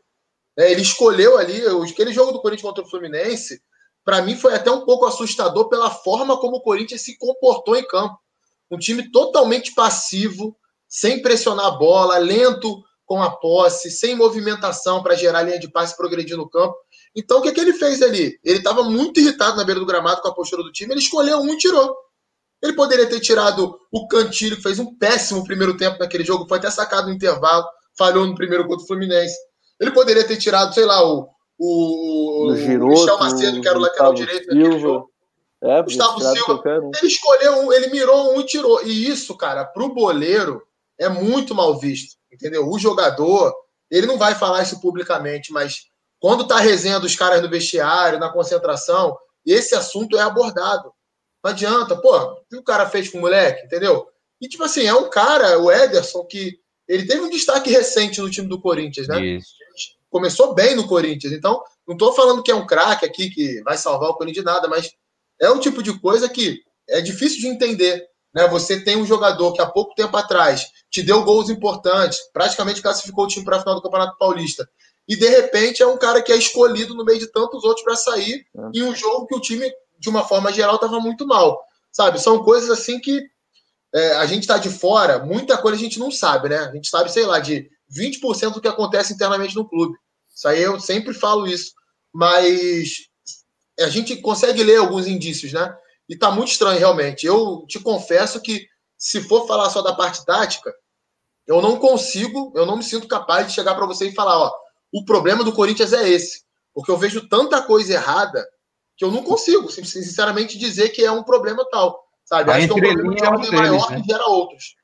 É, 0.59 0.73
ele 0.73 0.83
escolheu 0.83 1.39
ali, 1.39 1.61
aquele 1.89 2.13
jogo 2.13 2.33
do 2.33 2.41
Corinthians 2.41 2.69
contra 2.69 2.85
o 2.85 2.89
Fluminense, 2.89 3.61
para 4.05 4.23
mim 4.23 4.37
foi 4.37 4.55
até 4.55 4.71
um 4.71 4.85
pouco 4.85 5.07
assustador 5.07 5.69
pela 5.69 5.91
forma 5.91 6.39
como 6.39 6.57
o 6.57 6.61
Corinthians 6.61 7.03
se 7.03 7.17
comportou 7.17 7.75
em 7.75 7.87
campo. 7.87 8.19
Um 8.71 8.79
time 8.79 9.11
totalmente 9.11 9.75
passivo, 9.75 10.57
sem 10.89 11.23
pressionar 11.23 11.67
a 11.67 11.71
bola, 11.71 12.19
lento 12.19 12.83
com 13.07 13.23
a 13.23 13.31
posse, 13.31 13.91
sem 13.91 14.15
movimentação 14.15 15.03
para 15.03 15.15
gerar 15.15 15.43
linha 15.43 15.59
de 15.59 15.69
passe 15.69 15.95
e 15.95 15.97
progredir 15.97 16.37
no 16.37 16.49
campo. 16.49 16.75
Então, 17.15 17.39
o 17.39 17.43
que, 17.43 17.53
que 17.53 17.61
ele 17.61 17.73
fez 17.73 18.03
ali? 18.03 18.39
Ele 18.43 18.59
estava 18.59 18.83
muito 18.83 19.21
irritado 19.21 19.57
na 19.57 19.65
beira 19.65 19.81
do 19.81 19.87
gramado 19.87 20.21
com 20.21 20.29
a 20.29 20.35
postura 20.35 20.63
do 20.63 20.73
time, 20.73 20.93
ele 20.93 21.01
escolheu 21.01 21.39
um 21.39 21.53
e 21.53 21.59
tirou. 21.59 21.95
Ele 22.63 22.73
poderia 22.73 23.07
ter 23.07 23.21
tirado 23.21 23.79
o 23.93 24.09
Cantilho, 24.09 24.57
que 24.57 24.63
fez 24.63 24.79
um 24.79 24.97
péssimo 24.97 25.45
primeiro 25.45 25.77
tempo 25.77 25.99
naquele 25.99 26.25
jogo, 26.25 26.49
foi 26.49 26.59
até 26.59 26.71
sacado 26.71 27.09
no 27.09 27.15
intervalo, 27.15 27.65
falhou 27.97 28.27
no 28.27 28.35
primeiro 28.35 28.67
gol 28.67 28.79
do 28.79 28.87
Fluminense. 28.87 29.37
Ele 29.79 29.91
poderia 29.91 30.25
ter 30.25 30.39
tirado, 30.39 30.73
sei 30.73 30.87
lá, 30.87 31.05
o, 31.07 31.29
o, 31.65 32.53
o 32.53 32.57
Giroto, 32.57 33.01
Michel 33.01 33.19
Macedo, 33.19 33.61
que 33.61 33.69
era 33.69 33.79
o 33.79 33.81
lateral 33.81 34.15
direito 34.15 34.47
naquele 34.47 34.79
jogo. 34.79 35.11
É, 35.63 35.83
Gustavo 35.83 36.21
Silva. 36.21 36.63
Um. 36.67 36.91
Ele 36.95 37.07
escolheu 37.07 37.53
um, 37.61 37.73
ele 37.73 37.87
mirou 37.89 38.35
um 38.35 38.41
e 38.41 38.45
tirou. 38.45 38.83
E 38.87 39.09
isso, 39.09 39.35
cara, 39.37 39.65
pro 39.65 39.95
boleiro 39.95 40.63
é 40.99 41.09
muito 41.09 41.55
mal 41.55 41.79
visto. 41.79 42.17
Entendeu? 42.31 42.69
O 42.69 42.79
jogador, 42.79 43.55
ele 43.91 44.07
não 44.07 44.19
vai 44.19 44.35
falar 44.35 44.63
isso 44.63 44.81
publicamente, 44.81 45.53
mas 45.53 45.87
quando 46.21 46.47
tá 46.47 46.59
resenha 46.59 47.01
dos 47.01 47.17
caras 47.17 47.41
no 47.41 47.49
vestiário, 47.49 48.19
na 48.19 48.29
concentração, 48.29 49.17
esse 49.47 49.75
assunto 49.75 50.19
é 50.19 50.23
abordado. 50.23 50.93
Não 51.43 51.51
adianta, 51.51 51.97
pô, 51.97 52.17
o 52.17 52.45
que 52.49 52.57
o 52.57 52.65
cara 52.65 52.89
fez 52.89 53.09
com 53.09 53.19
o 53.19 53.21
moleque, 53.21 53.65
entendeu? 53.65 54.07
E, 54.41 54.49
tipo 54.49 54.65
assim, 54.65 54.85
é 54.85 54.95
um 54.95 55.09
cara, 55.09 55.59
o 55.59 55.71
Ederson, 55.71 56.25
que 56.25 56.59
ele 56.89 57.07
teve 57.07 57.23
um 57.23 57.31
destaque 57.31 57.71
recente 57.71 58.21
no 58.21 58.31
time 58.31 58.49
do 58.49 58.61
Corinthians, 58.61 59.09
né? 59.09 59.21
Isso. 59.21 59.55
Começou 60.15 60.55
bem 60.55 60.77
no 60.77 60.87
Corinthians, 60.87 61.33
então 61.33 61.61
não 61.89 61.97
tô 61.97 62.13
falando 62.13 62.41
que 62.41 62.53
é 62.53 62.55
um 62.55 62.65
craque 62.65 63.05
aqui 63.05 63.31
que 63.31 63.61
vai 63.63 63.77
salvar 63.77 64.11
o 64.11 64.15
Corinthians 64.15 64.45
de 64.45 64.49
nada, 64.49 64.69
mas 64.69 64.93
é 65.41 65.51
um 65.51 65.59
tipo 65.59 65.83
de 65.83 65.99
coisa 65.99 66.29
que 66.29 66.63
é 66.89 67.01
difícil 67.01 67.41
de 67.41 67.49
entender. 67.49 68.07
Né? 68.33 68.47
Você 68.47 68.81
tem 68.81 68.97
um 68.97 69.05
jogador 69.05 69.53
que 69.53 69.61
há 69.61 69.67
pouco 69.67 69.93
tempo 69.97 70.17
atrás 70.17 70.71
te 70.89 71.03
deu 71.03 71.25
gols 71.25 71.51
importantes, 71.51 72.21
praticamente 72.33 72.81
classificou 72.81 73.25
o 73.25 73.27
time 73.27 73.45
para 73.45 73.57
a 73.57 73.61
final 73.61 73.75
do 73.75 73.83
Campeonato 73.83 74.17
Paulista, 74.17 74.71
e 75.09 75.17
de 75.17 75.29
repente 75.29 75.83
é 75.83 75.87
um 75.87 75.99
cara 75.99 76.23
que 76.23 76.31
é 76.33 76.37
escolhido 76.37 76.95
no 76.95 77.05
meio 77.05 77.19
de 77.19 77.27
tantos 77.27 77.65
outros 77.65 77.83
para 77.83 77.97
sair 77.97 78.47
é. 78.57 78.79
em 78.79 78.85
um 78.85 78.95
jogo 78.95 79.27
que 79.27 79.35
o 79.35 79.41
time 79.41 79.69
de 79.99 80.09
uma 80.09 80.23
forma 80.23 80.53
geral, 80.53 80.77
estava 80.77 81.01
muito 81.01 81.27
mal. 81.27 81.61
Sabe? 81.91 82.21
São 82.21 82.45
coisas 82.45 82.71
assim 82.71 83.01
que 83.01 83.21
é, 83.95 84.17
a 84.17 84.27
gente 84.27 84.43
está 84.43 84.59
de 84.59 84.69
fora, 84.69 85.19
muita 85.19 85.57
coisa 85.57 85.77
a 85.77 85.81
gente 85.81 85.99
não 85.99 86.11
sabe, 86.11 86.49
né? 86.49 86.59
A 86.59 86.73
gente 86.73 86.89
sabe, 86.89 87.11
sei 87.11 87.25
lá, 87.25 87.39
de 87.39 87.69
20% 87.91 88.55
do 88.55 88.61
que 88.61 88.69
acontece 88.69 89.15
internamente 89.15 89.55
no 89.55 89.69
clube. 89.69 89.97
Isso 90.35 90.49
aí 90.49 90.63
eu 90.63 90.79
sempre 90.81 91.15
falo 91.15 91.47
isso. 91.47 91.73
Mas 92.13 93.09
a 93.79 93.89
gente 93.89 94.17
consegue 94.17 94.63
ler 94.63 94.77
alguns 94.77 95.07
indícios, 95.07 95.53
né? 95.53 95.75
E 96.09 96.17
tá 96.17 96.31
muito 96.31 96.53
estranho, 96.53 96.79
realmente. 96.79 97.27
Eu 97.27 97.65
te 97.67 97.81
confesso 97.81 98.41
que, 98.41 98.67
se 98.97 99.23
for 99.23 99.47
falar 99.47 99.71
só 99.71 99.83
da 99.83 99.95
parte 99.95 100.25
tática, 100.25 100.73
eu 101.47 101.61
não 101.61 101.77
consigo, 101.77 102.53
eu 102.55 102.65
não 102.67 102.77
me 102.77 102.83
sinto 102.83 103.09
capaz 103.09 103.47
de 103.47 103.53
chegar 103.53 103.75
para 103.75 103.87
você 103.87 104.09
e 104.09 104.15
falar, 104.15 104.39
ó, 104.39 104.53
o 104.93 105.05
problema 105.05 105.43
do 105.43 105.53
Corinthians 105.53 105.93
é 105.93 106.09
esse. 106.09 106.45
Porque 106.73 106.91
eu 106.91 106.97
vejo 106.97 107.29
tanta 107.29 107.63
coisa 107.63 107.95
errada 107.95 108.47
que 108.97 109.05
eu 109.05 109.11
não 109.11 109.23
consigo, 109.23 109.71
sinceramente, 109.71 110.59
dizer 110.59 110.91
que 110.91 111.05
é 111.05 111.11
um 111.11 111.23
problema 111.23 111.67
tal. 111.71 112.05
Sabe? 112.25 112.51
A 112.51 112.57
Acho 112.57 112.69
que 112.69 112.73
é 112.73 112.77
um 112.77 112.81
problema 112.81 113.15
de 113.15 113.25
ordem 113.25 113.49
é 113.49 113.53
maior 113.53 113.91
né? 113.91 114.01
que 114.01 114.07
gera 114.07 114.25
outros. 114.27 114.77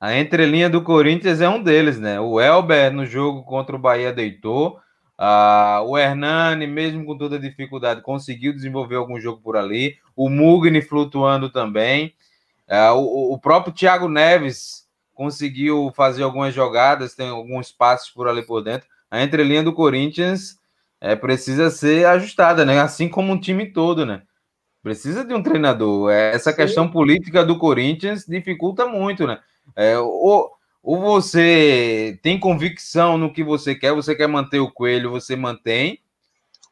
A 0.00 0.16
entrelinha 0.16 0.70
do 0.70 0.82
Corinthians 0.82 1.40
é 1.40 1.48
um 1.48 1.62
deles, 1.62 1.98
né? 1.98 2.18
O 2.18 2.40
Elber, 2.40 2.90
no 2.92 3.04
jogo 3.04 3.44
contra 3.44 3.76
o 3.76 3.78
Bahia, 3.78 4.12
deitou. 4.12 4.78
Ah, 5.22 5.82
o 5.84 5.98
Hernani, 5.98 6.66
mesmo 6.66 7.04
com 7.04 7.14
toda 7.14 7.36
a 7.36 7.38
dificuldade, 7.38 8.00
conseguiu 8.00 8.54
desenvolver 8.54 8.96
algum 8.96 9.20
jogo 9.20 9.38
por 9.42 9.54
ali. 9.54 9.98
O 10.16 10.30
Mugni 10.30 10.80
flutuando 10.80 11.50
também. 11.50 12.14
Ah, 12.66 12.94
o, 12.94 13.34
o, 13.34 13.38
próprio 13.38 13.74
Thiago 13.74 14.08
Neves 14.08 14.88
conseguiu 15.12 15.92
fazer 15.94 16.22
algumas 16.22 16.54
jogadas, 16.54 17.14
tem 17.14 17.28
alguns 17.28 17.70
passos 17.70 18.08
por 18.08 18.28
ali 18.28 18.40
por 18.40 18.62
dentro. 18.62 18.88
A 19.10 19.22
entrelinha 19.22 19.62
do 19.62 19.74
Corinthians 19.74 20.58
é, 20.98 21.14
precisa 21.14 21.68
ser 21.68 22.06
ajustada, 22.06 22.64
né? 22.64 22.80
Assim 22.80 23.06
como 23.06 23.30
um 23.30 23.38
time 23.38 23.66
todo, 23.66 24.06
né? 24.06 24.22
Precisa 24.82 25.22
de 25.22 25.34
um 25.34 25.42
treinador. 25.42 26.10
Essa 26.10 26.50
questão 26.50 26.90
política 26.90 27.44
do 27.44 27.58
Corinthians 27.58 28.24
dificulta 28.26 28.86
muito, 28.86 29.26
né? 29.26 29.38
É, 29.76 29.98
ou, 29.98 30.50
ou 30.82 31.00
você 31.00 32.18
tem 32.22 32.40
convicção 32.40 33.18
no 33.18 33.32
que 33.32 33.44
você 33.44 33.74
quer, 33.74 33.92
você 33.92 34.14
quer 34.14 34.26
manter 34.26 34.60
o 34.60 34.70
coelho, 34.70 35.10
você 35.10 35.36
mantém, 35.36 36.00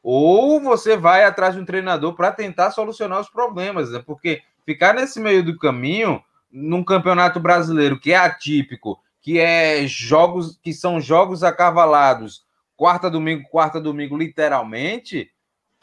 ou 0.02 0.60
você 0.60 0.96
vai 0.96 1.24
atrás 1.24 1.54
de 1.54 1.60
um 1.60 1.64
treinador 1.64 2.14
para 2.14 2.32
tentar 2.32 2.70
solucionar 2.70 3.20
os 3.20 3.28
problemas, 3.28 3.90
né? 3.90 4.02
Porque 4.04 4.42
ficar 4.64 4.94
nesse 4.94 5.20
meio 5.20 5.44
do 5.44 5.58
caminho, 5.58 6.22
num 6.50 6.82
campeonato 6.82 7.38
brasileiro 7.38 8.00
que 8.00 8.12
é 8.12 8.16
atípico, 8.16 8.98
que 9.20 9.38
é 9.38 9.86
jogos 9.86 10.58
que 10.62 10.72
são 10.72 11.00
jogos 11.00 11.42
acavalados, 11.42 12.46
quarta, 12.76 13.10
domingo, 13.10 13.46
quarta, 13.50 13.80
domingo, 13.80 14.16
literalmente, 14.16 15.30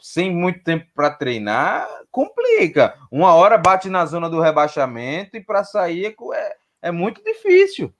sem 0.00 0.34
muito 0.34 0.64
tempo 0.64 0.86
para 0.94 1.10
treinar, 1.10 1.86
complica. 2.10 2.96
Uma 3.10 3.34
hora 3.34 3.56
bate 3.56 3.88
na 3.88 4.04
zona 4.06 4.28
do 4.28 4.40
rebaixamento 4.40 5.36
e 5.36 5.40
para 5.40 5.62
sair 5.62 6.14
é, 6.34 6.56
é 6.82 6.90
muito 6.90 7.22
difícil. 7.22 7.94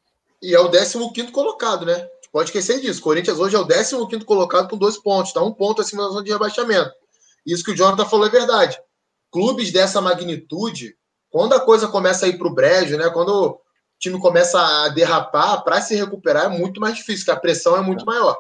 E 0.47 0.55
é 0.55 0.61
o 0.61 0.71
15 0.71 1.33
colocado, 1.33 1.85
né? 1.85 2.09
Pode 2.31 2.51
esquecer 2.51 2.81
disso. 2.81 3.03
Corinthians 3.03 3.41
hoje 3.41 3.57
é 3.57 3.59
o 3.59 3.67
15 4.07 4.25
colocado 4.25 4.69
com 4.69 4.79
dois 4.79 4.97
pontos, 4.97 5.33
tá 5.33 5.43
um 5.43 5.53
ponto 5.53 5.83
acima 5.83 6.05
da 6.05 6.11
zona 6.11 6.23
de 6.23 6.31
rebaixamento. 6.31 6.93
Isso 7.45 7.65
que 7.65 7.73
o 7.73 7.75
Jonathan 7.75 8.05
falou 8.05 8.29
é 8.29 8.31
verdade. 8.31 8.79
Clubes 9.33 9.73
dessa 9.73 10.01
magnitude, 10.01 10.95
quando 11.31 11.55
a 11.55 11.61
coisa 11.61 11.89
começa 11.89 12.27
a 12.27 12.29
ir 12.29 12.39
para 12.39 12.47
o 12.47 12.55
brejo, 12.55 12.97
né? 12.97 13.11
Quando 13.11 13.31
o 13.31 13.61
time 13.99 14.21
começa 14.21 14.61
a 14.61 14.89
derrapar, 14.91 15.65
para 15.65 15.81
se 15.81 15.97
recuperar 15.97 16.45
é 16.45 16.49
muito 16.49 16.81
mais 16.81 16.95
difícil, 16.95 17.25
porque 17.25 17.39
a 17.39 17.41
pressão 17.41 17.77
é 17.77 17.81
muito 17.81 18.07
maior. 18.07 18.39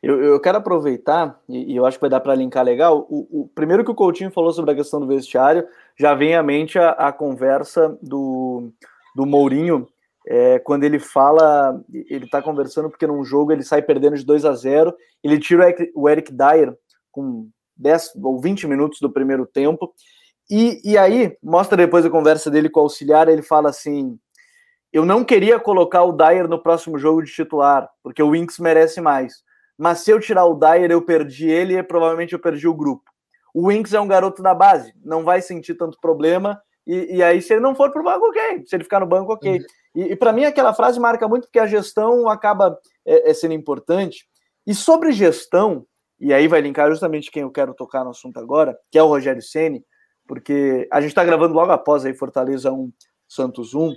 Eu, 0.00 0.22
eu 0.22 0.38
quero 0.38 0.58
aproveitar, 0.58 1.36
e, 1.48 1.72
e, 1.72 1.76
eu 1.76 1.84
acho 1.84 1.98
que 1.98 2.02
vai 2.02 2.10
dar 2.10 2.20
para 2.20 2.36
linkar 2.36 2.64
legal. 2.64 3.08
O, 3.10 3.40
o, 3.40 3.48
primeiro 3.48 3.84
que 3.84 3.90
o 3.90 3.94
Coutinho 3.94 4.30
falou 4.30 4.52
sobre 4.52 4.70
a 4.70 4.76
questão 4.76 5.00
do 5.00 5.06
vestiário, 5.08 5.66
já 5.98 6.14
vem 6.14 6.36
à 6.36 6.44
mente 6.44 6.78
a, 6.78 6.90
a 6.90 7.12
conversa 7.12 7.98
do, 8.00 8.70
do 9.16 9.26
Mourinho, 9.26 9.88
é, 10.30 10.58
quando 10.60 10.84
ele 10.84 11.00
fala, 11.00 11.82
ele 12.08 12.26
está 12.26 12.40
conversando 12.40 12.88
porque 12.88 13.06
num 13.06 13.24
jogo 13.24 13.50
ele 13.50 13.64
sai 13.64 13.82
perdendo 13.82 14.16
de 14.16 14.24
2 14.24 14.44
a 14.44 14.52
0 14.52 14.94
ele 15.24 15.38
tira 15.38 15.74
o 15.94 16.08
Eric, 16.08 16.32
Dyer 16.32 16.72
com 17.10 17.48
10 17.76 18.12
ou 18.22 18.40
20 18.40 18.68
minutos 18.68 19.00
do 19.00 19.10
primeiro 19.10 19.44
tempo, 19.44 19.92
e, 20.48 20.80
e 20.84 20.96
aí 20.96 21.36
mostra 21.42 21.76
depois 21.76 22.06
a 22.06 22.10
conversa 22.10 22.50
dele 22.50 22.70
com 22.70 22.80
o 22.80 22.82
auxiliar, 22.84 23.28
ele 23.28 23.42
fala 23.42 23.68
assim, 23.70 24.18
eu 24.92 25.04
não 25.04 25.24
queria 25.24 25.58
colocar 25.58 26.04
o 26.04 26.12
Dyer 26.12 26.48
no 26.48 26.62
próximo 26.62 26.98
jogo 26.98 27.22
de 27.22 27.32
titular, 27.32 27.88
porque 28.02 28.22
o 28.22 28.30
Winks 28.30 28.58
merece 28.58 29.00
mais 29.00 29.42
mas 29.80 30.00
se 30.00 30.10
eu 30.10 30.20
tirar 30.20 30.44
o 30.44 30.54
Dyer, 30.54 30.90
eu 30.90 31.00
perdi 31.00 31.48
ele 31.48 31.74
e 31.74 31.82
provavelmente 31.82 32.34
eu 32.34 32.38
perdi 32.38 32.68
o 32.68 32.74
grupo. 32.74 33.10
O 33.54 33.68
Winks 33.68 33.94
é 33.94 34.00
um 34.00 34.06
garoto 34.06 34.42
da 34.42 34.54
base, 34.54 34.92
não 35.02 35.24
vai 35.24 35.40
sentir 35.40 35.74
tanto 35.74 35.98
problema. 35.98 36.60
E, 36.90 37.18
e 37.18 37.22
aí, 37.22 37.40
se 37.40 37.52
ele 37.52 37.60
não 37.60 37.72
for 37.72 37.92
pro 37.92 38.02
banco, 38.02 38.26
ok. 38.26 38.64
Se 38.66 38.74
ele 38.74 38.82
ficar 38.82 38.98
no 38.98 39.06
banco, 39.06 39.32
ok. 39.32 39.58
Uhum. 39.58 39.64
E, 39.94 40.02
e 40.12 40.16
para 40.16 40.32
mim, 40.32 40.44
aquela 40.44 40.74
frase 40.74 40.98
marca 40.98 41.28
muito 41.28 41.44
porque 41.44 41.60
a 41.60 41.66
gestão 41.66 42.28
acaba 42.28 42.76
é, 43.06 43.30
é 43.30 43.34
sendo 43.34 43.54
importante. 43.54 44.26
E 44.66 44.74
sobre 44.74 45.12
gestão, 45.12 45.86
e 46.18 46.34
aí 46.34 46.48
vai 46.48 46.60
linkar 46.60 46.90
justamente 46.90 47.30
quem 47.30 47.42
eu 47.42 47.50
quero 47.50 47.74
tocar 47.74 48.02
no 48.02 48.10
assunto 48.10 48.40
agora, 48.40 48.76
que 48.90 48.98
é 48.98 49.02
o 49.02 49.06
Rogério 49.06 49.40
Ceni, 49.40 49.84
porque 50.26 50.88
a 50.92 51.00
gente 51.00 51.10
está 51.10 51.24
gravando 51.24 51.54
logo 51.54 51.70
após 51.70 52.04
aí 52.04 52.12
Fortaleza 52.12 52.72
1, 52.72 52.92
Santos 53.28 53.72
1. 53.72 53.94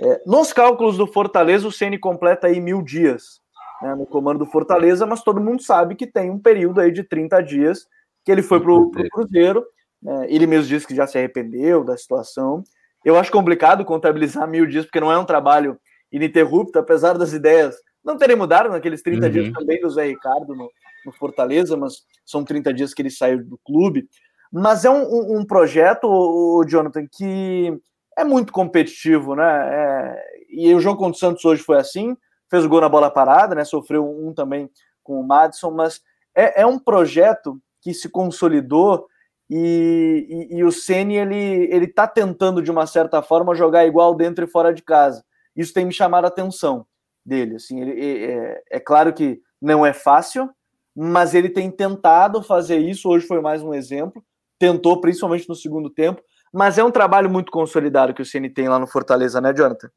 É, 0.00 0.22
nos 0.26 0.52
cálculos 0.52 0.98
do 0.98 1.06
Fortaleza, 1.06 1.66
o 1.66 1.72
Ceni 1.72 1.98
completa 1.98 2.46
aí 2.46 2.60
mil 2.60 2.82
dias 2.82 3.40
né, 3.80 3.94
no 3.94 4.04
comando 4.04 4.40
do 4.40 4.46
Fortaleza, 4.46 5.06
mas 5.06 5.22
todo 5.22 5.40
mundo 5.40 5.62
sabe 5.62 5.94
que 5.94 6.06
tem 6.06 6.30
um 6.30 6.38
período 6.38 6.80
aí 6.80 6.92
de 6.92 7.04
30 7.04 7.40
dias 7.42 7.86
que 8.22 8.30
ele 8.30 8.42
foi 8.42 8.60
para 8.60 8.72
o 8.72 8.90
Cruzeiro. 8.90 9.64
Né, 10.04 10.26
ele 10.28 10.46
mesmo 10.46 10.68
disse 10.68 10.86
que 10.86 10.94
já 10.94 11.06
se 11.06 11.18
arrependeu 11.18 11.82
da 11.82 11.96
situação. 11.96 12.62
Eu 13.04 13.16
acho 13.18 13.32
complicado 13.32 13.84
contabilizar 13.84 14.46
mil 14.46 14.66
dias, 14.66 14.84
porque 14.84 15.00
não 15.00 15.10
é 15.10 15.18
um 15.18 15.24
trabalho 15.24 15.78
ininterrupto, 16.12 16.78
apesar 16.78 17.16
das 17.18 17.32
ideias 17.32 17.74
não 18.04 18.18
terem 18.18 18.36
mudado 18.36 18.68
naqueles 18.68 19.02
30 19.02 19.26
uhum. 19.26 19.32
dias 19.32 19.52
também 19.52 19.80
do 19.80 19.90
Zé 19.90 20.06
Ricardo 20.06 20.54
no, 20.54 20.70
no, 21.06 21.12
Fortaleza, 21.12 21.76
mas 21.76 22.02
são 22.24 22.44
30 22.44 22.72
dias 22.74 22.92
que 22.92 23.00
ele 23.00 23.10
saiu 23.10 23.42
do 23.42 23.58
clube. 23.64 24.06
Mas 24.52 24.84
é 24.84 24.90
um, 24.90 25.02
um, 25.02 25.38
um 25.38 25.44
projeto, 25.44 26.04
o 26.04 26.62
Jonathan, 26.68 27.06
que 27.10 27.76
é 28.16 28.22
muito 28.22 28.52
competitivo, 28.52 29.34
né? 29.34 29.44
É, 29.44 30.24
e 30.50 30.74
o 30.74 30.80
João 30.80 30.96
Contos 30.96 31.18
Santos 31.18 31.44
hoje 31.44 31.62
foi 31.62 31.78
assim 31.78 32.14
fez 32.54 32.64
o 32.64 32.68
gol 32.68 32.80
na 32.80 32.88
bola 32.88 33.10
parada, 33.10 33.54
né? 33.54 33.64
Sofreu 33.64 34.08
um 34.08 34.32
também 34.32 34.70
com 35.02 35.20
o 35.20 35.26
Madison, 35.26 35.72
mas 35.72 36.00
é, 36.34 36.62
é 36.62 36.66
um 36.66 36.78
projeto 36.78 37.60
que 37.80 37.92
se 37.92 38.08
consolidou 38.08 39.06
e, 39.48 40.48
e, 40.50 40.56
e 40.58 40.64
o 40.64 40.72
Ceni 40.72 41.16
ele 41.16 41.68
ele 41.70 41.84
está 41.84 42.06
tentando 42.06 42.62
de 42.62 42.70
uma 42.70 42.86
certa 42.86 43.22
forma 43.22 43.54
jogar 43.54 43.86
igual 43.86 44.14
dentro 44.14 44.44
e 44.44 44.48
fora 44.48 44.72
de 44.72 44.82
casa. 44.82 45.24
Isso 45.56 45.72
tem 45.72 45.84
me 45.84 45.92
chamado 45.92 46.24
a 46.24 46.28
atenção 46.28 46.86
dele. 47.24 47.56
Assim, 47.56 47.80
ele, 47.80 48.24
é, 48.24 48.62
é 48.72 48.80
claro 48.80 49.12
que 49.12 49.40
não 49.60 49.84
é 49.84 49.92
fácil, 49.92 50.50
mas 50.94 51.34
ele 51.34 51.48
tem 51.48 51.70
tentado 51.70 52.42
fazer 52.42 52.78
isso. 52.78 53.08
Hoje 53.08 53.26
foi 53.26 53.40
mais 53.40 53.62
um 53.62 53.72
exemplo. 53.72 54.24
Tentou, 54.58 55.00
principalmente 55.00 55.48
no 55.48 55.54
segundo 55.54 55.90
tempo, 55.90 56.22
mas 56.52 56.78
é 56.78 56.84
um 56.84 56.90
trabalho 56.90 57.28
muito 57.28 57.50
consolidado 57.50 58.14
que 58.14 58.22
o 58.22 58.24
Ceni 58.24 58.48
tem 58.48 58.68
lá 58.68 58.78
no 58.78 58.86
Fortaleza, 58.86 59.40
né, 59.40 59.52
Jonathan? 59.52 59.88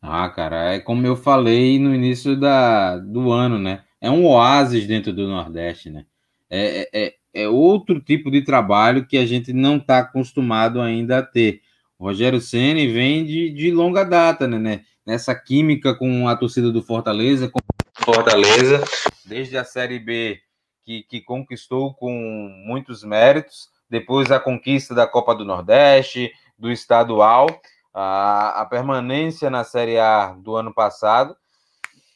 Ah, 0.00 0.28
cara, 0.30 0.74
é 0.74 0.80
como 0.80 1.06
eu 1.06 1.16
falei 1.16 1.78
no 1.78 1.94
início 1.94 2.38
da, 2.38 2.96
do 2.98 3.30
ano, 3.30 3.58
né? 3.58 3.82
É 4.00 4.10
um 4.10 4.26
oásis 4.26 4.86
dentro 4.86 5.12
do 5.12 5.26
Nordeste, 5.26 5.90
né? 5.90 6.06
É, 6.48 6.80
é, 6.80 6.88
é, 6.94 7.14
é 7.32 7.48
outro 7.48 8.00
tipo 8.00 8.30
de 8.30 8.42
trabalho 8.42 9.06
que 9.06 9.16
a 9.16 9.26
gente 9.26 9.52
não 9.52 9.76
está 9.76 9.98
acostumado 9.98 10.80
ainda 10.80 11.18
a 11.18 11.22
ter. 11.22 11.60
O 11.98 12.04
Rogério 12.04 12.40
Ceni 12.40 12.88
vem 12.88 13.24
de, 13.24 13.50
de 13.50 13.70
longa 13.70 14.04
data, 14.04 14.46
né, 14.46 14.58
né? 14.58 14.80
Nessa 15.06 15.34
química 15.34 15.94
com 15.94 16.28
a 16.28 16.36
torcida 16.36 16.70
do 16.70 16.82
Fortaleza, 16.82 17.48
com 17.48 17.58
Fortaleza, 18.04 18.82
desde 19.24 19.56
a 19.56 19.64
Série 19.64 19.98
B 19.98 20.40
que, 20.84 21.02
que 21.02 21.20
conquistou 21.20 21.94
com 21.94 22.12
muitos 22.66 23.04
méritos, 23.04 23.68
depois 23.88 24.30
a 24.30 24.40
conquista 24.40 24.94
da 24.94 25.06
Copa 25.06 25.34
do 25.34 25.44
Nordeste, 25.44 26.32
do 26.58 26.70
estadual, 26.70 27.48
a, 27.92 28.60
a 28.60 28.66
permanência 28.66 29.50
na 29.50 29.64
Série 29.64 29.98
A 29.98 30.34
do 30.38 30.56
ano 30.56 30.72
passado 30.72 31.36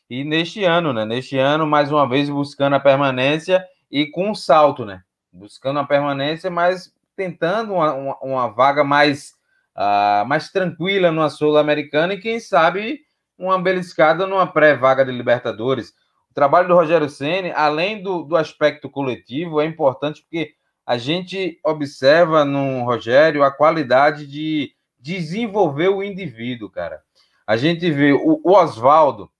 e 0.08 0.24
neste 0.24 0.64
ano, 0.64 0.92
né? 0.92 1.04
Neste 1.04 1.38
ano, 1.38 1.66
mais 1.66 1.90
uma 1.90 2.08
vez 2.08 2.28
buscando 2.28 2.74
a 2.74 2.80
permanência 2.80 3.64
e 3.94 4.06
com 4.10 4.30
um 4.30 4.34
salto, 4.34 4.84
né? 4.84 5.04
Buscando 5.32 5.78
a 5.78 5.84
permanência, 5.84 6.50
mas 6.50 6.92
tentando 7.14 7.74
uma, 7.74 7.94
uma, 7.94 8.18
uma 8.20 8.48
vaga 8.48 8.82
mais 8.82 9.34
uh, 9.76 10.26
mais 10.26 10.50
tranquila 10.50 11.12
numa 11.12 11.30
Sul-Americana 11.30 12.14
e 12.14 12.20
quem 12.20 12.40
sabe 12.40 13.02
uma 13.38 13.56
beliscada 13.56 14.26
numa 14.26 14.48
pré-vaga 14.48 15.04
de 15.04 15.12
Libertadores. 15.12 15.90
O 16.28 16.34
trabalho 16.34 16.66
do 16.66 16.74
Rogério 16.74 17.08
Ceni, 17.08 17.52
além 17.52 18.02
do, 18.02 18.24
do 18.24 18.36
aspecto 18.36 18.90
coletivo, 18.90 19.60
é 19.60 19.64
importante 19.64 20.22
porque 20.22 20.54
a 20.84 20.98
gente 20.98 21.60
observa 21.64 22.44
no 22.44 22.82
Rogério 22.82 23.44
a 23.44 23.52
qualidade 23.52 24.26
de 24.26 24.74
desenvolver 24.98 25.88
o 25.88 26.02
indivíduo, 26.02 26.68
cara. 26.68 27.00
A 27.46 27.56
gente 27.56 27.88
vê 27.92 28.12
o, 28.12 28.40
o 28.42 28.52
Oswaldo, 28.52 29.30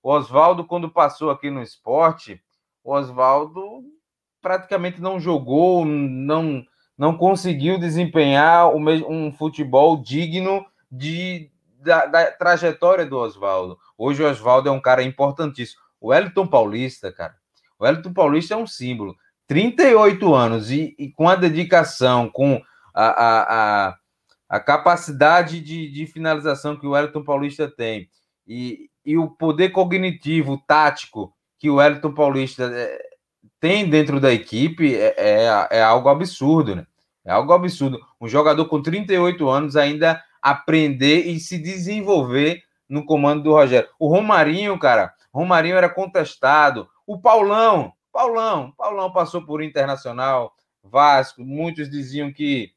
o 0.00 0.12
Oswaldo, 0.12 0.64
quando 0.64 0.88
passou 0.88 1.32
aqui 1.32 1.50
no 1.50 1.60
esporte, 1.60 2.40
o 2.84 2.92
Oswaldo 2.92 3.82
praticamente 4.44 5.00
não 5.00 5.18
jogou, 5.18 5.86
não 5.86 6.62
não 6.96 7.16
conseguiu 7.16 7.76
desempenhar 7.76 8.72
um 8.72 9.32
futebol 9.32 10.00
digno 10.00 10.64
de, 10.88 11.50
da, 11.80 12.06
da 12.06 12.30
trajetória 12.30 13.04
do 13.04 13.18
Oswaldo. 13.18 13.76
Hoje 13.98 14.22
o 14.22 14.30
Oswaldo 14.30 14.68
é 14.68 14.72
um 14.72 14.80
cara 14.80 15.02
importantíssimo. 15.02 15.80
O 16.00 16.10
Wellington 16.10 16.46
Paulista, 16.46 17.12
cara, 17.12 17.34
o 17.80 17.84
Wellington 17.84 18.12
Paulista 18.12 18.54
é 18.54 18.56
um 18.56 18.66
símbolo. 18.66 19.16
38 19.48 20.34
anos 20.34 20.70
e, 20.70 20.94
e 20.96 21.10
com 21.10 21.28
a 21.28 21.34
dedicação, 21.34 22.30
com 22.30 22.62
a, 22.94 23.06
a, 23.06 23.88
a, 23.88 23.96
a 24.48 24.60
capacidade 24.60 25.60
de, 25.60 25.90
de, 25.90 26.06
finalização 26.06 26.78
que 26.78 26.86
o 26.86 26.90
Wellington 26.90 27.24
Paulista 27.24 27.68
tem 27.68 28.08
e, 28.46 28.88
e 29.04 29.18
o 29.18 29.28
poder 29.28 29.70
cognitivo, 29.70 30.62
tático 30.66 31.34
que 31.58 31.68
o 31.68 31.76
Wellington 31.76 32.14
Paulista 32.14 32.70
é, 32.72 33.13
tem 33.64 33.88
dentro 33.88 34.20
da 34.20 34.30
equipe 34.30 34.94
é, 34.94 35.14
é, 35.16 35.78
é, 35.78 35.82
algo 35.82 36.10
absurdo, 36.10 36.76
né? 36.76 36.86
É 37.24 37.32
algo 37.32 37.50
absurdo. 37.50 37.98
Um 38.20 38.28
jogador 38.28 38.66
com 38.66 38.82
38 38.82 39.48
anos 39.48 39.74
ainda 39.74 40.22
aprender 40.42 41.26
e 41.28 41.40
se 41.40 41.56
desenvolver 41.56 42.62
no 42.86 43.06
comando 43.06 43.44
do 43.44 43.52
Rogério. 43.52 43.88
O 43.98 44.06
Romarinho, 44.06 44.78
cara, 44.78 45.14
Romarinho 45.32 45.78
era 45.78 45.88
contestado. 45.88 46.86
O 47.06 47.18
Paulão, 47.18 47.94
Paulão, 48.12 48.70
Paulão 48.76 49.10
passou 49.10 49.40
por 49.40 49.62
Internacional, 49.62 50.52
Vasco. 50.82 51.42
Muitos 51.42 51.88
diziam 51.88 52.30
que 52.30 52.70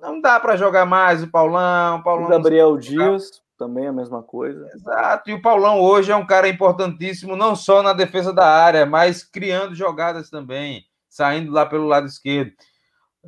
não 0.00 0.20
dá 0.20 0.38
para 0.38 0.54
jogar 0.54 0.86
mais 0.86 1.24
o 1.24 1.32
Paulão. 1.32 2.00
Paulão 2.00 2.26
o 2.26 2.28
Gabriel 2.28 2.76
Dias 2.76 3.42
também 3.56 3.86
a 3.86 3.92
mesma 3.92 4.22
coisa. 4.22 4.68
Exato. 4.74 5.30
E 5.30 5.34
o 5.34 5.42
Paulão 5.42 5.80
hoje 5.80 6.12
é 6.12 6.16
um 6.16 6.26
cara 6.26 6.48
importantíssimo, 6.48 7.36
não 7.36 7.56
só 7.56 7.82
na 7.82 7.92
defesa 7.92 8.32
da 8.32 8.46
área, 8.46 8.86
mas 8.86 9.24
criando 9.24 9.74
jogadas 9.74 10.30
também, 10.30 10.84
saindo 11.08 11.52
lá 11.52 11.66
pelo 11.66 11.86
lado 11.86 12.06
esquerdo. 12.06 12.52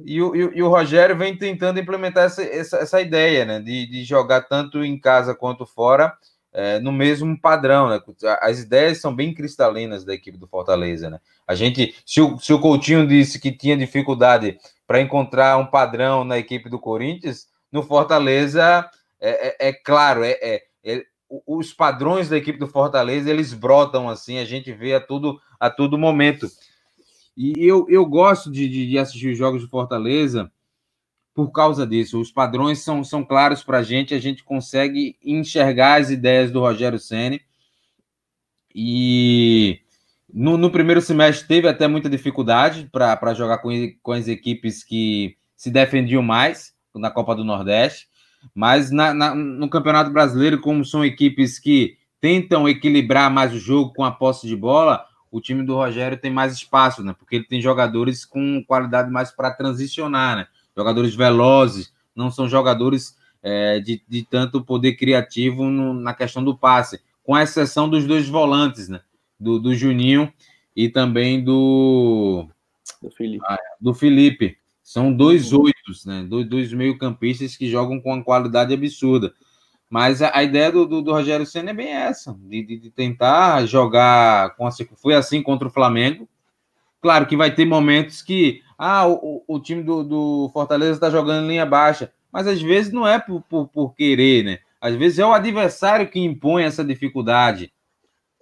E 0.04 0.22
o, 0.22 0.34
e, 0.34 0.62
o 0.62 0.68
Rogério 0.68 1.16
vem 1.16 1.36
tentando 1.36 1.80
implementar 1.80 2.24
essa, 2.24 2.42
essa, 2.42 2.76
essa 2.78 3.00
ideia, 3.00 3.44
né? 3.44 3.58
De, 3.60 3.86
de, 3.86 4.04
jogar 4.04 4.42
tanto 4.42 4.84
em 4.84 4.98
casa 4.98 5.34
quanto 5.34 5.66
fora 5.66 6.16
é, 6.52 6.78
no 6.78 6.92
mesmo 6.92 7.38
padrão, 7.40 7.88
né? 7.88 8.00
As 8.40 8.60
ideias 8.60 9.00
são 9.00 9.14
bem 9.14 9.34
cristalinas 9.34 10.04
da 10.04 10.14
equipe 10.14 10.38
do 10.38 10.46
Fortaleza, 10.46 11.10
né? 11.10 11.18
A 11.46 11.54
gente, 11.54 11.94
se 12.06 12.20
o, 12.20 12.38
se 12.38 12.52
o 12.52 12.60
Coutinho 12.60 13.06
disse 13.06 13.40
que 13.40 13.50
tinha 13.50 13.76
dificuldade 13.76 14.58
para 14.86 15.00
encontrar 15.00 15.58
um 15.58 15.66
padrão 15.66 16.24
na 16.24 16.38
equipe 16.38 16.68
do 16.68 16.78
Corinthians, 16.78 17.48
no 17.70 17.82
Fortaleza 17.82 18.88
é, 19.20 19.48
é, 19.48 19.68
é 19.68 19.72
claro, 19.72 20.22
é, 20.24 20.38
é, 20.40 20.64
é 20.84 21.04
os 21.46 21.72
padrões 21.72 22.28
da 22.28 22.36
equipe 22.36 22.58
do 22.58 22.66
Fortaleza 22.66 23.30
eles 23.30 23.52
brotam 23.52 24.08
assim, 24.08 24.38
a 24.38 24.44
gente 24.44 24.72
vê 24.72 24.94
a 24.94 25.00
todo, 25.00 25.40
a 25.60 25.68
todo 25.68 25.98
momento. 25.98 26.48
E 27.36 27.52
eu, 27.58 27.86
eu 27.88 28.04
gosto 28.06 28.50
de, 28.50 28.68
de, 28.68 28.88
de 28.88 28.98
assistir 28.98 29.32
os 29.32 29.38
jogos 29.38 29.62
de 29.62 29.68
Fortaleza 29.68 30.50
por 31.34 31.52
causa 31.52 31.86
disso. 31.86 32.20
Os 32.20 32.32
padrões 32.32 32.80
são, 32.80 33.04
são 33.04 33.24
claros 33.24 33.62
para 33.62 33.78
a 33.78 33.82
gente, 33.82 34.12
a 34.12 34.18
gente 34.18 34.42
consegue 34.42 35.16
enxergar 35.22 36.00
as 36.00 36.10
ideias 36.10 36.50
do 36.50 36.58
Rogério 36.58 36.98
Ceni 36.98 37.40
E 38.74 39.80
no, 40.32 40.56
no, 40.56 40.70
primeiro 40.70 41.00
semestre 41.00 41.46
teve 41.46 41.68
até 41.68 41.86
muita 41.86 42.10
dificuldade 42.10 42.88
para 42.90 43.34
jogar 43.34 43.58
com, 43.58 43.70
com 44.02 44.12
as 44.12 44.26
equipes 44.26 44.82
que 44.82 45.36
se 45.54 45.70
defendiam 45.70 46.22
mais 46.22 46.74
na 46.92 47.10
Copa 47.10 47.36
do 47.36 47.44
Nordeste. 47.44 48.07
Mas 48.54 48.90
na, 48.90 49.14
na, 49.14 49.34
no 49.34 49.68
Campeonato 49.68 50.10
Brasileiro, 50.10 50.60
como 50.60 50.84
são 50.84 51.04
equipes 51.04 51.58
que 51.58 51.96
tentam 52.20 52.68
equilibrar 52.68 53.30
mais 53.30 53.54
o 53.54 53.58
jogo 53.58 53.92
com 53.94 54.04
a 54.04 54.10
posse 54.10 54.46
de 54.46 54.56
bola, 54.56 55.04
o 55.30 55.40
time 55.40 55.62
do 55.62 55.74
Rogério 55.74 56.18
tem 56.18 56.30
mais 56.30 56.52
espaço, 56.52 57.02
né? 57.02 57.14
Porque 57.16 57.36
ele 57.36 57.44
tem 57.44 57.60
jogadores 57.60 58.24
com 58.24 58.62
qualidade 58.66 59.10
mais 59.10 59.30
para 59.30 59.50
transicionar, 59.50 60.36
né? 60.36 60.46
Jogadores 60.76 61.14
velozes, 61.14 61.92
não 62.14 62.30
são 62.30 62.48
jogadores 62.48 63.16
é, 63.42 63.78
de, 63.80 64.02
de 64.08 64.22
tanto 64.22 64.64
poder 64.64 64.94
criativo 64.94 65.64
no, 65.64 65.94
na 65.94 66.14
questão 66.14 66.42
do 66.42 66.56
passe, 66.56 67.00
com 67.22 67.36
exceção 67.36 67.88
dos 67.88 68.06
dois 68.06 68.28
volantes, 68.28 68.88
né? 68.88 69.00
Do, 69.38 69.58
do 69.58 69.74
Juninho 69.74 70.32
e 70.74 70.88
também 70.88 71.42
do 71.42 72.48
do 73.00 73.10
Felipe. 73.10 73.44
Ah, 73.48 73.58
do 73.80 73.94
Felipe. 73.94 74.57
São 74.88 75.12
dois 75.12 75.52
uhum. 75.52 75.64
oitos, 75.64 76.06
né? 76.06 76.24
Dois, 76.26 76.48
dois 76.48 76.72
meio-campistas 76.72 77.54
que 77.54 77.68
jogam 77.68 78.00
com 78.00 78.10
uma 78.10 78.24
qualidade 78.24 78.72
absurda. 78.72 79.34
Mas 79.90 80.22
a, 80.22 80.34
a 80.34 80.42
ideia 80.42 80.72
do, 80.72 80.86
do, 80.86 81.02
do, 81.02 81.12
Rogério 81.12 81.44
Senna 81.44 81.72
é 81.72 81.74
bem 81.74 81.88
essa, 81.88 82.34
de, 82.40 82.62
de, 82.62 82.78
de 82.78 82.90
tentar 82.90 83.66
jogar 83.66 84.56
com 84.56 84.66
a, 84.66 84.70
foi 84.96 85.14
assim 85.14 85.42
contra 85.42 85.68
o 85.68 85.70
Flamengo. 85.70 86.26
Claro 87.02 87.26
que 87.26 87.36
vai 87.36 87.54
ter 87.54 87.66
momentos 87.66 88.22
que 88.22 88.62
ah, 88.78 89.06
o, 89.06 89.44
o 89.46 89.60
time 89.60 89.82
do, 89.82 90.02
do 90.02 90.50
Fortaleza 90.54 90.92
está 90.92 91.10
jogando 91.10 91.44
em 91.44 91.48
linha 91.48 91.66
baixa, 91.66 92.10
mas 92.32 92.46
às 92.46 92.62
vezes 92.62 92.90
não 92.90 93.06
é 93.06 93.18
por, 93.18 93.42
por, 93.42 93.68
por, 93.68 93.94
querer, 93.94 94.42
né? 94.42 94.58
Às 94.80 94.94
vezes 94.94 95.18
é 95.18 95.26
o 95.26 95.34
adversário 95.34 96.08
que 96.08 96.18
impõe 96.18 96.62
essa 96.62 96.82
dificuldade. 96.82 97.70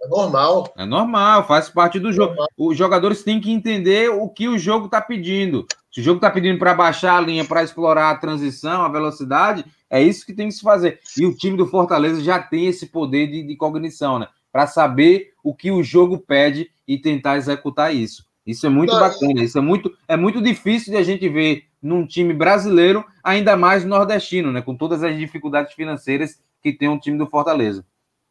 É 0.00 0.06
normal. 0.06 0.72
É 0.76 0.84
normal, 0.84 1.44
faz 1.44 1.68
parte 1.68 1.98
do 1.98 2.12
jogo. 2.12 2.36
Os 2.56 2.78
jogadores 2.78 3.24
têm 3.24 3.40
que 3.40 3.50
entender 3.50 4.10
o 4.10 4.28
que 4.28 4.46
o 4.46 4.56
jogo 4.56 4.86
está 4.86 5.00
pedindo. 5.00 5.66
Se 5.96 6.00
o 6.00 6.04
jogo 6.04 6.18
está 6.18 6.30
pedindo 6.30 6.58
para 6.58 6.74
baixar 6.74 7.16
a 7.16 7.20
linha, 7.22 7.42
para 7.42 7.62
explorar 7.62 8.10
a 8.10 8.18
transição, 8.18 8.82
a 8.82 8.88
velocidade, 8.90 9.64
é 9.88 10.02
isso 10.02 10.26
que 10.26 10.34
tem 10.34 10.48
que 10.48 10.52
se 10.52 10.60
fazer. 10.60 11.00
E 11.16 11.24
o 11.24 11.34
time 11.34 11.56
do 11.56 11.66
Fortaleza 11.66 12.22
já 12.22 12.38
tem 12.38 12.66
esse 12.66 12.88
poder 12.88 13.28
de, 13.28 13.42
de 13.42 13.56
cognição, 13.56 14.18
né? 14.18 14.28
Para 14.52 14.66
saber 14.66 15.32
o 15.42 15.54
que 15.54 15.70
o 15.70 15.82
jogo 15.82 16.18
pede 16.18 16.70
e 16.86 16.98
tentar 16.98 17.38
executar 17.38 17.94
isso. 17.94 18.26
Isso 18.46 18.66
é 18.66 18.68
muito 18.68 18.92
Não, 18.92 19.00
bacana. 19.00 19.42
Isso 19.42 19.56
é 19.56 19.62
muito, 19.62 19.90
é 20.06 20.18
muito 20.18 20.42
difícil 20.42 20.92
de 20.92 20.98
a 20.98 21.02
gente 21.02 21.26
ver 21.30 21.64
num 21.80 22.06
time 22.06 22.34
brasileiro, 22.34 23.02
ainda 23.24 23.56
mais 23.56 23.82
nordestino, 23.82 24.52
né? 24.52 24.60
Com 24.60 24.76
todas 24.76 25.02
as 25.02 25.16
dificuldades 25.16 25.72
financeiras 25.72 26.38
que 26.62 26.74
tem 26.74 26.90
o 26.90 27.00
time 27.00 27.16
do 27.16 27.26
Fortaleza. 27.26 27.82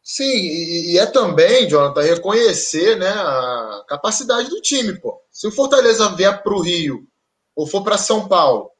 Sim, 0.04 0.22
e 0.22 0.96
é 0.98 1.06
também, 1.06 1.68
Jonathan, 1.68 2.02
reconhecer 2.02 2.96
né, 2.96 3.08
a 3.08 3.84
capacidade 3.88 4.48
do 4.50 4.60
time, 4.60 4.96
pô. 5.00 5.20
Se 5.32 5.48
o 5.48 5.50
Fortaleza 5.50 6.14
vier 6.14 6.44
para 6.44 6.54
o 6.54 6.62
Rio 6.62 7.04
ou 7.56 7.66
for 7.66 7.82
para 7.82 7.96
São 7.96 8.28
Paulo 8.28 8.70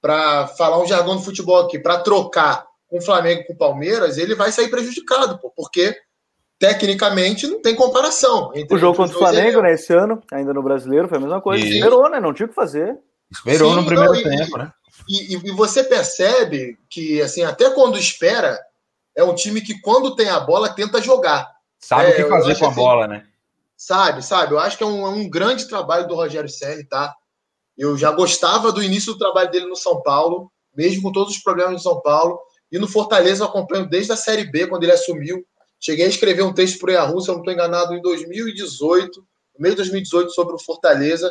para 0.00 0.48
falar 0.48 0.82
um 0.82 0.86
jargão 0.86 1.14
do 1.14 1.22
futebol 1.22 1.60
aqui, 1.60 1.78
para 1.78 2.00
trocar 2.00 2.66
com 2.88 2.98
o 2.98 3.02
Flamengo 3.02 3.44
com 3.46 3.52
o 3.52 3.56
Palmeiras, 3.56 4.18
ele 4.18 4.34
vai 4.34 4.50
sair 4.50 4.68
prejudicado, 4.68 5.38
pô, 5.38 5.50
porque 5.54 5.96
tecnicamente 6.58 7.46
não 7.46 7.60
tem 7.60 7.74
comparação. 7.74 8.52
o 8.70 8.78
jogo 8.78 8.96
contra 8.96 9.16
o 9.16 9.18
Flamengo, 9.18 9.62
né, 9.62 9.74
esse 9.74 9.92
ano, 9.92 10.22
ainda 10.32 10.52
no 10.52 10.62
brasileiro, 10.62 11.08
foi 11.08 11.18
a 11.18 11.20
mesma 11.20 11.40
coisa. 11.40 11.64
Isso. 11.64 11.74
Esperou, 11.74 12.08
né? 12.08 12.20
Não 12.20 12.32
tinha 12.32 12.46
o 12.46 12.48
que 12.48 12.54
fazer. 12.54 12.98
Esperou 13.30 13.70
Sim, 13.70 13.76
no 13.76 13.86
primeiro 13.86 14.12
não, 14.12 14.22
tempo, 14.22 14.58
né? 14.58 14.72
E, 15.08 15.34
e, 15.34 15.50
você 15.52 15.82
percebe 15.82 16.78
que, 16.88 17.20
assim, 17.22 17.42
até 17.42 17.70
quando 17.70 17.98
espera, 17.98 18.60
é 19.16 19.24
um 19.24 19.34
time 19.34 19.60
que, 19.60 19.80
quando 19.80 20.14
tem 20.14 20.28
a 20.28 20.38
bola, 20.38 20.68
tenta 20.68 21.00
jogar. 21.00 21.50
Sabe 21.78 22.10
é, 22.10 22.10
o 22.10 22.16
que 22.16 22.28
fazer 22.28 22.58
com 22.58 22.66
a 22.66 22.68
assim, 22.68 22.76
bola, 22.76 23.08
né? 23.08 23.24
Sabe, 23.76 24.22
sabe. 24.22 24.52
Eu 24.52 24.60
acho 24.60 24.76
que 24.76 24.84
é 24.84 24.86
um, 24.86 25.06
é 25.06 25.08
um 25.08 25.28
grande 25.28 25.66
trabalho 25.66 26.06
do 26.06 26.14
Rogério 26.14 26.48
Senna, 26.48 26.84
tá? 26.88 27.12
Eu 27.76 27.96
já 27.96 28.10
gostava 28.10 28.70
do 28.72 28.82
início 28.82 29.12
do 29.12 29.18
trabalho 29.18 29.50
dele 29.50 29.66
no 29.66 29.76
São 29.76 30.02
Paulo. 30.02 30.50
mesmo 30.74 31.02
com 31.02 31.12
todos 31.12 31.34
os 31.34 31.42
problemas 31.42 31.76
de 31.76 31.82
São 31.82 32.00
Paulo. 32.00 32.38
E 32.70 32.78
no 32.78 32.88
Fortaleza 32.88 33.44
eu 33.44 33.48
acompanho 33.48 33.88
desde 33.88 34.12
a 34.12 34.16
Série 34.16 34.50
B, 34.50 34.66
quando 34.66 34.82
ele 34.84 34.92
assumiu. 34.92 35.44
Cheguei 35.78 36.06
a 36.06 36.08
escrever 36.08 36.42
um 36.42 36.54
texto 36.54 36.78
para 36.78 36.90
o 36.90 36.92
Yahoo, 36.92 37.20
se 37.20 37.28
eu 37.28 37.34
não 37.34 37.40
estou 37.40 37.52
enganado, 37.52 37.92
em 37.92 38.00
2018, 38.00 39.20
no 39.20 39.26
meio 39.58 39.74
de 39.74 39.78
2018, 39.78 40.30
sobre 40.30 40.54
o 40.54 40.58
Fortaleza. 40.58 41.30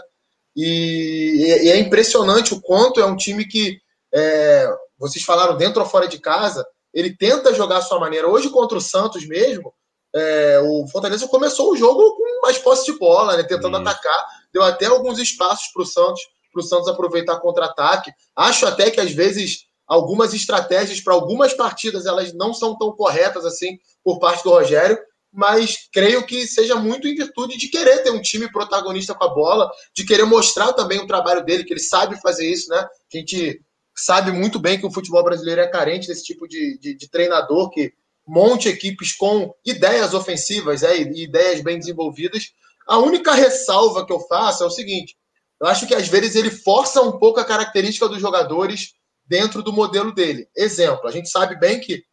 E, 0.55 1.63
e, 1.63 1.69
é 1.69 1.79
impressionante 1.79 2.53
o 2.53 2.61
quanto 2.61 2.99
é 2.99 3.05
um 3.05 3.15
time 3.15 3.47
que, 3.47 3.79
é, 4.13 4.67
vocês 4.99 5.23
falaram 5.23 5.57
dentro 5.57 5.81
ou 5.81 5.87
fora 5.87 6.07
de 6.07 6.19
casa, 6.19 6.65
ele 6.93 7.15
tenta 7.15 7.53
jogar 7.55 7.77
a 7.77 7.81
sua 7.81 7.99
maneira. 7.99 8.27
Hoje, 8.27 8.49
contra 8.49 8.77
o 8.77 8.81
Santos 8.81 9.25
mesmo, 9.25 9.73
é, 10.13 10.59
o 10.63 10.87
Fortaleza 10.87 11.27
começou 11.27 11.71
o 11.71 11.77
jogo 11.77 12.15
com 12.15 12.41
mais 12.41 12.57
posse 12.57 12.91
de 12.91 12.97
bola, 12.97 13.37
né, 13.37 13.43
tentando 13.43 13.77
Isso. 13.77 13.87
atacar. 13.87 14.25
Deu 14.53 14.63
até 14.63 14.87
alguns 14.87 15.19
espaços 15.19 15.71
para 15.73 15.83
o 15.83 15.85
Santos, 15.85 16.21
para 16.51 16.59
o 16.59 16.63
Santos 16.63 16.87
aproveitar 16.87 17.39
contra-ataque. 17.39 18.11
Acho 18.35 18.65
até 18.65 18.91
que 18.91 18.99
às 18.99 19.11
vezes 19.11 19.65
algumas 19.87 20.33
estratégias 20.33 20.99
para 20.99 21.13
algumas 21.13 21.53
partidas 21.53 22.05
elas 22.05 22.33
não 22.33 22.53
são 22.53 22.77
tão 22.77 22.91
corretas 22.91 23.45
assim 23.45 23.77
por 24.03 24.19
parte 24.19 24.43
do 24.43 24.49
Rogério, 24.49 24.97
mas 25.31 25.89
creio 25.93 26.25
que 26.25 26.45
seja 26.45 26.75
muito 26.75 27.07
em 27.07 27.15
virtude 27.15 27.57
de 27.57 27.69
querer 27.69 28.03
ter 28.03 28.11
um 28.11 28.21
time 28.21 28.51
protagonista 28.51 29.13
com 29.13 29.23
a 29.23 29.33
bola, 29.33 29.71
de 29.95 30.05
querer 30.05 30.25
mostrar 30.25 30.73
também 30.73 30.99
o 30.99 31.07
trabalho 31.07 31.43
dele, 31.43 31.63
que 31.63 31.73
ele 31.73 31.79
sabe 31.79 32.19
fazer 32.21 32.49
isso, 32.49 32.69
né? 32.69 32.79
A 32.79 33.17
gente 33.17 33.61
sabe 33.95 34.31
muito 34.31 34.59
bem 34.59 34.79
que 34.79 34.85
o 34.85 34.91
futebol 34.91 35.23
brasileiro 35.23 35.61
é 35.61 35.67
carente 35.67 36.07
desse 36.07 36.23
tipo 36.23 36.47
de, 36.47 36.77
de, 36.79 36.95
de 36.95 37.09
treinador 37.09 37.69
que 37.69 37.93
monte 38.27 38.69
equipes 38.69 39.15
com 39.15 39.53
ideias 39.65 40.13
ofensivas 40.13 40.83
é, 40.83 40.97
e 40.97 41.23
ideias 41.23 41.61
bem 41.61 41.77
desenvolvidas. 41.77 42.51
A 42.87 42.97
única 42.97 43.33
ressalva 43.33 44.05
que 44.05 44.13
eu 44.13 44.19
faço 44.21 44.63
é 44.63 44.67
o 44.67 44.71
seguinte: 44.71 45.15
eu 45.59 45.67
acho 45.67 45.87
que 45.87 45.95
às 45.95 46.07
vezes 46.07 46.35
ele 46.35 46.49
força 46.49 47.01
um 47.01 47.17
pouco 47.19 47.39
a 47.39 47.45
característica 47.45 48.07
dos 48.07 48.19
jogadores 48.19 48.93
dentro 49.25 49.61
do 49.61 49.71
modelo 49.71 50.11
dele. 50.13 50.47
Exemplo, 50.55 51.07
a 51.07 51.11
gente 51.11 51.29
sabe 51.29 51.55
bem 51.59 51.79
que 51.79 52.03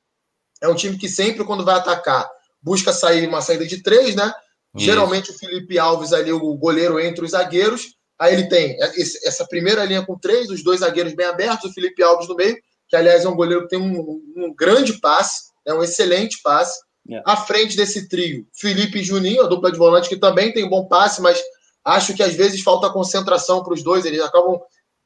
é 0.63 0.69
um 0.69 0.75
time 0.75 0.99
que 0.99 1.09
sempre, 1.09 1.45
quando 1.45 1.65
vai 1.65 1.77
atacar, 1.77 2.29
busca 2.61 2.93
sair 2.93 3.27
uma 3.27 3.41
saída 3.41 3.67
de 3.67 3.83
três, 3.83 4.15
né? 4.15 4.33
Isso. 4.75 4.85
Geralmente 4.85 5.31
o 5.31 5.39
Felipe 5.39 5.79
Alves 5.79 6.13
ali, 6.13 6.33
o 6.33 6.55
goleiro 6.57 7.01
entre 7.01 7.25
os 7.25 7.31
zagueiros. 7.31 7.97
Aí 8.19 8.35
ele 8.35 8.49
tem 8.49 8.77
essa 9.25 9.47
primeira 9.47 9.85
linha 9.85 10.05
com 10.05 10.19
três, 10.19 10.51
os 10.51 10.63
dois 10.63 10.81
zagueiros 10.81 11.15
bem 11.15 11.27
abertos, 11.27 11.71
o 11.71 11.73
Felipe 11.73 12.03
Alves 12.03 12.29
no 12.29 12.35
meio, 12.35 12.57
que 12.89 12.97
aliás 12.97 13.25
é 13.25 13.29
um 13.29 13.37
goleiro 13.37 13.63
que 13.63 13.69
tem 13.69 13.79
um, 13.79 14.21
um 14.37 14.55
grande 14.55 15.01
passe, 15.01 15.48
é 15.69 15.75
um 15.75 15.83
excelente 15.83 16.41
passe. 16.43 16.81
Yeah. 17.09 17.31
À 17.31 17.37
frente 17.37 17.77
desse 17.77 18.09
trio, 18.09 18.47
Felipe 18.53 18.99
e 18.99 19.05
Juninho, 19.05 19.43
a 19.43 19.47
dupla 19.47 19.71
de 19.71 19.79
volante, 19.79 20.09
que 20.09 20.17
também 20.17 20.53
tem 20.53 20.65
um 20.65 20.69
bom 20.69 20.87
passe, 20.87 21.23
mas 21.23 21.41
acho 21.85 22.15
que 22.15 22.23
às 22.23 22.35
vezes 22.35 22.63
falta 22.63 22.91
concentração 22.91 23.63
para 23.63 23.73
os 23.73 23.83
dois, 23.83 24.05
eles 24.05 24.21
acabam 24.21 24.61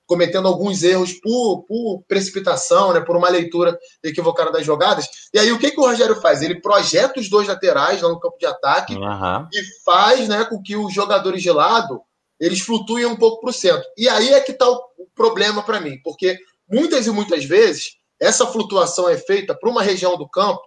cometendo 0.06 0.48
alguns 0.48 0.82
erros 0.82 1.12
por, 1.12 1.62
por, 1.62 2.02
precipitação, 2.08 2.92
né, 2.92 3.00
por 3.00 3.16
uma 3.16 3.28
leitura 3.28 3.78
equivocada 4.02 4.50
das 4.50 4.66
jogadas. 4.66 5.08
E 5.32 5.38
aí 5.38 5.52
o 5.52 5.58
que, 5.58 5.70
que 5.70 5.80
o 5.80 5.84
Rogério 5.84 6.20
faz? 6.20 6.42
Ele 6.42 6.60
projeta 6.60 7.20
os 7.20 7.30
dois 7.30 7.46
laterais 7.46 8.02
lá 8.02 8.08
no 8.08 8.20
campo 8.20 8.36
de 8.38 8.46
ataque 8.46 8.94
uhum. 8.94 9.46
e 9.52 9.62
faz 9.84 10.28
né, 10.28 10.44
com 10.44 10.60
que 10.60 10.76
os 10.76 10.92
jogadores 10.92 11.40
de 11.40 11.50
lado 11.50 12.02
eles 12.38 12.60
flutuem 12.60 13.06
um 13.06 13.16
pouco 13.16 13.40
para 13.40 13.50
o 13.50 13.54
centro. 13.54 13.88
E 13.96 14.08
aí 14.08 14.30
é 14.30 14.40
que 14.40 14.50
está 14.50 14.68
o 14.68 14.82
problema 15.14 15.62
para 15.62 15.80
mim, 15.80 16.00
porque 16.02 16.36
muitas 16.68 17.06
e 17.06 17.10
muitas 17.10 17.44
vezes 17.44 17.92
essa 18.22 18.46
flutuação 18.46 19.08
é 19.08 19.16
feita 19.16 19.52
para 19.52 19.68
uma 19.68 19.82
região 19.82 20.16
do 20.16 20.28
campo 20.28 20.62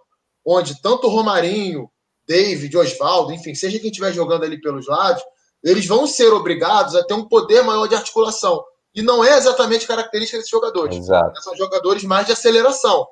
onde 0.46 0.82
tanto 0.82 1.08
Romarinho, 1.08 1.90
David, 2.28 2.76
Oswaldo, 2.78 3.32
enfim, 3.32 3.56
seja 3.56 3.80
quem 3.80 3.90
estiver 3.90 4.12
jogando 4.14 4.44
ali 4.44 4.60
pelos 4.60 4.88
lados, 4.88 5.24
eles 5.64 5.86
vão 5.88 6.06
ser 6.06 6.32
obrigados 6.34 6.96
a 6.96 7.04
ter 7.04 7.14
um 7.14 7.28
poder 7.28 7.64
maior 7.64 7.88
de 7.88 7.96
articulação. 7.96 8.62
E 8.94 9.02
não 9.02 9.24
é 9.24 9.38
exatamente 9.38 9.88
característica 9.88 10.38
desses 10.38 10.52
jogadores. 10.52 10.98
Exato. 10.98 11.42
São 11.42 11.56
jogadores 11.56 12.04
mais 12.04 12.26
de 12.26 12.34
aceleração. 12.34 13.08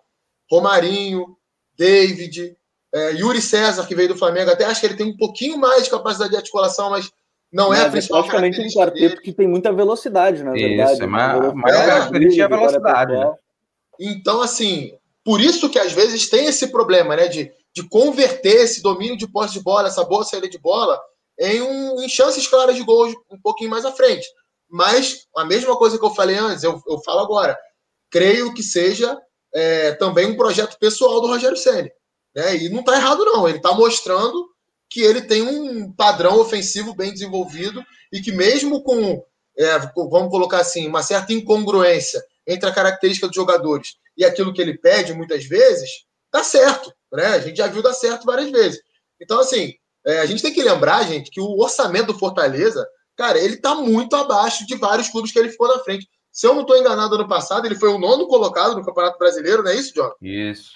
Romarinho, 0.52 1.38
David, 1.78 2.56
é, 2.94 3.12
Yuri 3.14 3.42
César, 3.42 3.88
que 3.88 3.96
veio 3.96 4.10
do 4.10 4.18
Flamengo, 4.18 4.52
até 4.52 4.66
acho 4.66 4.82
que 4.82 4.86
ele 4.86 4.98
tem 4.98 5.08
um 5.08 5.18
pouquinho 5.18 5.58
mais 5.58 5.86
de 5.86 5.90
capacidade 5.90 6.32
de 6.32 6.38
articulação, 6.38 6.90
mas 6.92 7.10
não 7.52 7.70
mas 7.70 7.80
é 7.80 7.86
a 7.86 7.90
principal 7.90 8.20
é 8.20 8.28
praticamente 8.28 8.62
um 8.62 8.80
quarteto 8.80 9.22
que 9.22 9.32
tem 9.32 9.48
muita 9.48 9.72
velocidade, 9.72 10.44
na 10.44 10.52
verdade. 10.52 10.94
Isso, 10.94 11.02
é 11.02 11.06
a 11.06 11.08
maior 11.08 11.54
característica 11.64 12.44
é 12.44 12.46
a 12.46 12.50
velocidade. 12.50 13.14
Né? 13.14 13.34
Então, 14.00 14.42
assim, 14.42 14.98
por 15.24 15.40
isso 15.40 15.70
que 15.70 15.80
às 15.80 15.94
vezes 15.94 16.30
tem 16.30 16.46
esse 16.46 16.68
problema, 16.68 17.16
né, 17.16 17.28
de, 17.28 17.52
de 17.74 17.88
converter 17.88 18.64
esse 18.64 18.82
domínio 18.82 19.18
de 19.18 19.28
posse 19.28 19.54
de 19.54 19.62
bola, 19.62 19.88
essa 19.88 20.04
boa 20.04 20.24
saída 20.24 20.50
de 20.50 20.58
bola, 20.58 21.00
em, 21.40 21.62
um, 21.62 22.02
em 22.02 22.10
chances 22.10 22.48
claras 22.48 22.76
de 22.76 22.84
gols 22.84 23.14
um 23.32 23.40
pouquinho 23.40 23.70
mais 23.70 23.86
à 23.86 23.92
frente. 23.92 24.28
Mas 24.70 25.28
a 25.36 25.46
mesma 25.46 25.78
coisa 25.78 25.98
que 25.98 26.06
eu 26.06 26.14
falei 26.14 26.36
antes, 26.36 26.64
eu, 26.64 26.82
eu 26.88 27.00
falo 27.00 27.20
agora. 27.20 27.58
Creio 28.10 28.54
que 28.54 28.64
seja 28.64 29.20
é, 29.54 29.94
também 29.94 30.26
um 30.28 30.38
projeto 30.38 30.78
pessoal 30.78 31.22
do 31.22 31.28
Rogério 31.28 31.58
Senna. 31.58 31.90
Né? 32.36 32.58
E 32.58 32.70
não 32.70 32.80
está 32.80 32.96
errado, 32.96 33.24
não. 33.26 33.48
Ele 33.48 33.58
está 33.58 33.72
mostrando 33.74 34.50
que 34.90 35.02
ele 35.02 35.22
tem 35.22 35.42
um 35.42 35.92
padrão 35.92 36.40
ofensivo 36.40 36.96
bem 36.96 37.12
desenvolvido 37.12 37.84
e 38.12 38.22
que, 38.22 38.32
mesmo 38.32 38.84
com, 38.84 39.24
é, 39.58 39.80
vamos 39.96 40.30
colocar 40.30 40.60
assim, 40.60 40.88
uma 40.88 41.02
certa 41.02 41.34
incongruência 41.34 42.24
entre 42.48 42.70
a 42.70 42.74
característica 42.74 43.28
dos 43.28 43.36
jogadores 43.36 43.96
e 44.18 44.26
aquilo 44.26 44.54
que 44.54 44.62
ele 44.62 44.78
pede 44.78 45.14
muitas 45.14 45.46
vezes, 45.46 45.90
dá 46.32 46.44
certo. 46.44 46.94
Né? 47.12 47.26
A 47.26 47.40
gente 47.40 47.58
já 47.58 47.68
viu 47.68 47.82
dar 47.82 47.94
certo 47.94 48.26
várias 48.26 48.50
vezes. 48.52 48.80
Então, 49.20 49.40
assim, 49.40 49.74
é, 50.06 50.20
a 50.20 50.26
gente 50.26 50.42
tem 50.42 50.54
que 50.54 50.64
lembrar, 50.64 51.04
gente, 51.04 51.32
que 51.32 51.40
o 51.40 51.60
orçamento 51.60 52.08
do 52.08 52.20
Fortaleza, 52.20 52.86
cara, 53.16 53.40
ele 53.40 53.56
está 53.56 53.76
muito 53.76 54.16
abaixo 54.16 54.66
de 54.66 54.76
vários 54.76 55.10
clubes 55.10 55.32
que 55.32 55.40
ele 55.40 55.50
ficou 55.50 55.68
na 55.68 55.80
frente. 55.84 56.08
Se 56.32 56.48
eu 56.48 56.54
não 56.54 56.62
estou 56.62 56.78
enganado, 56.78 57.16
ano 57.16 57.28
passado 57.28 57.66
ele 57.66 57.76
foi 57.76 57.90
o 57.90 58.00
nono 58.00 58.28
colocado 58.28 58.76
no 58.76 58.84
Campeonato 58.84 59.20
Brasileiro, 59.20 59.64
não 59.64 59.72
é 59.72 59.76
isso, 59.76 59.94
John? 59.94 60.12
Isso. 60.22 60.72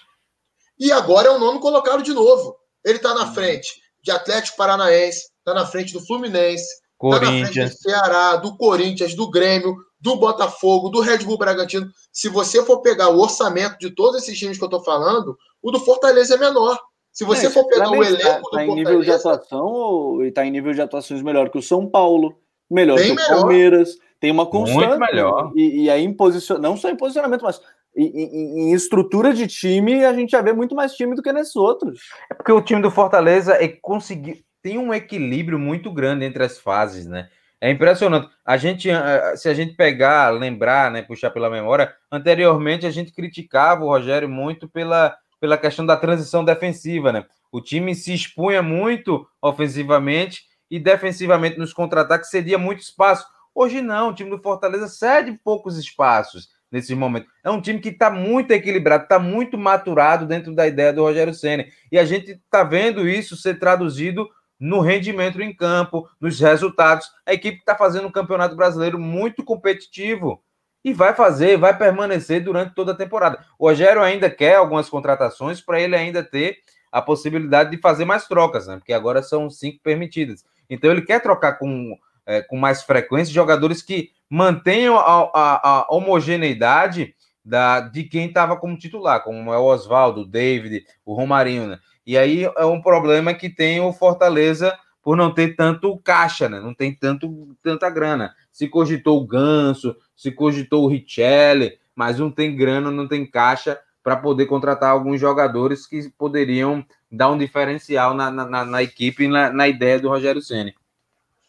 E 0.79 0.91
agora 0.91 1.27
é 1.27 1.31
o 1.31 1.39
nono 1.39 1.59
colocado 1.59 2.03
de 2.03 2.13
novo. 2.13 2.55
Ele 2.85 2.97
está 2.97 3.13
na 3.13 3.25
uhum. 3.25 3.33
frente 3.33 3.81
de 4.01 4.11
Atlético 4.11 4.57
Paranaense, 4.57 5.29
está 5.39 5.53
na 5.53 5.65
frente 5.65 5.91
do 5.93 6.05
Fluminense, 6.05 6.67
está 7.03 7.19
na 7.19 7.45
frente 7.45 7.63
do 7.63 7.75
Ceará, 7.75 8.35
do 8.35 8.55
Corinthians, 8.55 9.15
do 9.15 9.29
Grêmio, 9.29 9.75
do 9.99 10.15
Botafogo, 10.15 10.89
do 10.89 11.01
Red 11.01 11.19
Bull 11.19 11.37
Bragantino. 11.37 11.87
Se 12.11 12.29
você 12.29 12.63
for 12.63 12.81
pegar 12.81 13.09
o 13.09 13.19
orçamento 13.19 13.77
de 13.79 13.89
todos 13.89 14.21
esses 14.21 14.37
times 14.37 14.57
que 14.57 14.63
eu 14.63 14.67
estou 14.67 14.83
falando, 14.83 15.37
o 15.61 15.71
do 15.71 15.79
Fortaleza 15.79 16.35
é 16.35 16.37
menor. 16.37 16.79
Se 17.11 17.23
você 17.25 17.47
é, 17.47 17.49
for 17.49 17.65
pegar 17.67 17.89
o 17.89 18.03
elenco 18.03 18.21
tá, 18.21 18.39
do 18.39 18.49
tá 18.51 18.65
em 18.65 18.75
nível 18.75 19.01
de 19.01 19.11
atuação 19.11 20.23
e 20.23 20.27
está 20.27 20.45
em 20.45 20.51
nível 20.51 20.71
de 20.71 20.81
atuações 20.81 21.23
melhor 21.23 21.49
que 21.49 21.57
o 21.57 21.63
São 21.63 21.89
Paulo, 21.89 22.37
melhor 22.69 22.97
que 22.97 23.11
o 23.11 23.15
melhor. 23.15 23.27
Palmeiras, 23.27 23.97
tem 24.19 24.29
uma 24.29 24.45
constante. 24.45 24.87
Muito 24.87 24.99
melhor. 24.99 25.51
E, 25.55 25.85
e 25.85 25.89
aí 25.89 26.03
em 26.03 26.13
posicionamento, 26.13 26.69
não 26.69 26.77
só 26.77 26.89
em 26.89 26.95
posicionamento, 26.95 27.41
mas 27.41 27.59
em, 27.95 28.05
em, 28.05 28.59
em, 28.59 28.73
estrutura 28.73 29.33
de 29.33 29.47
time, 29.47 30.05
a 30.05 30.13
gente 30.13 30.29
já 30.29 30.41
vê 30.41 30.53
muito 30.53 30.75
mais 30.75 30.93
time 30.93 31.15
do 31.15 31.23
que 31.23 31.33
nesses 31.33 31.55
outros. 31.55 31.99
É 32.31 32.35
porque 32.35 32.51
o 32.51 32.61
time 32.61 32.83
do 32.83 32.91
Fortaleza 32.91 33.53
é 33.53 33.67
conseguir 33.67 34.45
tem 34.61 34.77
um 34.77 34.93
equilíbrio 34.93 35.57
muito 35.57 35.89
grande 35.91 36.25
entre 36.25 36.43
as 36.43 36.59
fases, 36.59 37.05
né? 37.05 37.29
É 37.59 37.71
impressionante. 37.71 38.29
A 38.45 38.55
gente, 38.55 38.87
se 39.35 39.49
a 39.49 39.53
gente 39.53 39.73
pegar, 39.73 40.29
lembrar, 40.29 40.91
né, 40.91 41.01
puxar 41.01 41.31
pela 41.31 41.49
memória, 41.49 41.93
anteriormente 42.11 42.85
a 42.85 42.91
gente 42.91 43.11
criticava 43.11 43.83
o 43.83 43.87
Rogério 43.87 44.29
muito 44.29 44.69
pela, 44.69 45.15
pela 45.39 45.57
questão 45.57 45.85
da 45.85 45.97
transição 45.97 46.45
defensiva, 46.45 47.11
né? 47.11 47.25
O 47.51 47.59
time 47.59 47.95
se 47.95 48.13
expunha 48.13 48.61
muito 48.61 49.27
ofensivamente 49.41 50.43
e 50.69 50.79
defensivamente 50.79 51.57
nos 51.57 51.73
contra-ataques 51.73 52.29
cedia 52.29 52.57
muito 52.57 52.81
espaço. 52.81 53.25
Hoje 53.55 53.81
não, 53.81 54.09
o 54.09 54.13
time 54.13 54.29
do 54.29 54.37
Fortaleza 54.37 54.87
cede 54.87 55.39
poucos 55.43 55.77
espaços 55.77 56.49
nesse 56.71 56.93
momento. 56.93 57.27
É 57.43 57.49
um 57.49 57.61
time 57.61 57.79
que 57.79 57.89
está 57.89 58.09
muito 58.09 58.51
equilibrado, 58.51 59.03
está 59.03 59.17
muito 59.17 59.57
maturado 59.57 60.25
dentro 60.25 60.53
da 60.53 60.67
ideia 60.67 60.93
do 60.93 61.01
Rogério 61.01 61.33
Senna. 61.33 61.65
E 61.91 61.97
a 61.97 62.05
gente 62.05 62.31
está 62.31 62.63
vendo 62.63 63.07
isso 63.07 63.35
ser 63.35 63.57
traduzido 63.57 64.29
no 64.59 64.79
rendimento 64.79 65.41
em 65.41 65.53
campo, 65.53 66.09
nos 66.19 66.39
resultados. 66.39 67.09
A 67.25 67.33
equipe 67.33 67.59
está 67.59 67.75
fazendo 67.75 68.07
um 68.07 68.11
campeonato 68.11 68.55
brasileiro 68.55 68.97
muito 68.97 69.43
competitivo 69.43 70.41
e 70.83 70.93
vai 70.93 71.13
fazer, 71.13 71.57
vai 71.57 71.77
permanecer 71.77 72.43
durante 72.43 72.73
toda 72.73 72.91
a 72.91 72.95
temporada. 72.95 73.43
O 73.59 73.67
Rogério 73.67 74.01
ainda 74.01 74.29
quer 74.29 74.55
algumas 74.55 74.89
contratações 74.89 75.59
para 75.61 75.79
ele 75.79 75.95
ainda 75.95 76.23
ter 76.23 76.59
a 76.91 77.01
possibilidade 77.01 77.71
de 77.71 77.77
fazer 77.77 78.05
mais 78.05 78.27
trocas, 78.27 78.67
né? 78.67 78.77
Porque 78.77 78.93
agora 78.93 79.21
são 79.21 79.49
cinco 79.49 79.79
permitidas. 79.83 80.45
Então 80.69 80.89
ele 80.89 81.01
quer 81.01 81.21
trocar 81.21 81.53
com, 81.53 81.97
é, 82.25 82.41
com 82.41 82.57
mais 82.57 82.83
frequência 82.83 83.33
jogadores 83.33 83.81
que 83.81 84.11
mantenham 84.29 84.97
a, 84.97 85.29
a, 85.33 85.69
a 85.69 85.87
homogeneidade 85.89 87.13
da, 87.43 87.79
de 87.79 88.03
quem 88.03 88.27
estava 88.27 88.57
como 88.57 88.77
titular, 88.77 89.23
como 89.23 89.53
é 89.53 89.57
o 89.57 89.63
Oswaldo, 89.65 90.21
o 90.21 90.25
David, 90.25 90.85
o 91.05 91.13
Romarinho, 91.13 91.67
né? 91.67 91.79
E 92.07 92.17
aí 92.17 92.45
é 92.45 92.65
um 92.65 92.81
problema 92.81 93.33
que 93.33 93.49
tem 93.49 93.81
o 93.81 93.91
Fortaleza 93.91 94.73
por 95.03 95.17
não 95.17 95.33
ter 95.33 95.55
tanto 95.55 95.97
caixa, 95.99 96.47
né? 96.47 96.61
Não 96.61 96.73
tem 96.73 96.95
tanto 96.95 97.55
tanta 97.61 97.89
grana. 97.89 98.33
Se 98.51 98.69
cogitou 98.69 99.21
o 99.21 99.27
Ganso, 99.27 99.93
se 100.15 100.31
cogitou 100.31 100.85
o 100.85 100.87
Richelli, 100.87 101.77
mas 101.93 102.17
não 102.17 102.31
tem 102.31 102.55
grana, 102.55 102.89
não 102.89 103.07
tem 103.07 103.29
caixa 103.29 103.77
para 104.01 104.15
poder 104.15 104.45
contratar 104.45 104.91
alguns 104.91 105.19
jogadores 105.19 105.85
que 105.85 106.09
poderiam 106.17 106.85
dar 107.11 107.29
um 107.29 107.37
diferencial 107.37 108.13
na, 108.13 108.31
na, 108.31 108.63
na 108.63 108.81
equipe 108.81 109.25
e 109.25 109.27
na, 109.27 109.51
na, 109.51 109.67
ideia 109.67 109.99
do 109.99 110.07
Rogério 110.07 110.41
Ceni. 110.41 110.73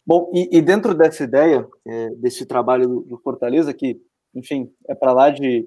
Bom, 0.05 0.29
e, 0.33 0.57
e, 0.57 0.61
dentro 0.61 0.93
dessa 0.93 1.23
ideia, 1.23 1.65
é, 1.87 2.09
desse 2.15 2.45
trabalho 2.45 2.87
do, 2.87 3.01
do 3.01 3.17
Fortaleza, 3.19 3.73
que, 3.73 4.01
enfim, 4.35 4.69
é 4.89 4.93
para 4.95 5.13
lá 5.13 5.29
de 5.29 5.65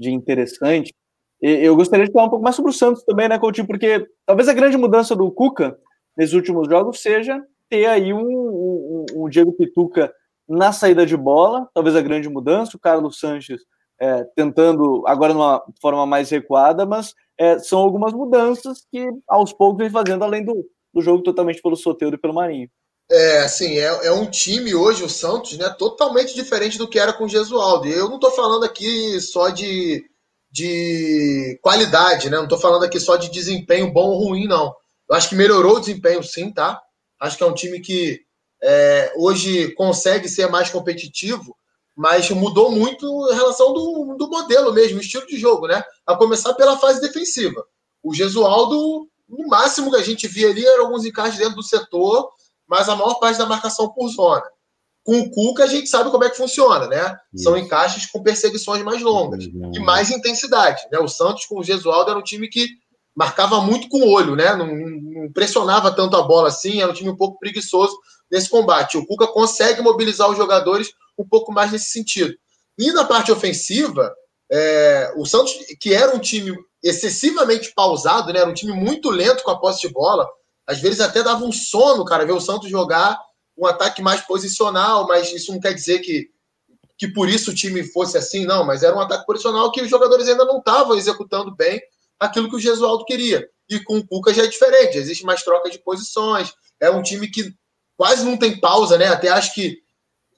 de 0.00 0.10
interessante. 0.10 0.94
Eu 1.40 1.74
gostaria 1.74 2.06
de 2.06 2.12
falar 2.12 2.26
um 2.26 2.30
pouco 2.30 2.44
mais 2.44 2.54
sobre 2.54 2.70
o 2.70 2.74
Santos 2.74 3.02
também, 3.02 3.28
né, 3.28 3.38
Coutinho? 3.38 3.66
Porque 3.66 4.06
talvez 4.26 4.48
a 4.48 4.52
grande 4.52 4.76
mudança 4.76 5.16
do 5.16 5.30
Cuca 5.30 5.78
nesses 6.16 6.34
últimos 6.34 6.68
jogos 6.68 7.00
seja 7.00 7.42
ter 7.68 7.86
aí 7.86 8.12
um, 8.12 8.20
um, 8.20 9.06
um 9.14 9.28
Diego 9.28 9.52
Pituca 9.52 10.12
na 10.48 10.72
saída 10.72 11.06
de 11.06 11.16
bola, 11.16 11.68
talvez 11.72 11.94
a 11.94 12.02
grande 12.02 12.28
mudança, 12.28 12.76
o 12.76 12.80
Carlos 12.80 13.20
Sanches 13.20 13.60
é, 14.00 14.24
tentando 14.34 15.04
agora 15.06 15.32
numa 15.32 15.62
forma 15.80 16.04
mais 16.04 16.28
recuada, 16.30 16.84
mas 16.84 17.14
é, 17.38 17.58
são 17.58 17.78
algumas 17.78 18.12
mudanças 18.12 18.84
que 18.90 19.08
aos 19.28 19.52
poucos 19.52 19.78
vem 19.78 19.90
fazendo, 19.90 20.24
além 20.24 20.44
do, 20.44 20.66
do 20.92 21.00
jogo 21.00 21.22
totalmente 21.22 21.62
pelo 21.62 21.76
Soteldo 21.76 22.16
e 22.16 22.20
pelo 22.20 22.34
Marinho. 22.34 22.68
É, 23.10 23.40
assim, 23.40 23.78
é, 23.78 24.06
é, 24.06 24.12
um 24.12 24.28
time 24.28 24.74
hoje, 24.74 25.04
o 25.04 25.08
Santos, 25.08 25.56
né, 25.56 25.68
totalmente 25.78 26.34
diferente 26.34 26.78
do 26.78 26.88
que 26.88 26.98
era 26.98 27.12
com 27.12 27.24
o 27.24 27.28
Gesualdo. 27.28 27.88
Eu 27.88 28.08
não 28.08 28.16
estou 28.16 28.30
falando 28.30 28.64
aqui 28.64 29.20
só 29.20 29.50
de, 29.50 30.04
de 30.50 31.58
qualidade, 31.62 32.28
né? 32.28 32.36
Não 32.36 32.44
estou 32.44 32.58
falando 32.58 32.84
aqui 32.84 32.98
só 32.98 33.16
de 33.16 33.30
desempenho 33.30 33.92
bom 33.92 34.08
ou 34.10 34.28
ruim, 34.28 34.46
não. 34.46 34.74
Eu 35.08 35.16
acho 35.16 35.28
que 35.28 35.34
melhorou 35.34 35.76
o 35.76 35.80
desempenho, 35.80 36.22
sim, 36.22 36.52
tá? 36.52 36.80
Acho 37.20 37.36
que 37.36 37.42
é 37.42 37.46
um 37.46 37.54
time 37.54 37.80
que 37.80 38.20
é, 38.62 39.12
hoje 39.16 39.72
consegue 39.74 40.28
ser 40.28 40.48
mais 40.48 40.70
competitivo, 40.70 41.56
mas 41.96 42.30
mudou 42.30 42.70
muito 42.70 43.06
em 43.30 43.34
relação 43.34 43.72
do, 43.72 44.16
do 44.18 44.28
modelo 44.28 44.72
mesmo, 44.72 45.00
estilo 45.00 45.26
de 45.26 45.38
jogo, 45.38 45.66
né? 45.66 45.82
A 46.06 46.16
começar 46.16 46.54
pela 46.54 46.78
fase 46.78 47.00
defensiva. 47.00 47.64
O 48.02 48.14
Gesualdo, 48.14 49.08
no 49.28 49.48
máximo 49.48 49.90
que 49.90 49.96
a 49.96 50.02
gente 50.02 50.26
via 50.26 50.48
ali, 50.48 50.64
eram 50.64 50.86
alguns 50.86 51.04
encaixes 51.04 51.38
dentro 51.38 51.56
do 51.56 51.62
setor 51.62 52.30
mas 52.70 52.88
a 52.88 52.94
maior 52.94 53.14
parte 53.14 53.36
da 53.36 53.46
marcação 53.46 53.88
por 53.88 54.08
zona. 54.10 54.44
Com 55.02 55.20
o 55.20 55.30
Cuca, 55.30 55.64
a 55.64 55.66
gente 55.66 55.88
sabe 55.88 56.10
como 56.10 56.24
é 56.24 56.30
que 56.30 56.36
funciona, 56.36 56.86
né? 56.86 57.16
Isso. 57.32 57.44
São 57.44 57.56
encaixes 57.56 58.06
com 58.06 58.22
perseguições 58.22 58.82
mais 58.82 59.00
longas 59.00 59.46
uhum. 59.46 59.72
e 59.74 59.80
mais 59.80 60.10
intensidade. 60.10 60.82
Né? 60.92 60.98
O 60.98 61.08
Santos, 61.08 61.46
com 61.46 61.58
o 61.58 61.64
Gesualdo, 61.64 62.10
era 62.10 62.18
um 62.18 62.22
time 62.22 62.48
que 62.48 62.68
marcava 63.14 63.60
muito 63.60 63.88
com 63.88 64.00
o 64.00 64.10
olho, 64.10 64.36
né? 64.36 64.54
Não, 64.54 64.66
não, 64.66 65.32
pressionava 65.32 65.90
tanto 65.94 66.16
a 66.16 66.22
bola 66.22 66.48
assim, 66.48 66.80
era 66.80 66.90
um 66.90 66.94
time 66.94 67.10
um 67.10 67.16
pouco 67.16 67.38
preguiçoso 67.38 67.96
nesse 68.30 68.48
combate. 68.48 68.98
O 68.98 69.06
Cuca 69.06 69.26
consegue 69.26 69.82
mobilizar 69.82 70.30
os 70.30 70.36
jogadores 70.36 70.92
um 71.18 71.26
pouco 71.26 71.52
mais 71.52 71.72
nesse 71.72 71.90
sentido. 71.90 72.34
E 72.78 72.92
na 72.92 73.04
parte 73.04 73.32
ofensiva, 73.32 74.14
é, 74.50 75.12
o 75.16 75.26
Santos, 75.26 75.54
que 75.80 75.92
era 75.92 76.14
um 76.14 76.18
time 76.18 76.56
excessivamente 76.82 77.72
pausado, 77.74 78.32
né? 78.32 78.40
Era 78.40 78.50
um 78.50 78.54
time 78.54 78.72
muito 78.72 79.10
lento 79.10 79.42
com 79.42 79.50
a 79.50 79.58
posse 79.58 79.86
de 79.86 79.92
bola, 79.92 80.26
às 80.66 80.80
vezes 80.80 81.00
até 81.00 81.22
dava 81.22 81.44
um 81.44 81.52
sono, 81.52 82.04
cara, 82.04 82.24
ver 82.24 82.32
o 82.32 82.40
Santos 82.40 82.70
jogar 82.70 83.18
um 83.60 83.66
ataque 83.66 84.00
mais 84.00 84.20
posicional, 84.22 85.06
mas 85.06 85.32
isso 85.32 85.52
não 85.52 85.60
quer 85.60 85.74
dizer 85.74 85.98
que, 86.00 86.30
que 86.96 87.08
por 87.08 87.28
isso 87.28 87.50
o 87.50 87.54
time 87.54 87.84
fosse 87.84 88.16
assim, 88.16 88.46
não, 88.46 88.64
mas 88.64 88.82
era 88.82 88.96
um 88.96 89.00
ataque 89.00 89.26
posicional 89.26 89.70
que 89.70 89.82
os 89.82 89.90
jogadores 89.90 90.28
ainda 90.28 90.44
não 90.44 90.58
estavam 90.58 90.96
executando 90.96 91.54
bem 91.54 91.80
aquilo 92.18 92.48
que 92.48 92.56
o 92.56 92.60
Gesualdo 92.60 93.04
queria. 93.04 93.48
E 93.68 93.78
com 93.80 93.98
o 93.98 94.06
Cuca 94.06 94.32
já 94.32 94.44
é 94.44 94.46
diferente, 94.46 94.98
existe 94.98 95.24
mais 95.24 95.42
troca 95.42 95.70
de 95.70 95.78
posições, 95.78 96.52
é 96.80 96.90
um 96.90 97.02
time 97.02 97.30
que 97.30 97.54
quase 97.96 98.24
não 98.24 98.36
tem 98.36 98.58
pausa, 98.58 98.96
né? 98.96 99.08
Até 99.08 99.28
acho 99.28 99.54
que 99.54 99.78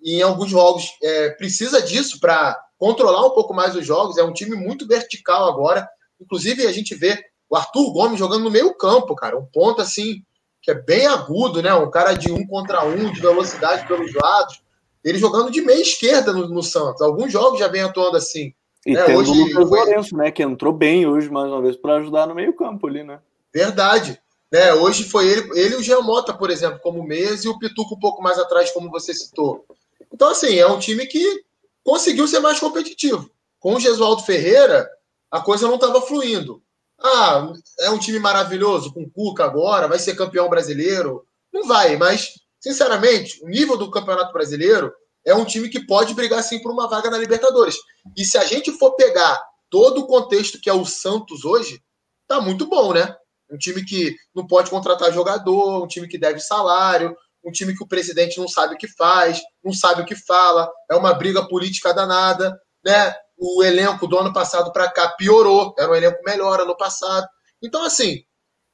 em 0.05 0.20
alguns 0.20 0.51
jogos 0.51 0.85
é, 1.01 1.31
precisa 1.31 1.81
disso 1.81 2.18
para 2.18 2.61
controlar 2.77 3.25
um 3.25 3.31
pouco 3.31 3.55
mais 3.55 3.77
os 3.77 3.87
jogos. 3.87 4.18
É 4.18 4.25
um 4.25 4.33
time 4.33 4.57
muito 4.57 4.87
vertical 4.87 5.49
agora. 5.49 5.89
Inclusive, 6.20 6.66
a 6.66 6.73
gente 6.73 6.95
vê 6.97 7.25
o 7.49 7.55
Arthur 7.55 7.93
Gomes 7.93 8.18
jogando 8.18 8.43
no 8.43 8.51
meio 8.51 8.75
campo, 8.75 9.14
cara. 9.14 9.39
Um 9.39 9.47
ponto 9.47 9.81
assim, 9.81 10.25
que 10.62 10.70
é 10.70 10.74
bem 10.74 11.06
agudo, 11.06 11.60
né? 11.60 11.74
Um 11.74 11.90
cara 11.90 12.14
de 12.14 12.30
um 12.30 12.46
contra 12.46 12.84
um, 12.86 13.12
de 13.12 13.20
velocidade 13.20 13.86
pelos 13.86 14.14
lados. 14.14 14.62
Ele 15.04 15.18
jogando 15.18 15.50
de 15.50 15.60
meia 15.60 15.82
esquerda 15.82 16.32
no, 16.32 16.48
no 16.48 16.62
Santos. 16.62 17.02
Alguns 17.02 17.32
jogos 17.32 17.58
já 17.58 17.66
vem 17.66 17.82
atuando 17.82 18.16
assim. 18.16 18.54
E 18.86 18.94
né? 18.94 19.04
hoje, 19.06 19.30
o 19.30 19.34
Lucas 19.34 19.70
Lourenço, 19.70 20.16
né? 20.16 20.30
Que 20.30 20.42
entrou 20.42 20.72
bem 20.72 21.06
hoje, 21.06 21.28
mais 21.28 21.50
uma 21.50 21.60
vez, 21.60 21.76
para 21.76 21.96
ajudar 21.96 22.26
no 22.26 22.34
meio 22.34 22.54
campo 22.54 22.86
ali, 22.86 23.02
né? 23.02 23.18
Verdade. 23.52 24.20
Né, 24.52 24.74
hoje 24.74 25.04
foi 25.04 25.28
ele, 25.28 25.58
ele 25.58 25.82
e 25.82 25.94
o 25.94 26.02
Mota, 26.02 26.34
por 26.34 26.50
exemplo, 26.50 26.78
como 26.80 27.02
mês, 27.02 27.42
e 27.42 27.48
o 27.48 27.58
Pituco 27.58 27.94
um 27.94 27.98
pouco 27.98 28.22
mais 28.22 28.38
atrás, 28.38 28.70
como 28.70 28.90
você 28.90 29.14
citou. 29.14 29.64
Então, 30.12 30.28
assim, 30.28 30.58
é 30.58 30.66
um 30.66 30.78
time 30.78 31.06
que 31.06 31.42
conseguiu 31.82 32.28
ser 32.28 32.40
mais 32.40 32.60
competitivo. 32.60 33.30
Com 33.58 33.76
o 33.76 33.80
Gesualdo 33.80 34.22
Ferreira, 34.24 34.86
a 35.30 35.40
coisa 35.40 35.66
não 35.66 35.76
estava 35.76 36.02
fluindo. 36.02 36.62
Ah, 37.03 37.53
é 37.80 37.90
um 37.90 37.98
time 37.98 38.18
maravilhoso 38.18 38.92
com 38.92 39.03
o 39.03 39.11
Cuca 39.11 39.44
agora, 39.44 39.88
vai 39.88 39.98
ser 39.98 40.14
campeão 40.14 40.48
brasileiro. 40.48 41.26
Não 41.53 41.66
vai, 41.66 41.96
mas, 41.96 42.30
sinceramente, 42.61 43.42
o 43.42 43.48
nível 43.48 43.76
do 43.76 43.90
Campeonato 43.90 44.32
Brasileiro 44.32 44.92
é 45.24 45.34
um 45.34 45.44
time 45.44 45.68
que 45.68 45.84
pode 45.86 46.14
brigar 46.14 46.42
sim 46.42 46.61
por 46.61 46.72
uma 46.72 46.88
vaga 46.88 47.11
na 47.11 47.18
Libertadores. 47.18 47.76
E 48.16 48.24
se 48.24 48.38
a 48.38 48.44
gente 48.44 48.72
for 48.72 48.92
pegar 48.92 49.40
todo 49.68 50.03
o 50.03 50.07
contexto 50.07 50.61
que 50.61 50.70
é 50.70 50.72
o 50.72 50.84
Santos 50.84 51.44
hoje, 51.44 51.80
tá 52.28 52.40
muito 52.40 52.66
bom, 52.66 52.92
né? 52.92 53.14
Um 53.50 53.59
time 53.59 53.84
que 53.84 54.14
não 54.34 54.46
pode 54.46 54.70
contratar 54.70 55.12
jogador, 55.12 55.82
um 55.82 55.86
time 55.86 56.09
que 56.09 56.18
deve 56.18 56.40
salário, 56.40 57.14
um 57.44 57.50
time 57.50 57.76
que 57.76 57.82
o 57.82 57.88
presidente 57.88 58.38
não 58.38 58.48
sabe 58.48 58.74
o 58.74 58.78
que 58.78 58.88
faz, 58.88 59.40
não 59.62 59.72
sabe 59.72 60.03
o 60.03 60.05
que 60.05 60.14
fala, 60.14 60.70
é 60.90 60.94
uma 60.94 61.12
briga 61.12 61.46
política 61.46 61.92
danada, 61.92 62.57
né? 62.84 63.14
O 63.43 63.62
elenco 63.64 64.07
do 64.07 64.16
ano 64.16 64.32
passado 64.32 64.72
para 64.72 64.88
cá 64.88 65.09
piorou, 65.18 65.74
era 65.76 65.90
um 65.90 65.95
elenco 65.97 66.22
melhor 66.24 66.61
ano 66.61 66.76
passado. 66.76 67.26
Então, 67.61 67.84
assim, 67.84 68.22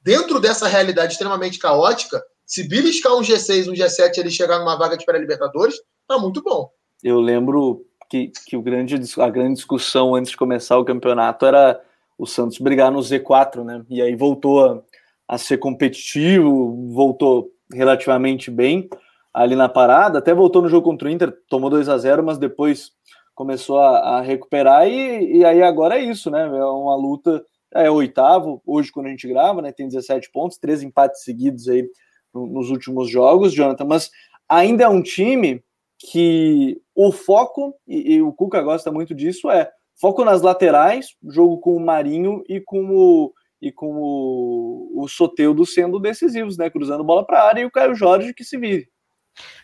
dentro 0.03 0.39
dessa 0.39 0.69
realidade 0.69 1.13
extremamente 1.13 1.59
caótica, 1.59 2.23
se 2.45 2.69
beliscar 2.69 3.15
um 3.15 3.23
G6, 3.23 3.69
um 3.69 3.75
G7 3.75 4.19
ele 4.19 4.31
chegar 4.31 4.59
numa 4.59 4.77
vaga 4.77 4.99
de 4.99 5.07
pré-libertadores, 5.07 5.77
tá 6.07 6.19
muito 6.19 6.43
bom. 6.43 6.71
Eu 7.03 7.19
lembro 7.19 7.87
que, 8.11 8.31
que 8.47 8.57
o 8.59 8.63
grande, 8.63 9.01
a 9.19 9.31
grande 9.31 9.55
discussão 9.55 10.15
antes 10.15 10.33
de 10.33 10.37
começar 10.37 10.77
o 10.77 10.85
campeonato 10.85 11.47
era 11.47 11.81
o 12.19 12.27
Santos 12.27 12.59
brigar 12.59 12.93
no 12.93 13.01
Z4, 13.01 13.65
né? 13.65 13.83
E 13.89 14.03
aí 14.03 14.15
voltou 14.15 14.67
a, 14.67 14.83
a 15.27 15.39
ser 15.39 15.57
competitivo, 15.57 16.93
voltou 16.93 17.51
relativamente 17.73 18.51
bem 18.51 18.89
ali 19.33 19.57
na 19.57 19.69
parada, 19.69 20.19
até 20.19 20.35
voltou 20.35 20.61
no 20.61 20.69
jogo 20.69 20.85
contra 20.85 21.09
o 21.09 21.11
Inter, 21.11 21.33
tomou 21.49 21.71
2 21.71 21.89
a 21.89 21.97
0 21.97 22.23
mas 22.23 22.39
depois 22.39 22.93
começou 23.39 23.79
a, 23.79 24.17
a 24.17 24.21
recuperar 24.21 24.89
e, 24.89 25.37
e, 25.37 25.45
aí 25.45 25.63
agora 25.63 25.97
é 25.97 26.03
isso, 26.03 26.29
né? 26.29 26.41
É 26.41 26.65
uma 26.65 26.97
luta, 26.97 27.41
é 27.73 27.89
oitavo, 27.89 28.61
hoje 28.67 28.91
quando 28.91 29.07
a 29.07 29.11
gente 29.11 29.29
grava, 29.29 29.63
né? 29.63 29.71
Tem 29.71 29.87
17 29.87 30.29
pontos, 30.33 30.59
três 30.59 30.83
empates 30.83 31.23
seguidos 31.23 31.69
aí 31.69 31.89
nos 32.35 32.69
últimos 32.69 33.09
jogos, 33.09 33.53
Jonathan, 33.53 33.85
mas 33.85 34.11
ainda 34.49 34.83
é 34.83 34.89
um 34.89 35.01
time 35.01 35.63
que 36.01 36.83
o 36.97 37.13
foco, 37.13 37.77
e, 37.87 38.15
e 38.15 38.23
o 38.23 38.33
Cuca 38.33 38.61
gosta 38.61 38.91
muito 38.91 39.15
disso, 39.15 39.49
é 39.49 39.71
foco 40.01 40.25
nas 40.25 40.43
laterais, 40.43 41.15
jogo 41.23 41.59
com 41.59 41.77
o 41.77 41.81
Marinho 41.81 42.43
e 42.49 42.61
com 42.61 42.91
o 42.91 43.33
e 43.63 43.71
com 43.71 43.93
o, 44.01 45.03
o 45.05 45.09
Soteudo 45.09 45.65
sendo 45.65 46.01
decisivos, 46.01 46.59
né? 46.59 46.69
Cruzando 46.71 47.05
bola 47.05 47.25
para 47.25 47.41
a 47.41 47.47
área 47.47 47.61
e 47.61 47.65
o 47.65 47.71
Caio 47.71 47.95
Jorge 47.95 48.35
que 48.35 48.43
se 48.43 48.59
vive. 48.59 48.89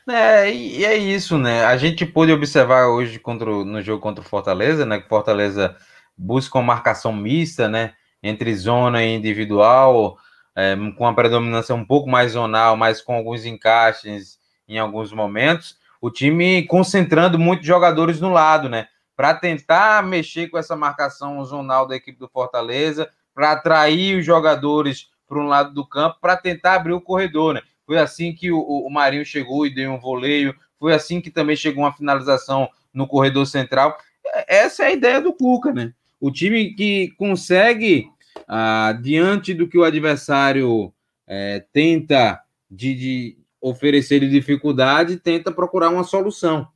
É, 0.09 0.53
e 0.53 0.85
é 0.85 0.97
isso, 0.97 1.39
né? 1.39 1.65
A 1.65 1.77
gente 1.77 2.05
pôde 2.05 2.31
observar 2.33 2.89
hoje 2.89 3.19
contra, 3.19 3.51
no 3.51 3.81
jogo 3.81 4.03
contra 4.03 4.23
o 4.23 4.29
Fortaleza, 4.29 4.85
né? 4.85 5.01
Que 5.01 5.09
Fortaleza 5.09 5.77
busca 6.17 6.59
uma 6.59 6.75
marcação 6.75 7.13
mista, 7.13 7.69
né? 7.69 7.95
Entre 8.23 8.55
zona 8.55 9.03
e 9.03 9.15
individual, 9.15 10.19
é, 10.55 10.77
com 10.97 11.05
uma 11.05 11.15
predominância 11.15 11.75
um 11.75 11.85
pouco 11.85 12.09
mais 12.09 12.33
zonal, 12.33 12.77
mas 12.77 13.01
com 13.01 13.15
alguns 13.15 13.45
encaixes 13.47 14.39
em 14.69 14.79
alguns 14.79 15.13
momentos. 15.13 15.77
O 16.01 16.11
time 16.11 16.67
concentrando 16.67 17.39
muitos 17.39 17.67
jogadores 17.67 18.21
no 18.21 18.31
lado, 18.31 18.69
né? 18.69 18.89
Para 19.17 19.33
tentar 19.35 20.03
mexer 20.03 20.49
com 20.49 20.59
essa 20.59 20.77
marcação 20.77 21.43
zonal 21.45 21.87
da 21.87 21.97
equipe 21.97 22.19
do 22.19 22.29
Fortaleza, 22.29 23.09
para 23.35 23.53
atrair 23.53 24.19
os 24.19 24.27
jogadores 24.27 25.09
para 25.27 25.39
um 25.39 25.47
lado 25.47 25.73
do 25.73 25.87
campo, 25.87 26.19
para 26.21 26.37
tentar 26.37 26.75
abrir 26.75 26.93
o 26.93 27.01
corredor, 27.01 27.55
né? 27.55 27.63
Foi 27.87 27.99
assim 27.99 28.33
que 28.33 28.51
o, 28.51 28.59
o 28.61 28.91
Marinho 28.91 29.25
chegou 29.25 29.67
e 29.67 29.75
deu 29.75 29.93
um 29.93 29.99
voleio. 29.99 30.55
Foi 30.79 30.95
assim 30.95 31.21
que 31.21 31.31
também 31.31 31.57
chegou 31.57 31.85
uma 31.85 31.93
finalização 31.93 32.69
no 32.93 33.07
corredor 33.07 33.47
central. 33.47 33.97
Essa 34.47 34.85
é 34.85 34.87
a 34.87 34.93
ideia 34.93 35.21
do 35.21 35.33
Cuca, 35.33 35.73
né? 35.73 35.93
O 36.21 36.31
time 36.31 36.75
que 36.75 37.11
consegue, 37.19 38.09
ah, 38.49 38.99
diante 39.03 39.53
do 39.53 39.69
que 39.69 39.77
o 39.77 39.85
adversário 39.85 40.93
é, 41.27 41.65
tenta 41.73 42.41
de, 42.71 42.95
de 42.95 43.39
oferecer 43.61 44.21
de 44.21 44.31
dificuldade, 44.31 45.17
tenta 45.17 45.53
procurar 45.53 45.91
uma 45.91 46.05
solução. 46.05 46.69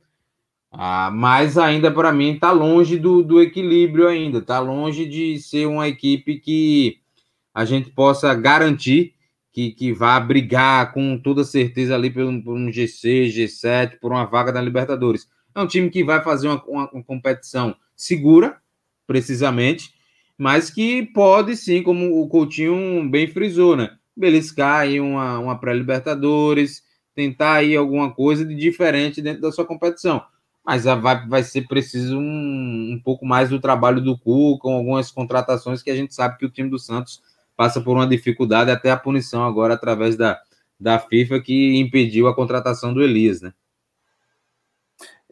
Ah, 0.71 1.09
mas 1.11 1.57
ainda 1.57 1.89
para 1.91 2.11
mim 2.11 2.33
está 2.33 2.51
longe 2.51 2.97
do, 2.97 3.23
do 3.23 3.41
equilíbrio 3.41 4.07
ainda, 4.07 4.37
está 4.37 4.59
longe 4.59 5.05
de 5.05 5.39
ser 5.39 5.65
uma 5.65 5.87
equipe 5.87 6.39
que 6.39 6.99
a 7.53 7.65
gente 7.65 7.89
possa 7.89 8.33
garantir 8.35 9.15
que, 9.51 9.71
que 9.71 9.91
vá 9.93 10.19
brigar 10.19 10.93
com 10.93 11.17
toda 11.17 11.43
certeza 11.43 11.95
ali 11.95 12.09
por 12.09 12.23
um, 12.23 12.41
por 12.41 12.55
um 12.55 12.67
G6, 12.67 13.29
G7, 13.29 13.99
por 13.99 14.11
uma 14.11 14.25
vaga 14.25 14.51
da 14.51 14.61
Libertadores. 14.61 15.27
É 15.55 15.59
um 15.59 15.67
time 15.67 15.89
que 15.89 16.03
vai 16.03 16.23
fazer 16.23 16.47
uma, 16.47 16.63
uma, 16.65 16.89
uma 16.91 17.03
competição 17.03 17.75
segura, 17.95 18.57
precisamente, 19.07 19.93
mas 20.37 20.69
que 20.69 21.03
pode 21.13 21.55
sim, 21.55 21.81
como 21.81 22.21
o 22.21 22.27
Coutinho 22.27 23.09
bem 23.09 23.27
frisou, 23.27 23.75
né? 23.75 23.97
Beliscar 24.15 24.81
aí 24.81 24.99
uma, 24.99 25.39
uma 25.39 25.59
pré-Libertadores, 25.59 26.83
tentar 27.15 27.55
aí 27.55 27.75
alguma 27.75 28.13
coisa 28.13 28.45
de 28.45 28.55
diferente 28.55 29.21
dentro 29.21 29.41
da 29.41 29.51
sua 29.51 29.65
competição. 29.65 30.23
mas 30.63 30.83
vai, 30.85 31.27
vai 31.27 31.43
ser 31.43 31.67
preciso 31.67 32.17
um, 32.17 32.93
um 32.93 33.01
pouco 33.03 33.25
mais 33.25 33.49
do 33.49 33.59
trabalho 33.59 33.99
do 33.99 34.17
Cu, 34.17 34.59
com 34.59 34.73
algumas 34.75 35.11
contratações 35.11 35.81
que 35.81 35.89
a 35.89 35.95
gente 35.95 36.13
sabe 36.13 36.37
que 36.37 36.45
o 36.45 36.49
time 36.49 36.69
do 36.69 36.77
Santos 36.77 37.21
passa 37.59 37.81
por 37.81 37.93
uma 37.93 38.07
dificuldade, 38.07 38.71
até 38.71 38.89
a 38.89 38.95
punição 38.95 39.43
agora 39.43 39.73
através 39.73 40.15
da, 40.15 40.39
da 40.79 40.97
FIFA 40.97 41.41
que 41.41 41.77
impediu 41.77 42.29
a 42.29 42.33
contratação 42.33 42.93
do 42.93 43.03
Elias, 43.03 43.41
né? 43.41 43.51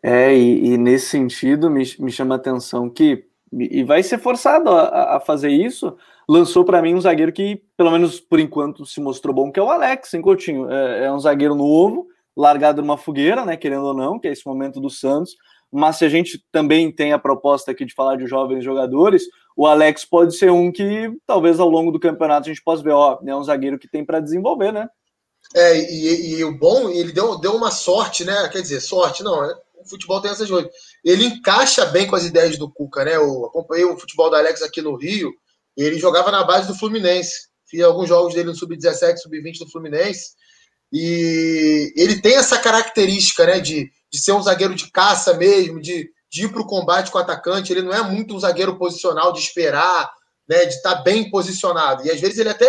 É, 0.04 0.38
e, 0.38 0.74
e 0.74 0.78
nesse 0.78 1.06
sentido 1.06 1.70
me, 1.70 1.84
me 1.98 2.12
chama 2.12 2.36
a 2.36 2.38
atenção 2.38 2.90
que, 2.90 3.24
e 3.54 3.82
vai 3.82 4.04
ser 4.04 4.18
forçado 4.18 4.70
a, 4.70 5.16
a 5.16 5.20
fazer 5.22 5.52
isso, 5.52 5.96
lançou 6.28 6.66
para 6.66 6.82
mim 6.82 6.96
um 6.96 7.00
zagueiro 7.00 7.32
que, 7.32 7.64
pelo 7.78 7.92
menos 7.92 8.20
por 8.20 8.42
enquanto, 8.42 8.86
se 8.86 9.00
mostrou 9.00 9.34
bom, 9.34 9.50
que 9.50 9.62
é 9.62 9.64
o 9.64 9.72
Alex, 9.72 10.14
hein, 10.14 10.22
Coutinho? 10.22 10.70
É, 10.70 11.06
é 11.06 11.14
um 11.14 11.20
zagueiro 11.20 11.56
novo, 11.56 12.08
largado 12.36 12.82
numa 12.82 12.98
fogueira, 12.98 13.46
né, 13.46 13.56
querendo 13.56 13.86
ou 13.86 13.94
não, 13.94 14.20
que 14.20 14.28
é 14.28 14.34
esse 14.34 14.46
momento 14.46 14.82
do 14.82 14.90
Santos, 14.90 15.38
mas 15.72 15.96
se 15.96 16.04
a 16.04 16.10
gente 16.10 16.44
também 16.52 16.92
tem 16.92 17.14
a 17.14 17.20
proposta 17.20 17.72
aqui 17.72 17.86
de 17.86 17.94
falar 17.94 18.18
de 18.18 18.28
jovens 18.28 18.66
jogadores, 18.66 19.24
o 19.58 19.66
Alex 19.66 20.05
pode 20.05 20.38
ser 20.38 20.51
um 20.51 20.72
que 20.72 21.12
talvez 21.26 21.60
ao 21.60 21.68
longo 21.68 21.91
do 21.91 21.99
campeonato 21.99 22.47
a 22.47 22.53
gente 22.53 22.64
possa 22.64 22.84
ver, 22.84 22.91
ó, 22.91 23.20
é 23.26 23.36
um 23.36 23.43
zagueiro 23.43 23.80
que 23.80 23.89
tem 23.89 24.05
para 24.05 24.20
desenvolver, 24.20 24.72
né? 24.72 24.88
É, 25.55 25.80
e, 25.91 26.36
e, 26.36 26.43
o 26.43 26.55
bom, 26.55 26.89
ele 26.91 27.12
deu, 27.12 27.39
deu 27.39 27.55
uma 27.55 27.72
sorte, 27.72 28.24
né? 28.24 28.47
Quer 28.49 28.62
dizer, 28.62 28.80
sorte 28.82 29.24
não, 29.24 29.41
né? 29.41 29.51
O 29.84 29.89
futebol 29.89 30.22
tem 30.22 30.30
essas 30.30 30.47
coisas. 30.47 30.70
Ele 31.03 31.26
encaixa 31.26 31.86
bem 31.88 32.05
com 32.05 32.16
as 32.16 32.24
ideias 32.24 32.55
do 32.55 32.72
Cuca, 32.72 33.03
né? 33.03 33.16
Eu 33.16 33.45
acompanhei 33.45 33.84
o 33.84 33.97
futebol 33.97 34.30
do 34.30 34.36
Alex 34.36 34.62
aqui 34.62 34.80
no 34.80 34.95
Rio, 34.95 35.34
ele 35.76 35.97
jogava 35.97 36.30
na 36.32 36.43
base 36.43 36.68
do 36.68 36.78
Fluminense. 36.78 37.47
Fiz 37.66 37.82
alguns 37.82 38.08
jogos 38.08 38.36
dele 38.36 38.49
no 38.49 38.55
Sub-17, 38.55 39.18
Sub-20 39.18 39.58
do 39.60 39.72
Fluminense. 39.72 40.36
E 40.93 41.93
ele 41.97 42.22
tem 42.22 42.36
essa 42.36 42.60
característica, 42.60 43.45
né, 43.45 43.60
de, 43.60 43.89
de 44.12 44.20
ser 44.20 44.34
um 44.34 44.41
zagueiro 44.41 44.76
de 44.76 44.91
caça 44.91 45.34
mesmo, 45.34 45.82
de, 45.82 46.10
de 46.30 46.46
ir 46.46 46.52
para 46.52 46.62
o 46.62 46.68
combate 46.68 47.12
com 47.12 47.18
o 47.18 47.22
atacante. 47.22 47.72
Ele 47.72 47.82
não 47.82 47.94
é 47.94 48.02
muito 48.02 48.36
um 48.36 48.40
zagueiro 48.40 48.78
posicional, 48.78 49.32
de 49.32 49.40
esperar, 49.40 50.12
né, 50.48 50.66
de 50.66 50.76
estar 50.76 50.98
tá 50.98 51.02
bem 51.02 51.30
posicionado. 51.30 52.06
E 52.06 52.12
às 52.12 52.20
vezes 52.20 52.38
ele 52.38 52.50
até 52.50 52.68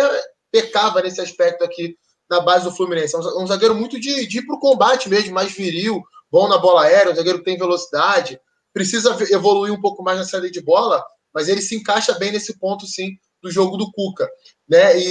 pecava 0.51 1.01
nesse 1.01 1.21
aspecto 1.21 1.63
aqui 1.63 1.95
na 2.29 2.39
base 2.39 2.65
do 2.65 2.75
Fluminense. 2.75 3.15
É 3.15 3.19
um 3.19 3.47
zagueiro 3.47 3.75
muito 3.75 3.99
de, 3.99 4.27
de 4.27 4.39
ir 4.39 4.45
para 4.45 4.55
o 4.55 4.59
combate 4.59 5.09
mesmo, 5.09 5.33
mais 5.33 5.51
viril, 5.51 6.01
bom 6.31 6.47
na 6.47 6.57
bola 6.57 6.83
aérea, 6.83 7.11
um 7.11 7.15
zagueiro 7.15 7.39
que 7.39 7.45
tem 7.45 7.57
velocidade. 7.57 8.39
Precisa 8.71 9.17
evoluir 9.31 9.73
um 9.73 9.81
pouco 9.81 10.03
mais 10.03 10.19
na 10.19 10.25
saída 10.25 10.49
de 10.49 10.61
bola, 10.61 11.03
mas 11.33 11.47
ele 11.47 11.61
se 11.61 11.75
encaixa 11.75 12.13
bem 12.13 12.31
nesse 12.31 12.57
ponto, 12.59 12.85
sim, 12.85 13.11
do 13.41 13.49
jogo 13.49 13.77
do 13.77 13.91
Cuca. 13.91 14.29
Né? 14.67 14.99
E, 14.99 15.09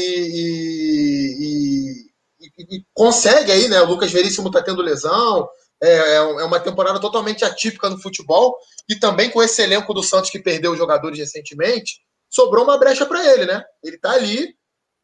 e, 1.40 2.06
e, 2.40 2.76
e 2.76 2.84
consegue 2.94 3.50
aí, 3.50 3.68
né? 3.68 3.80
O 3.80 3.86
Lucas 3.86 4.12
Veríssimo 4.12 4.46
está 4.48 4.62
tendo 4.62 4.82
lesão, 4.82 5.48
é, 5.82 5.90
é, 5.90 6.14
é 6.16 6.44
uma 6.44 6.60
temporada 6.60 7.00
totalmente 7.00 7.44
atípica 7.44 7.88
no 7.88 8.00
futebol, 8.00 8.56
e 8.88 8.96
também 8.96 9.30
com 9.30 9.42
esse 9.42 9.62
elenco 9.62 9.92
do 9.92 10.02
Santos 10.02 10.30
que 10.30 10.38
perdeu 10.38 10.72
os 10.72 10.78
jogadores 10.78 11.18
recentemente, 11.18 12.00
sobrou 12.28 12.64
uma 12.64 12.78
brecha 12.78 13.06
para 13.06 13.24
ele, 13.32 13.46
né? 13.46 13.64
Ele 13.82 13.96
está 13.96 14.12
ali, 14.12 14.54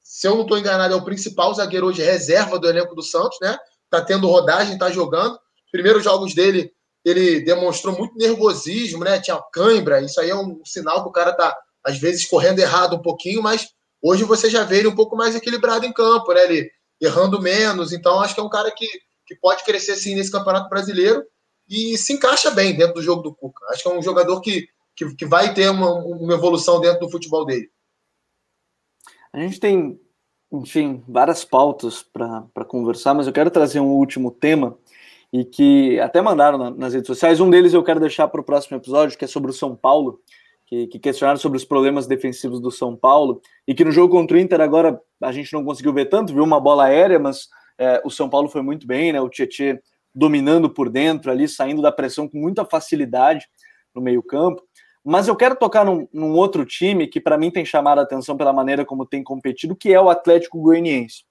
se 0.03 0.27
eu 0.27 0.35
não 0.35 0.43
estou 0.43 0.59
enganado, 0.59 0.93
é 0.93 0.97
o 0.97 1.05
principal 1.05 1.55
zagueiro 1.55 1.87
hoje 1.87 2.03
reserva 2.03 2.59
do 2.59 2.68
elenco 2.68 2.95
do 2.95 3.03
Santos, 3.03 3.39
né? 3.41 3.57
Tá 3.91 4.03
tendo 4.03 4.29
rodagem, 4.29 4.79
tá 4.79 4.91
jogando. 4.91 5.39
Primeiros 5.70 6.05
jogos 6.05 6.35
dele, 6.35 6.72
ele 7.05 7.41
demonstrou 7.41 7.97
muito 7.97 8.16
nervosismo, 8.16 9.05
né? 9.05 9.20
Tinha 9.20 9.41
cãibra, 9.53 10.01
isso 10.03 10.20
aí 10.20 10.31
é 10.31 10.37
um 10.37 10.61
sinal 10.64 11.03
que 11.03 11.09
o 11.09 11.12
cara 11.12 11.33
tá, 11.33 11.57
às 11.83 11.99
vezes, 11.99 12.27
correndo 12.27 12.59
errado 12.59 12.97
um 12.97 13.03
pouquinho, 13.03 13.43
mas 13.43 13.68
hoje 14.03 14.25
você 14.25 14.51
já 14.51 14.62
vê 14.64 14.79
ele 14.79 14.89
um 14.89 14.95
pouco 14.95 15.16
mais 15.16 15.35
equilibrado 15.35 15.87
em 15.87 15.93
campo, 15.93 16.33
né? 16.33 16.45
Ele 16.45 16.70
errando 17.01 17.41
menos, 17.41 17.93
então 17.93 18.20
acho 18.20 18.35
que 18.35 18.41
é 18.41 18.45
um 18.45 18.49
cara 18.49 18.70
que, 18.70 18.87
que 19.27 19.35
pode 19.35 19.64
crescer 19.64 19.97
sim 19.97 20.14
nesse 20.14 20.31
Campeonato 20.31 20.68
Brasileiro 20.68 21.25
e 21.68 21.97
se 21.97 22.12
encaixa 22.12 22.51
bem 22.51 22.77
dentro 22.77 22.95
do 22.95 23.03
jogo 23.03 23.22
do 23.22 23.35
Cuca. 23.35 23.64
Acho 23.70 23.83
que 23.83 23.89
é 23.89 23.99
um 23.99 24.03
jogador 24.03 24.41
que, 24.41 24.68
que, 24.95 25.14
que 25.14 25.27
vai 25.27 25.55
ter 25.55 25.70
uma, 25.70 25.93
uma 25.93 26.35
evolução 26.35 26.81
dentro 26.81 27.01
do 27.01 27.11
futebol 27.11 27.45
dele. 27.45 27.70
A 29.33 29.41
gente 29.41 29.59
tem, 29.59 29.99
enfim, 30.53 31.03
várias 31.09 31.45
pautas 31.45 32.03
para 32.03 32.64
conversar, 32.66 33.14
mas 33.14 33.27
eu 33.27 33.33
quero 33.33 33.51
trazer 33.51 33.81
um 33.81 33.93
último 33.93 34.31
tema 34.31 34.79
e 35.33 35.45
que 35.45 35.99
até 35.99 36.22
mandaram 36.22 36.57
na, 36.57 36.70
nas 36.70 36.95
redes 36.95 37.09
sociais. 37.09 37.41
Um 37.41 37.51
deles 37.51 37.75
eu 37.75 37.83
quero 37.83 37.99
deixar 37.99 38.29
para 38.29 38.41
o 38.41 38.45
próximo 38.45 38.77
episódio, 38.77 39.18
que 39.18 39.25
é 39.25 39.29
sobre 39.29 39.51
o 39.51 39.55
São 39.55 39.75
Paulo, 39.75 40.20
que, 40.64 40.87
que, 40.87 40.99
questionaram 41.01 41.41
sobre 41.41 41.59
os 41.59 41.64
problemas 41.64 42.07
defensivos 42.07 42.61
do 42.61 42.70
São 42.70 42.95
Paulo, 42.95 43.43
e 43.66 43.75
que 43.75 43.85
no 43.85 43.91
jogo 43.91 44.14
contra 44.14 44.37
o 44.37 44.41
Inter 44.41 44.61
agora 44.61 45.01
a 45.20 45.33
gente 45.33 45.53
não 45.53 45.64
conseguiu 45.64 45.93
ver 45.93 46.09
tanto, 46.09 46.33
viu 46.33 46.45
uma 46.45 46.61
bola 46.61 46.85
aérea, 46.85 47.18
mas 47.18 47.49
é, 47.79 48.01
o 48.05 48.11
São 48.11 48.29
Paulo 48.29 48.49
foi 48.49 48.62
muito 48.62 48.87
bem, 48.87 49.12
né? 49.12 49.20
O 49.20 49.29
Tietchan 49.29 49.79
dominando 50.14 50.70
por 50.70 50.89
dentro 50.89 51.31
ali, 51.31 51.49
saindo 51.49 51.83
da 51.83 51.91
pressão 51.91 52.29
com 52.29 52.39
muita 52.39 52.64
facilidade 52.64 53.47
no 53.95 54.01
meio-campo. 54.01 54.62
Mas 55.05 55.29
eu 55.29 55.37
quero 55.37 55.57
tocar 55.57 55.85
num, 55.85 56.09
num 56.12 56.33
outro 56.33 56.64
time 56.64 57.07
que 57.07 57.20
para 57.20 57.37
mim 57.37 57.51
tem 57.51 57.64
chamado 57.64 57.99
a 57.99 58.03
atenção 58.03 58.37
pela 58.37 58.53
maneira 58.53 58.85
como 58.85 59.05
tem 59.05 59.22
competido, 59.22 59.77
que 59.77 59.93
é 59.93 60.01
o 60.01 60.09
Atlético 60.09 60.61
Goianiense. 60.61 61.25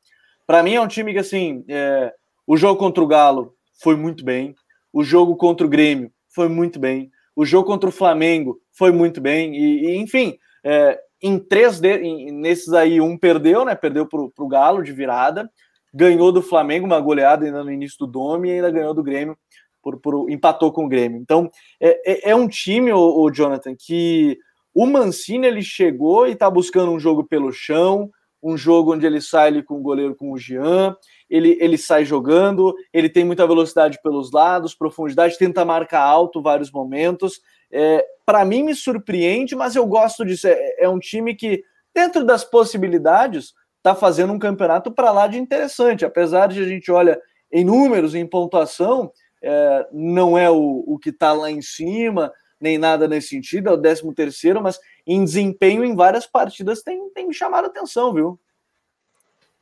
Para 0.45 0.61
mim 0.61 0.75
é 0.75 0.81
um 0.81 0.87
time 0.87 1.13
que 1.13 1.19
assim, 1.19 1.63
é, 1.67 2.13
o 2.45 2.55
jogo 2.57 2.77
contra 2.77 3.03
o 3.03 3.07
Galo 3.07 3.55
foi 3.81 3.95
muito 3.95 4.23
bem. 4.23 4.53
O 4.91 5.03
jogo 5.03 5.35
contra 5.35 5.65
o 5.65 5.69
Grêmio 5.69 6.11
foi 6.29 6.47
muito 6.47 6.79
bem. 6.79 7.09
O 7.35 7.45
jogo 7.45 7.65
contra 7.65 7.89
o 7.89 7.91
Flamengo 7.91 8.59
foi 8.71 8.91
muito 8.91 9.19
bem. 9.19 9.55
E, 9.55 9.85
e 9.85 9.95
enfim, 9.97 10.37
é, 10.63 10.99
em 11.21 11.39
três 11.39 11.79
de, 11.79 11.97
em, 11.97 12.31
nesses 12.31 12.73
aí, 12.73 13.01
um 13.01 13.17
perdeu, 13.17 13.65
né? 13.65 13.73
Perdeu 13.73 14.05
para 14.05 14.19
o 14.21 14.47
Galo 14.47 14.83
de 14.83 14.91
virada. 14.91 15.49
Ganhou 15.93 16.31
do 16.31 16.41
Flamengo 16.41 16.85
uma 16.85 16.99
goleada 16.99 17.45
ainda 17.45 17.63
no 17.63 17.71
início 17.71 17.97
do 17.99 18.07
Dome 18.07 18.49
e 18.49 18.53
ainda 18.53 18.71
ganhou 18.71 18.93
do 18.93 19.03
Grêmio, 19.03 19.37
por, 19.81 19.99
por 19.99 20.29
empatou 20.29 20.71
com 20.71 20.85
o 20.85 20.89
Grêmio. 20.89 21.19
Então, 21.19 21.51
é, 21.79 22.29
é, 22.29 22.31
é 22.31 22.35
um 22.35 22.47
time, 22.47 22.91
o, 22.91 23.21
o 23.21 23.31
Jonathan, 23.31 23.75
que 23.77 24.37
o 24.73 24.87
Mancini 24.87 25.45
ele 25.45 25.61
chegou 25.61 26.27
e 26.27 26.31
está 26.31 26.49
buscando 26.49 26.91
um 26.91 26.99
jogo 26.99 27.23
pelo 27.23 27.51
chão, 27.51 28.09
um 28.41 28.57
jogo 28.57 28.93
onde 28.93 29.05
ele 29.05 29.21
sai 29.21 29.47
ali 29.47 29.63
com 29.63 29.75
o 29.75 29.81
goleiro 29.81 30.15
com 30.15 30.31
o 30.31 30.37
Jean, 30.37 30.97
ele, 31.29 31.57
ele 31.61 31.77
sai 31.77 32.03
jogando, 32.03 32.75
ele 32.91 33.07
tem 33.07 33.23
muita 33.23 33.47
velocidade 33.47 33.99
pelos 34.03 34.31
lados, 34.31 34.75
profundidade, 34.75 35.37
tenta 35.37 35.63
marcar 35.63 36.01
alto 36.01 36.41
vários 36.41 36.69
momentos. 36.69 37.39
É, 37.71 38.05
Para 38.25 38.43
mim, 38.43 38.63
me 38.63 38.75
surpreende, 38.75 39.55
mas 39.55 39.75
eu 39.75 39.85
gosto 39.85 40.25
disso. 40.25 40.47
É, 40.47 40.83
é 40.83 40.89
um 40.89 40.99
time 40.99 41.33
que, 41.35 41.63
dentro 41.95 42.25
das 42.25 42.43
possibilidades, 42.43 43.53
está 43.83 43.93
fazendo 43.93 44.31
um 44.31 44.39
campeonato 44.39 44.89
para 44.89 45.11
lá 45.11 45.27
de 45.27 45.37
interessante. 45.37 46.05
Apesar 46.05 46.47
de 46.47 46.63
a 46.63 46.67
gente 46.67 46.89
olha 46.89 47.21
em 47.51 47.65
números, 47.65 48.15
em 48.15 48.25
pontuação, 48.25 49.11
é, 49.41 49.87
não 49.91 50.37
é 50.37 50.49
o, 50.49 50.85
o 50.87 50.97
que 50.97 51.09
está 51.09 51.33
lá 51.33 51.51
em 51.51 51.61
cima, 51.61 52.31
nem 52.59 52.77
nada 52.77 53.09
nesse 53.09 53.27
sentido, 53.27 53.69
é 53.69 53.73
o 53.73 53.77
13 53.77 54.13
terceiro, 54.15 54.63
mas 54.63 54.79
em 55.05 55.21
desempenho 55.23 55.83
em 55.83 55.93
várias 55.93 56.25
partidas 56.25 56.81
tem, 56.81 57.09
tem 57.09 57.27
me 57.27 57.33
chamado 57.33 57.65
a 57.65 57.67
atenção, 57.67 58.13
viu? 58.13 58.39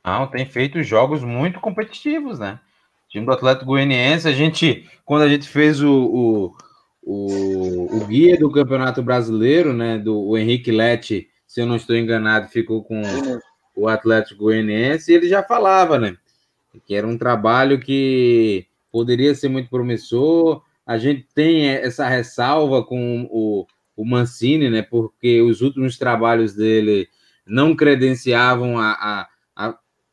Não, 0.04 0.28
tem 0.28 0.46
feito 0.46 0.82
jogos 0.84 1.24
muito 1.24 1.60
competitivos, 1.60 2.38
né? 2.38 2.60
O 3.06 3.08
time 3.10 3.26
do 3.26 3.32
Atlético 3.32 3.66
Goianiense, 3.66 4.28
a 4.28 4.32
gente, 4.32 4.88
quando 5.04 5.22
a 5.22 5.28
gente 5.28 5.48
fez 5.48 5.82
o, 5.82 5.92
o, 5.92 6.56
o, 7.02 7.96
o 7.96 8.06
guia 8.06 8.38
do 8.38 8.50
Campeonato 8.50 9.02
Brasileiro, 9.02 9.72
né? 9.72 9.98
Do 9.98 10.28
o 10.28 10.38
Henrique 10.38 10.70
Lete, 10.70 11.28
se 11.46 11.60
eu 11.60 11.66
não 11.66 11.76
estou 11.76 11.96
enganado, 11.96 12.48
ficou 12.48 12.84
com 12.84 13.02
o 13.74 13.88
Atlético 13.88 14.44
Goianiense, 14.44 15.12
ele 15.12 15.28
já 15.28 15.42
falava, 15.42 15.98
né? 15.98 16.16
Que 16.86 16.94
era 16.94 17.06
um 17.06 17.18
trabalho 17.18 17.78
que 17.78 18.66
poderia 18.90 19.34
ser 19.34 19.48
muito 19.48 19.70
promissor. 19.70 20.62
A 20.86 20.98
gente 20.98 21.26
tem 21.34 21.68
essa 21.68 22.08
ressalva 22.08 22.84
com 22.84 23.28
o, 23.30 23.66
o 23.96 24.04
Mancini, 24.04 24.68
né? 24.68 24.82
Porque 24.82 25.40
os 25.40 25.60
últimos 25.60 25.98
trabalhos 25.98 26.54
dele 26.54 27.08
não 27.46 27.74
credenciavam 27.74 28.78
a, 28.78 28.92
a 28.92 29.28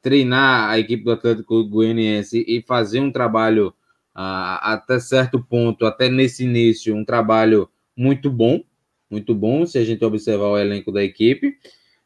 treinar 0.02 0.70
a 0.70 0.80
equipe 0.80 1.04
do 1.04 1.12
Atlético 1.12 1.64
Goianiense 1.66 2.44
e 2.48 2.62
fazer 2.62 3.00
um 3.00 3.12
trabalho 3.12 3.74
uh, 4.16 4.60
até 4.62 5.00
certo 5.00 5.44
ponto, 5.44 5.86
até 5.86 6.10
nesse 6.10 6.44
início, 6.44 6.96
um 6.96 7.06
trabalho 7.06 7.70
muito 7.96 8.30
bom, 8.30 8.64
muito 9.10 9.36
bom, 9.36 9.66
se 9.66 9.78
a 9.78 9.84
gente 9.84 10.04
observar 10.06 10.48
o 10.48 10.58
elenco 10.58 10.92
da 10.92 11.04
equipe. 11.04 11.58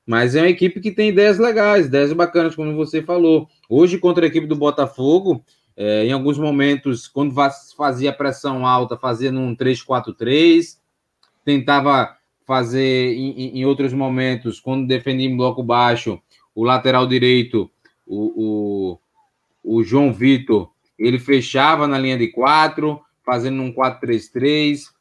Mas 0.05 0.35
é 0.35 0.41
uma 0.41 0.49
equipe 0.49 0.81
que 0.81 0.91
tem 0.91 1.09
ideias 1.09 1.39
legais, 1.39 1.85
ideias 1.85 2.11
bacanas, 2.11 2.55
como 2.55 2.75
você 2.75 3.01
falou. 3.01 3.47
Hoje, 3.69 3.97
contra 3.97 4.25
a 4.25 4.27
equipe 4.27 4.47
do 4.47 4.55
Botafogo, 4.55 5.43
é, 5.75 6.05
em 6.05 6.11
alguns 6.11 6.37
momentos, 6.37 7.07
quando 7.07 7.33
fazia 7.77 8.11
pressão 8.13 8.65
alta, 8.65 8.97
fazia 8.97 9.31
num 9.31 9.55
3-4-3, 9.55 10.77
tentava 11.45 12.17
fazer 12.45 13.13
em, 13.15 13.59
em, 13.59 13.65
outros 13.65 13.93
momentos, 13.93 14.59
quando 14.59 14.87
defendia 14.87 15.27
em 15.27 15.37
bloco 15.37 15.63
baixo, 15.63 16.21
o 16.53 16.63
lateral 16.63 17.07
direito 17.07 17.71
o, 18.05 18.99
o, 19.63 19.77
o 19.77 19.83
João 19.83 20.11
Vitor, 20.11 20.69
ele 20.97 21.17
fechava 21.17 21.87
na 21.87 21.97
linha 21.97 22.17
de 22.17 22.27
quatro, 22.27 23.01
fazendo 23.25 23.61
um 23.61 23.73
4-3-3. 23.73 24.91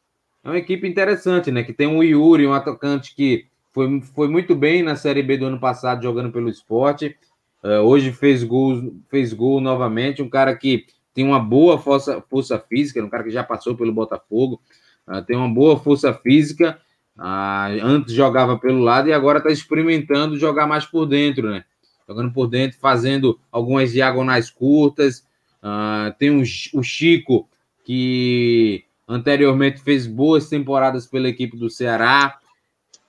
É 0.44 0.48
uma 0.48 0.58
equipe 0.58 0.88
interessante, 0.88 1.50
né? 1.50 1.62
Que 1.62 1.72
tem 1.72 1.86
um 1.86 2.02
Yuri, 2.02 2.46
um 2.46 2.52
atacante 2.52 3.14
que 3.14 3.46
foi, 3.72 4.00
foi 4.14 4.28
muito 4.28 4.54
bem 4.54 4.82
na 4.82 4.96
Série 4.96 5.22
B 5.22 5.36
do 5.38 5.46
ano 5.46 5.58
passado, 5.58 6.02
jogando 6.02 6.30
pelo 6.30 6.48
esporte. 6.48 7.16
Uh, 7.64 7.80
hoje 7.80 8.12
fez 8.12 8.44
gol, 8.44 8.94
fez 9.08 9.32
gol 9.32 9.60
novamente. 9.60 10.22
Um 10.22 10.28
cara 10.28 10.54
que 10.54 10.86
tem 11.14 11.24
uma 11.24 11.40
boa 11.40 11.78
força, 11.78 12.22
força 12.28 12.58
física, 12.58 13.02
um 13.02 13.08
cara 13.08 13.24
que 13.24 13.30
já 13.30 13.42
passou 13.42 13.76
pelo 13.76 13.92
Botafogo, 13.92 14.60
uh, 15.08 15.22
tem 15.22 15.36
uma 15.36 15.48
boa 15.48 15.78
força 15.78 16.12
física. 16.12 16.78
Uh, 17.16 17.82
antes 17.82 18.14
jogava 18.14 18.58
pelo 18.58 18.80
lado 18.80 19.08
e 19.08 19.12
agora 19.12 19.38
está 19.38 19.50
experimentando 19.50 20.38
jogar 20.38 20.66
mais 20.66 20.84
por 20.84 21.06
dentro, 21.06 21.50
né? 21.50 21.64
Jogando 22.08 22.32
por 22.32 22.48
dentro, 22.48 22.78
fazendo 22.78 23.38
algumas 23.50 23.92
diagonais 23.92 24.50
curtas. 24.50 25.26
Uh, 25.62 26.12
tem 26.18 26.30
o, 26.30 26.42
o 26.74 26.82
Chico, 26.82 27.48
que 27.84 28.84
anteriormente 29.06 29.80
fez 29.80 30.06
boas 30.06 30.48
temporadas 30.48 31.06
pela 31.06 31.28
equipe 31.28 31.56
do 31.56 31.70
Ceará. 31.70 32.38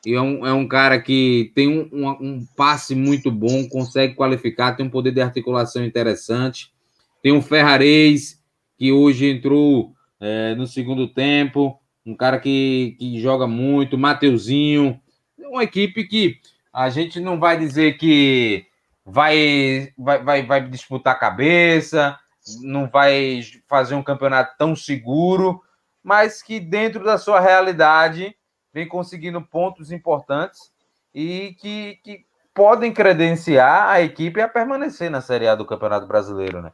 E 0.06 0.14
é 0.14 0.22
um, 0.22 0.45
é 0.45 0.51
um 0.51 0.68
cara 0.68 1.01
que 1.01 1.51
tem 1.56 1.68
um, 1.68 1.89
um, 1.91 2.10
um, 2.10 2.45
passe 2.58 2.93
muito 2.93 3.32
bom, 3.32 3.68
consegue 3.70 4.16
qualificar, 4.16 4.76
tem 4.76 4.86
um 4.86 4.89
poder 4.89 5.12
de 5.12 5.22
articulação 5.22 5.84
interessante. 5.86 6.74
Tem 7.22 7.32
o 7.32 7.41
Ferrarez, 7.41 8.41
que 8.78 8.91
hoje 8.91 9.30
entrou 9.30 9.93
é, 10.20 10.56
no 10.56 10.68
segundo 10.68 11.08
tempo, 11.08 11.80
um 12.06 12.16
cara 12.16 12.38
que, 12.38 12.97
que 12.99 13.20
joga 13.22 13.47
muito, 13.47 13.97
Mateuzinho. 13.97 14.99
É 15.39 15.47
uma 15.47 15.64
equipe 15.64 16.04
que 16.04 16.38
a 16.74 16.89
gente 16.89 17.22
não 17.22 17.39
vai 17.39 17.58
dizer 17.58 17.97
que 17.97 18.66
vai, 19.06 19.93
vai, 19.97 20.22
vai, 20.22 20.45
vai 20.45 20.68
disputar 20.68 21.20
cabeça, 21.20 22.20
não 22.62 22.89
vai 22.89 23.41
fazer 23.70 23.95
um 23.95 24.04
campeonato 24.04 24.56
tão 24.58 24.76
seguro, 24.76 25.62
mas 26.04 26.41
que 26.41 26.60
dentro 26.60 27.06
da 27.06 27.18
sua 27.18 27.39
realidade 27.39 28.36
vem 28.74 28.88
conseguindo 28.88 29.42
pontos 29.42 29.92
importantes 29.92 30.72
e 31.14 31.56
que, 31.60 32.00
que 32.04 32.26
podem 32.54 32.92
credenciar 32.92 33.90
a 33.90 34.02
equipe 34.02 34.42
a 34.42 34.48
permanecer 34.48 35.12
na 35.12 35.22
Série 35.22 35.48
A 35.48 35.56
do 35.56 35.66
Campeonato 35.66 36.08
Brasileiro, 36.08 36.62
né? 36.62 36.72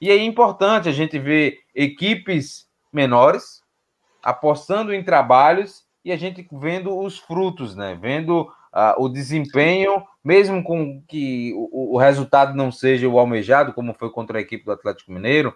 E 0.00 0.10
é 0.10 0.16
importante 0.16 0.88
a 0.88 0.92
gente 0.92 1.18
ver 1.18 1.58
equipes 1.74 2.66
menores 2.92 3.62
apostando 4.22 4.94
em 4.94 5.02
trabalhos 5.02 5.84
e 6.04 6.12
a 6.12 6.16
gente 6.16 6.46
vendo 6.52 6.96
os 6.98 7.18
frutos, 7.18 7.74
né? 7.74 7.98
Vendo 8.00 8.42
uh, 8.42 9.02
o 9.02 9.08
desempenho, 9.08 10.02
mesmo 10.24 10.62
com 10.62 11.02
que 11.06 11.52
o, 11.54 11.94
o, 11.94 11.98
resultado 11.98 12.54
não 12.54 12.72
seja 12.72 13.08
o 13.08 13.18
almejado, 13.18 13.74
como 13.74 13.94
foi 13.94 14.10
contra 14.10 14.38
a 14.38 14.40
equipe 14.40 14.64
do 14.64 14.72
Atlético 14.72 15.12
Mineiro, 15.12 15.54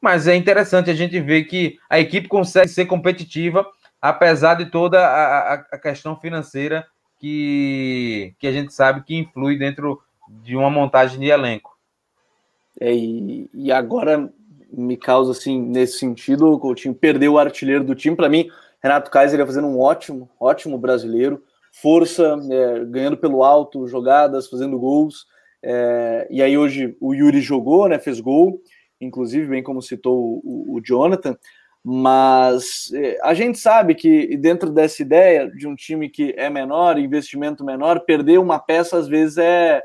mas 0.00 0.26
é 0.26 0.34
interessante 0.34 0.90
a 0.90 0.94
gente 0.94 1.20
ver 1.20 1.44
que 1.44 1.78
a 1.88 1.98
equipe 1.98 2.28
consegue 2.28 2.68
ser 2.68 2.86
competitiva 2.86 3.66
apesar 4.00 4.54
de 4.54 4.66
toda 4.66 4.98
a, 5.06 5.54
a, 5.54 5.78
questão 5.78 6.16
financeira 6.16 6.86
que, 7.18 8.34
que 8.38 8.46
a 8.46 8.52
gente 8.52 8.72
sabe 8.72 9.02
que 9.02 9.16
influi 9.16 9.58
dentro 9.58 10.00
de 10.28 10.56
uma 10.56 10.70
montagem 10.70 11.18
de 11.18 11.26
elenco. 11.26 11.76
É, 12.80 12.94
e, 12.94 13.50
e 13.52 13.70
agora 13.70 14.32
me 14.72 14.96
causa, 14.96 15.32
assim, 15.32 15.60
nesse 15.60 15.98
sentido, 15.98 16.50
o 16.50 16.58
Coutinho 16.58 16.94
perdeu 16.94 17.34
o 17.34 17.38
artilheiro 17.38 17.84
do 17.84 17.94
time. 17.94 18.16
Para 18.16 18.28
mim, 18.28 18.48
Renato 18.82 19.10
Kaiser 19.10 19.38
ia 19.38 19.46
fazendo 19.46 19.66
um 19.66 19.78
ótimo, 19.80 20.30
ótimo 20.38 20.78
brasileiro. 20.78 21.42
Força, 21.72 22.38
é, 22.50 22.84
ganhando 22.84 23.16
pelo 23.16 23.44
alto, 23.44 23.86
jogadas, 23.86 24.48
fazendo 24.48 24.78
gols. 24.78 25.26
É, 25.62 26.26
e 26.30 26.42
aí 26.42 26.56
hoje 26.56 26.96
o 27.00 27.14
Yuri 27.14 27.40
jogou, 27.40 27.88
né, 27.88 27.98
fez 27.98 28.18
gol, 28.18 28.62
inclusive, 29.00 29.46
bem 29.46 29.62
como 29.62 29.82
citou 29.82 30.40
o, 30.42 30.76
o 30.76 30.80
Jonathan. 30.82 31.36
Mas 31.82 32.90
é, 32.92 33.18
a 33.22 33.32
gente 33.32 33.58
sabe 33.58 33.94
que 33.94 34.36
dentro 34.36 34.70
dessa 34.70 35.00
ideia 35.00 35.50
de 35.50 35.66
um 35.66 35.74
time 35.74 36.10
que 36.10 36.34
é 36.36 36.50
menor, 36.50 36.98
investimento 36.98 37.64
menor, 37.64 38.00
perder 38.00 38.38
uma 38.38 38.58
peça 38.58 38.98
às 38.98 39.08
vezes 39.08 39.38
é, 39.38 39.82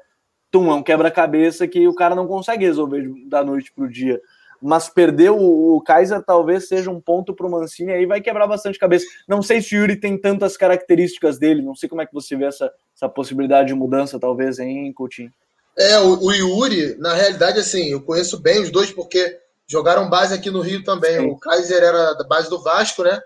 tum, 0.52 0.70
é 0.70 0.74
um 0.74 0.84
quebra-cabeça 0.84 1.68
que 1.68 1.88
o 1.88 1.96
cara 1.96 2.14
não 2.14 2.28
consegue 2.28 2.66
resolver 2.66 3.10
da 3.28 3.44
noite 3.44 3.72
para 3.74 3.86
o 3.86 3.90
dia. 3.90 4.22
Mas 4.62 4.90
perder 4.90 5.32
o, 5.32 5.76
o 5.76 5.82
Kaiser 5.82 6.22
talvez 6.22 6.68
seja 6.68 6.90
um 6.90 7.00
ponto 7.00 7.34
para 7.34 7.46
o 7.46 7.52
Mancini 7.52 7.92
aí 7.92 8.06
vai 8.06 8.20
quebrar 8.20 8.48
bastante 8.48 8.80
cabeça. 8.80 9.06
Não 9.28 9.42
sei 9.42 9.62
se 9.62 9.76
o 9.76 9.80
Yuri 9.80 9.96
tem 9.96 10.18
tantas 10.18 10.58
características 10.58 11.38
dele, 11.38 11.62
não 11.62 11.76
sei 11.76 11.88
como 11.88 12.02
é 12.02 12.06
que 12.06 12.14
você 12.14 12.36
vê 12.36 12.46
essa, 12.46 12.72
essa 12.96 13.08
possibilidade 13.08 13.70
de 13.70 13.74
mudança, 13.74 14.20
talvez, 14.20 14.60
em 14.60 14.92
Coutinho. 14.92 15.32
É, 15.78 16.00
o, 16.00 16.24
o 16.24 16.32
Yuri, 16.32 16.96
na 16.98 17.14
realidade, 17.14 17.60
assim, 17.60 17.92
eu 17.92 18.02
conheço 18.02 18.40
bem 18.40 18.62
os 18.62 18.72
dois 18.72 18.92
porque 18.92 19.38
jogaram 19.68 20.10
base 20.10 20.34
aqui 20.34 20.50
no 20.50 20.62
Rio 20.62 20.84
também. 20.84 21.20
Sim. 21.20 21.30
O 21.30 21.38
Kaiser 21.38 21.84
era 21.84 22.14
da 22.14 22.24
base 22.24 22.50
do 22.50 22.62
Vasco, 22.62 23.04
né? 23.04 23.20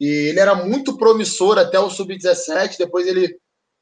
E 0.00 0.06
ele 0.28 0.40
era 0.40 0.54
muito 0.54 0.96
promissor 0.96 1.58
até 1.58 1.78
o 1.78 1.90
sub-17. 1.90 2.76
Depois 2.78 3.06
ele 3.06 3.38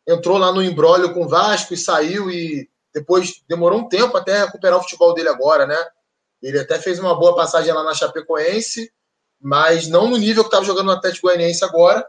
entrou 0.07 0.39
lá 0.39 0.53
no 0.53 0.63
embrólio 0.63 1.15
com 1.15 1.25
o 1.25 1.29
Vasco 1.29 1.73
e 1.75 1.77
saiu. 1.77 2.31
E 2.31 2.69
depois 2.95 3.43
demorou 3.49 3.81
um 3.81 3.89
tempo 3.89 4.17
até 4.17 4.45
recuperar 4.45 4.79
o 4.79 4.83
futebol 4.83 5.15
dele 5.15 5.29
agora, 5.29 5.67
né? 5.67 5.79
Ele 6.43 6.59
até 6.59 6.79
fez 6.79 6.99
uma 6.99 7.15
boa 7.15 7.35
passagem 7.35 7.73
lá 7.73 7.85
na 7.85 7.95
Chapecoense, 7.95 8.93
mas 9.41 9.87
não 9.87 10.09
no 10.09 10.17
nível 10.17 10.43
que 10.43 10.49
estava 10.49 10.65
jogando 10.65 10.87
no 10.87 10.93
Atlético 10.93 11.29
Goianiense 11.29 11.65
agora. 11.65 12.07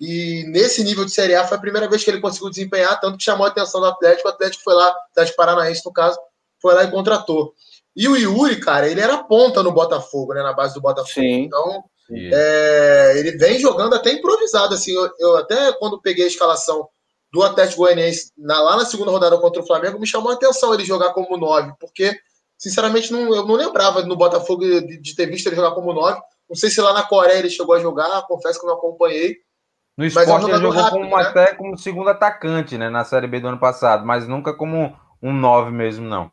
E 0.00 0.44
nesse 0.48 0.82
nível 0.82 1.04
de 1.04 1.12
Série 1.12 1.34
A 1.34 1.46
foi 1.46 1.56
a 1.56 1.60
primeira 1.60 1.88
vez 1.88 2.02
que 2.02 2.10
ele 2.10 2.20
conseguiu 2.20 2.50
desempenhar, 2.50 2.98
tanto 3.00 3.18
que 3.18 3.24
chamou 3.24 3.46
a 3.46 3.50
atenção 3.50 3.80
do 3.80 3.86
Atlético. 3.86 4.28
O 4.28 4.30
Atlético 4.30 4.64
foi 4.64 4.74
lá, 4.74 4.88
o 4.88 5.10
Atlético 5.10 5.36
Paranaense, 5.36 5.82
no 5.84 5.92
caso, 5.92 6.18
foi 6.60 6.74
lá 6.74 6.84
e 6.84 6.90
contratou. 6.90 7.54
E 7.96 8.06
o 8.06 8.16
Yuri, 8.16 8.60
cara, 8.60 8.86
ele 8.86 9.00
era 9.00 9.24
ponta 9.24 9.62
no 9.62 9.72
Botafogo, 9.72 10.34
né? 10.34 10.42
Na 10.42 10.52
base 10.52 10.74
do 10.74 10.82
Botafogo. 10.82 11.08
Sim. 11.14 11.44
Então, 11.44 11.82
é, 12.12 13.14
ele 13.16 13.32
vem 13.38 13.58
jogando 13.58 13.94
até 13.94 14.12
improvisado, 14.12 14.74
assim. 14.74 14.92
Eu, 14.92 15.10
eu, 15.18 15.36
até 15.38 15.72
quando 15.72 16.00
peguei 16.00 16.24
a 16.24 16.28
escalação 16.28 16.86
do 17.32 17.42
Atlético 17.42 17.82
Goianiense 17.82 18.32
na, 18.36 18.60
lá 18.60 18.76
na 18.76 18.84
segunda 18.84 19.10
rodada 19.10 19.38
contra 19.38 19.62
o 19.62 19.66
Flamengo, 19.66 19.98
me 19.98 20.06
chamou 20.06 20.30
a 20.30 20.34
atenção 20.34 20.74
ele 20.74 20.84
jogar 20.84 21.12
como 21.12 21.36
nove, 21.36 21.72
porque, 21.80 22.16
sinceramente, 22.56 23.12
não, 23.12 23.34
eu 23.34 23.46
não 23.46 23.54
lembrava 23.54 24.02
no 24.02 24.16
Botafogo 24.16 24.62
de, 24.62 25.00
de, 25.00 25.16
ter 25.16 25.26
visto 25.26 25.46
ele 25.46 25.56
jogar 25.56 25.72
como 25.72 25.92
nove. 25.92 26.20
Não 26.48 26.54
sei 26.54 26.70
se 26.70 26.80
lá 26.80 26.92
na 26.92 27.02
Coreia 27.02 27.38
ele 27.38 27.50
chegou 27.50 27.74
a 27.74 27.80
jogar, 27.80 28.26
confesso 28.26 28.60
que 28.60 28.66
não 28.66 28.74
acompanhei. 28.74 29.38
No 29.96 30.04
esporte 30.04 30.30
é 30.30 30.34
um 30.34 30.48
ele 30.48 30.58
jogou 30.58 30.70
rápido, 30.70 31.00
como, 31.00 31.16
né? 31.16 31.22
até 31.22 31.54
como 31.54 31.78
segundo 31.78 32.10
atacante, 32.10 32.76
né? 32.76 32.90
Na 32.90 33.04
Série 33.04 33.26
B 33.26 33.40
do 33.40 33.48
ano 33.48 33.58
passado, 33.58 34.04
mas 34.04 34.28
nunca 34.28 34.54
como 34.54 34.94
um 35.22 35.32
nove 35.32 35.70
mesmo, 35.70 36.06
não. 36.06 36.30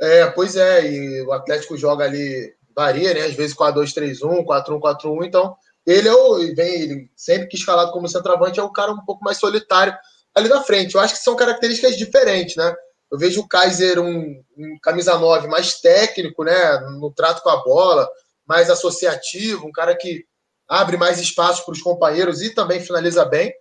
É, 0.00 0.26
pois 0.26 0.56
é, 0.56 0.90
e 0.90 1.22
o 1.22 1.32
Atlético 1.32 1.76
joga 1.76 2.04
ali, 2.04 2.54
varia, 2.74 3.14
né? 3.14 3.22
Às 3.22 3.34
vezes 3.34 3.56
4-2-3-1, 3.56 4.44
4-1, 4.44 4.80
4-1, 4.80 5.26
então 5.26 5.56
ele 5.86 6.08
é 6.08 6.12
o. 6.12 6.38
Vem, 6.54 6.82
ele, 6.82 7.10
sempre 7.16 7.46
que 7.46 7.56
escalado 7.56 7.92
como 7.92 8.08
centroavante, 8.08 8.58
é 8.58 8.62
o 8.62 8.72
cara 8.72 8.92
um 8.92 9.04
pouco 9.04 9.24
mais 9.24 9.38
solitário 9.38 9.96
ali 10.34 10.48
na 10.48 10.62
frente. 10.62 10.94
Eu 10.94 11.00
acho 11.00 11.14
que 11.14 11.20
são 11.22 11.36
características 11.36 11.96
diferentes, 11.96 12.56
né? 12.56 12.74
Eu 13.10 13.18
vejo 13.18 13.40
o 13.40 13.48
Kaiser 13.48 14.00
um, 14.00 14.42
um 14.56 14.78
camisa 14.82 15.16
9 15.16 15.46
mais 15.46 15.80
técnico, 15.80 16.42
né? 16.42 16.78
No 16.98 17.12
trato 17.12 17.42
com 17.42 17.50
a 17.50 17.62
bola, 17.62 18.08
mais 18.46 18.70
associativo, 18.70 19.66
um 19.66 19.72
cara 19.72 19.94
que 19.96 20.24
abre 20.68 20.96
mais 20.96 21.20
espaço 21.20 21.64
para 21.64 21.72
os 21.72 21.82
companheiros 21.82 22.42
e 22.42 22.54
também 22.54 22.80
finaliza 22.80 23.24
bem. 23.24 23.52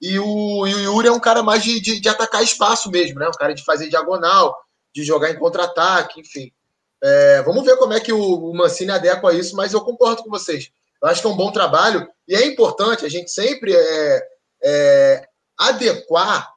E 0.00 0.18
o, 0.18 0.66
e 0.66 0.74
o 0.74 0.80
Yuri 0.80 1.08
é 1.08 1.12
um 1.12 1.20
cara 1.20 1.42
mais 1.42 1.62
de, 1.62 1.80
de, 1.80 2.00
de, 2.00 2.08
atacar 2.08 2.42
espaço 2.42 2.90
mesmo, 2.90 3.18
né? 3.18 3.28
Um 3.28 3.38
cara 3.38 3.54
de 3.54 3.64
fazer 3.64 3.88
diagonal, 3.88 4.56
de 4.94 5.04
jogar 5.04 5.30
em 5.30 5.38
contra-ataque, 5.38 6.20
enfim. 6.20 6.52
É, 7.02 7.42
vamos 7.42 7.64
ver 7.64 7.76
como 7.76 7.92
é 7.92 8.00
que 8.00 8.12
o, 8.12 8.50
o 8.50 8.54
Mancini 8.54 8.92
adequa 8.92 9.30
a 9.30 9.34
isso, 9.34 9.56
mas 9.56 9.72
eu 9.72 9.80
concordo 9.80 10.22
com 10.22 10.30
vocês. 10.30 10.70
Eu 11.02 11.08
acho 11.08 11.20
que 11.20 11.26
é 11.26 11.30
um 11.30 11.36
bom 11.36 11.50
trabalho 11.50 12.08
e 12.28 12.34
é 12.34 12.46
importante 12.46 13.04
a 13.04 13.08
gente 13.08 13.30
sempre 13.30 13.74
é, 13.74 14.28
é, 14.62 15.28
adequar 15.58 16.52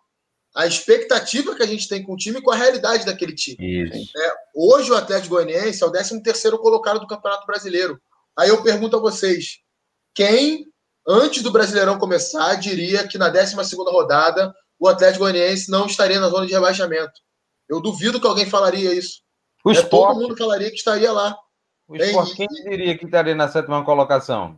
a 0.56 0.68
expectativa 0.68 1.56
que 1.56 1.64
a 1.64 1.66
gente 1.66 1.90
tem 1.90 2.04
com 2.04 2.14
o 2.14 2.18
time 2.18 2.42
com 2.42 2.52
a 2.52 2.56
realidade 2.56 3.06
daquele 3.06 3.34
time. 3.34 3.58
É, 4.16 4.34
hoje 4.56 4.92
o 4.92 4.96
Atlético 4.96 5.36
Goianiense 5.36 5.84
é 5.84 5.86
o 5.86 5.92
13 5.92 6.22
terceiro 6.22 6.60
colocado 6.60 7.00
do 7.00 7.08
Campeonato 7.08 7.46
Brasileiro. 7.48 8.00
Aí 8.38 8.50
eu 8.50 8.62
pergunto 8.62 8.96
a 8.96 9.00
vocês, 9.00 9.60
quem, 10.14 10.68
antes 11.06 11.42
do 11.42 11.52
Brasileirão 11.52 11.98
começar, 11.98 12.56
diria 12.56 13.06
que 13.08 13.18
na 13.18 13.30
12 13.30 13.66
segunda 13.66 13.92
rodada 13.92 14.54
o 14.80 14.88
Atlético 14.88 15.26
Goianiense 15.26 15.72
não 15.72 15.88
estaria 15.88 16.20
na 16.20 16.30
zona 16.30 16.46
de 16.46 16.54
rebaixamento? 16.54 17.25
Eu 17.70 17.82
duvido 17.82 18.20
que 18.20 18.28
alguém 18.28 18.46
falaria 18.46 18.94
isso. 18.94 19.22
O 19.64 19.72
é, 19.72 19.74
esporte... 19.74 20.14
Todo 20.14 20.22
mundo 20.22 20.38
falaria 20.38 20.70
que 20.70 20.76
estaria 20.76 21.12
lá. 21.12 21.36
O 21.88 21.96
esporte, 21.96 22.36
quem 22.36 22.48
diria 22.48 22.98
que 22.98 23.06
estaria 23.06 23.36
na 23.36 23.48
sétima 23.48 23.84
colocação? 23.84 24.58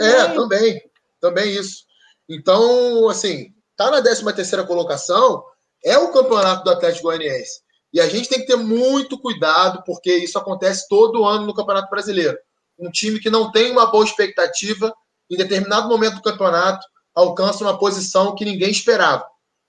É, 0.00 0.26
também. 0.28 0.80
Também 1.20 1.52
isso. 1.54 1.84
Então, 2.28 3.08
assim, 3.08 3.52
tá 3.76 3.90
na 3.90 4.02
13 4.02 4.32
terceira 4.34 4.64
colocação, 4.64 5.42
é 5.84 5.96
o 5.96 6.12
campeonato 6.12 6.64
do 6.64 6.70
Atlético 6.70 7.04
Goianiense. 7.04 7.60
E 7.92 8.00
a 8.00 8.08
gente 8.08 8.28
tem 8.28 8.40
que 8.40 8.46
ter 8.46 8.56
muito 8.56 9.18
cuidado, 9.18 9.82
porque 9.86 10.14
isso 10.14 10.38
acontece 10.38 10.86
todo 10.88 11.24
ano 11.24 11.46
no 11.46 11.54
Campeonato 11.54 11.88
Brasileiro. 11.88 12.36
Um 12.78 12.90
time 12.90 13.18
que 13.18 13.30
não 13.30 13.50
tem 13.50 13.70
uma 13.72 13.86
boa 13.86 14.04
expectativa, 14.04 14.94
em 15.30 15.36
determinado 15.36 15.88
momento 15.88 16.16
do 16.16 16.22
campeonato, 16.22 16.86
alcança 17.14 17.64
uma 17.64 17.78
posição 17.78 18.34
que 18.34 18.44
ninguém 18.44 18.70
esperava. 18.70 19.26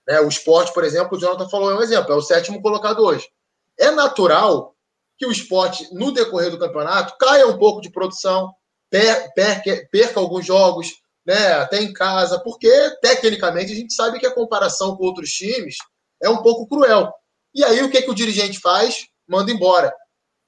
Né? 0.09 0.19
O 0.21 0.27
esporte, 0.27 0.73
por 0.73 0.83
exemplo, 0.83 1.15
o 1.15 1.21
Jonathan 1.21 1.47
falou, 1.47 1.69
é 1.69 1.75
um 1.75 1.81
exemplo, 1.83 2.11
é 2.11 2.15
o 2.15 2.21
sétimo 2.21 2.61
colocado 2.61 3.03
hoje. 3.03 3.29
É 3.77 3.91
natural 3.91 4.75
que 5.17 5.25
o 5.25 5.31
esporte, 5.31 5.87
no 5.93 6.11
decorrer 6.11 6.49
do 6.49 6.57
campeonato, 6.57 7.15
caia 7.19 7.45
um 7.45 7.59
pouco 7.59 7.79
de 7.79 7.91
produção, 7.91 8.51
per, 8.89 9.31
perca, 9.33 9.87
perca 9.91 10.19
alguns 10.19 10.45
jogos, 10.45 10.87
né, 11.25 11.53
até 11.53 11.81
em 11.81 11.93
casa, 11.93 12.39
porque, 12.39 12.71
tecnicamente, 13.01 13.71
a 13.71 13.75
gente 13.75 13.93
sabe 13.93 14.17
que 14.17 14.25
a 14.25 14.33
comparação 14.33 14.95
com 14.95 15.03
outros 15.03 15.29
times 15.29 15.75
é 16.21 16.27
um 16.27 16.41
pouco 16.41 16.67
cruel. 16.67 17.13
E 17.53 17.63
aí, 17.63 17.83
o 17.83 17.91
que, 17.91 18.01
que 18.01 18.09
o 18.09 18.15
dirigente 18.15 18.59
faz? 18.59 19.05
Manda 19.27 19.51
embora. 19.51 19.93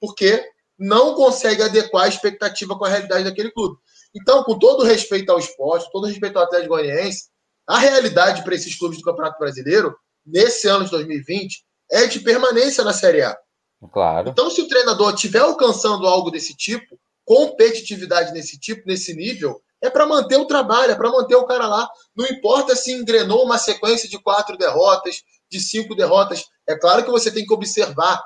Porque 0.00 0.44
não 0.76 1.14
consegue 1.14 1.62
adequar 1.62 2.04
a 2.04 2.08
expectativa 2.08 2.76
com 2.76 2.84
a 2.84 2.88
realidade 2.88 3.24
daquele 3.24 3.52
clube. 3.52 3.76
Então, 4.14 4.42
com 4.42 4.58
todo 4.58 4.82
respeito 4.82 5.30
ao 5.30 5.38
esporte, 5.38 5.90
todo 5.92 6.06
respeito 6.06 6.36
ao 6.38 6.44
Atlético 6.44 6.74
Goianiense, 6.74 7.31
a 7.66 7.78
realidade 7.78 8.42
para 8.42 8.54
esses 8.54 8.76
clubes 8.76 8.98
do 8.98 9.04
Campeonato 9.04 9.38
Brasileiro, 9.38 9.94
nesse 10.24 10.68
ano 10.68 10.84
de 10.84 10.90
2020, 10.90 11.64
é 11.90 12.06
de 12.06 12.20
permanência 12.20 12.84
na 12.84 12.92
Série 12.92 13.22
A. 13.22 13.36
Claro. 13.92 14.28
Então, 14.28 14.50
se 14.50 14.60
o 14.60 14.68
treinador 14.68 15.14
estiver 15.14 15.40
alcançando 15.40 16.06
algo 16.06 16.30
desse 16.30 16.56
tipo, 16.56 16.98
competitividade 17.24 18.32
nesse 18.32 18.58
tipo, 18.58 18.82
nesse 18.86 19.14
nível, 19.14 19.60
é 19.80 19.90
para 19.90 20.06
manter 20.06 20.36
o 20.36 20.46
trabalho, 20.46 20.92
é 20.92 20.94
para 20.94 21.10
manter 21.10 21.34
o 21.34 21.46
cara 21.46 21.66
lá. 21.66 21.88
Não 22.16 22.26
importa 22.26 22.76
se 22.76 22.92
engrenou 22.92 23.44
uma 23.44 23.58
sequência 23.58 24.08
de 24.08 24.18
quatro 24.18 24.56
derrotas, 24.56 25.22
de 25.50 25.60
cinco 25.60 25.94
derrotas. 25.94 26.44
É 26.68 26.76
claro 26.76 27.04
que 27.04 27.10
você 27.10 27.30
tem 27.30 27.44
que 27.44 27.52
observar 27.52 28.22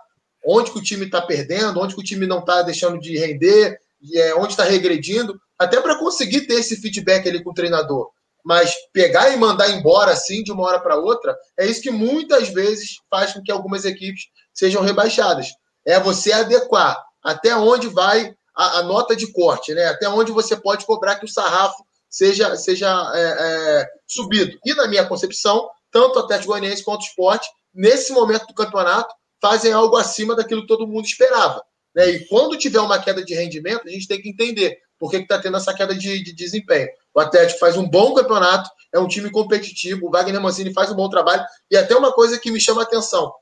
onde 0.46 0.70
que 0.70 0.78
o 0.78 0.82
time 0.82 1.06
está 1.06 1.20
perdendo, 1.22 1.80
onde 1.80 1.94
que 1.94 2.00
o 2.00 2.04
time 2.04 2.26
não 2.26 2.40
está 2.40 2.62
deixando 2.62 3.00
de 3.00 3.18
render, 3.18 3.78
é, 4.14 4.34
onde 4.34 4.52
está 4.52 4.64
regredindo, 4.64 5.38
até 5.58 5.80
para 5.80 5.98
conseguir 5.98 6.42
ter 6.42 6.54
esse 6.54 6.76
feedback 6.76 7.28
ali 7.28 7.42
com 7.42 7.50
o 7.50 7.54
treinador. 7.54 8.10
Mas 8.46 8.72
pegar 8.92 9.30
e 9.30 9.36
mandar 9.36 9.68
embora 9.70 10.12
assim 10.12 10.40
de 10.44 10.52
uma 10.52 10.62
hora 10.62 10.78
para 10.78 10.96
outra, 10.96 11.36
é 11.58 11.66
isso 11.66 11.82
que 11.82 11.90
muitas 11.90 12.48
vezes 12.48 12.98
faz 13.10 13.32
com 13.32 13.42
que 13.42 13.50
algumas 13.50 13.84
equipes 13.84 14.26
sejam 14.54 14.82
rebaixadas. 14.82 15.48
É 15.84 15.98
você 15.98 16.32
adequar 16.32 16.96
até 17.20 17.56
onde 17.56 17.88
vai 17.88 18.32
a, 18.56 18.78
a 18.78 18.82
nota 18.84 19.16
de 19.16 19.32
corte, 19.32 19.74
né? 19.74 19.86
Até 19.86 20.08
onde 20.08 20.30
você 20.30 20.54
pode 20.54 20.86
cobrar 20.86 21.16
que 21.16 21.24
o 21.24 21.28
sarrafo 21.28 21.84
seja, 22.08 22.54
seja 22.54 22.88
é, 23.16 23.20
é, 23.20 23.88
subido. 24.06 24.56
E 24.64 24.74
na 24.74 24.86
minha 24.86 25.04
concepção, 25.04 25.68
tanto 25.90 26.14
o 26.14 26.22
Atlético 26.22 26.52
Goianiense 26.52 26.84
quanto 26.84 27.02
o 27.02 27.04
esporte, 27.04 27.48
nesse 27.74 28.12
momento 28.12 28.46
do 28.46 28.54
campeonato, 28.54 29.12
fazem 29.42 29.72
algo 29.72 29.96
acima 29.96 30.36
daquilo 30.36 30.60
que 30.60 30.68
todo 30.68 30.86
mundo 30.86 31.04
esperava. 31.04 31.60
Né? 31.92 32.10
E 32.10 32.28
quando 32.28 32.56
tiver 32.56 32.78
uma 32.80 33.02
queda 33.02 33.24
de 33.24 33.34
rendimento, 33.34 33.88
a 33.88 33.90
gente 33.90 34.06
tem 34.06 34.22
que 34.22 34.28
entender 34.28 34.78
por 34.98 35.10
que 35.10 35.18
está 35.18 35.38
tendo 35.38 35.56
essa 35.56 35.74
queda 35.74 35.94
de, 35.94 36.22
de, 36.22 36.32
desempenho. 36.32 36.88
O 37.14 37.20
Atlético 37.20 37.60
faz 37.60 37.76
um 37.76 37.88
bom 37.88 38.14
campeonato, 38.14 38.70
é 38.92 38.98
um 38.98 39.08
time 39.08 39.30
competitivo, 39.30 40.06
o 40.06 40.10
Wagner 40.10 40.40
Mancini 40.40 40.72
faz 40.72 40.90
um 40.90 40.94
bom 40.94 41.08
trabalho, 41.08 41.44
e 41.70 41.76
até 41.76 41.94
uma 41.94 42.12
coisa 42.12 42.38
que 42.38 42.50
me 42.50 42.60
chama 42.60 42.82
a 42.82 42.84
atenção. 42.84 43.32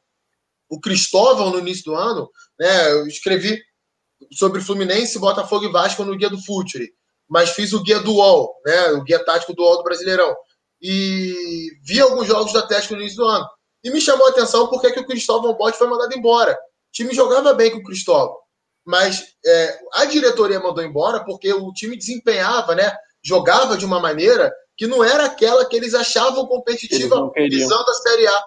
O 0.69 0.81
Cristóvão, 0.81 1.51
no 1.51 1.59
início 1.59 1.85
do 1.85 1.95
ano, 1.95 2.29
né, 2.59 2.93
eu 2.93 3.07
escrevi 3.07 3.61
sobre 4.33 4.61
Fluminense, 4.61 5.19
Botafogo 5.19 5.67
e 5.67 5.73
Vasco 5.73 6.05
no 6.05 6.17
guia 6.17 6.31
do 6.31 6.43
Futuri, 6.43 6.93
mas 7.29 7.51
fiz 7.51 7.73
o 7.73 7.83
guia 7.83 8.01
do 8.01 8.15
UOL, 8.15 8.55
né, 8.65 8.93
o 8.93 9.03
guia 9.03 9.25
tático 9.25 9.55
do 9.55 9.63
UOL 9.63 9.79
do 9.79 9.85
Brasileirão, 9.85 10.35
e 10.81 11.71
vi 11.83 12.01
alguns 12.01 12.27
jogos 12.27 12.53
do 12.53 12.59
Atlético 12.59 12.95
no 12.95 13.01
início 13.01 13.19
do 13.19 13.25
ano. 13.25 13.47
E 13.83 13.91
me 13.91 14.01
chamou 14.01 14.27
a 14.27 14.31
atenção 14.31 14.67
porque 14.69 14.91
que 14.93 15.01
o 15.01 15.07
Cristóvão 15.07 15.55
Bote 15.55 15.79
foi 15.79 15.87
mandado 15.87 16.15
embora. 16.15 16.53
O 16.53 16.93
time 16.93 17.15
jogava 17.15 17.53
bem 17.53 17.71
com 17.71 17.79
o 17.79 17.83
Cristóvão 17.83 18.44
mas 18.85 19.25
é, 19.45 19.79
a 19.95 20.05
diretoria 20.05 20.61
mandou 20.61 20.85
embora 20.85 21.25
porque 21.25 21.53
o 21.53 21.73
time 21.73 21.97
desempenhava, 21.97 22.75
né? 22.75 22.95
Jogava 23.23 23.77
de 23.77 23.85
uma 23.85 23.99
maneira 23.99 24.53
que 24.77 24.87
não 24.87 25.03
era 25.03 25.25
aquela 25.25 25.65
que 25.65 25.77
eles 25.77 25.95
achavam 25.95 26.47
competitiva 26.47 27.31
visando 27.37 27.91
a 27.91 27.95
Série 27.95 28.27
A, 28.27 28.43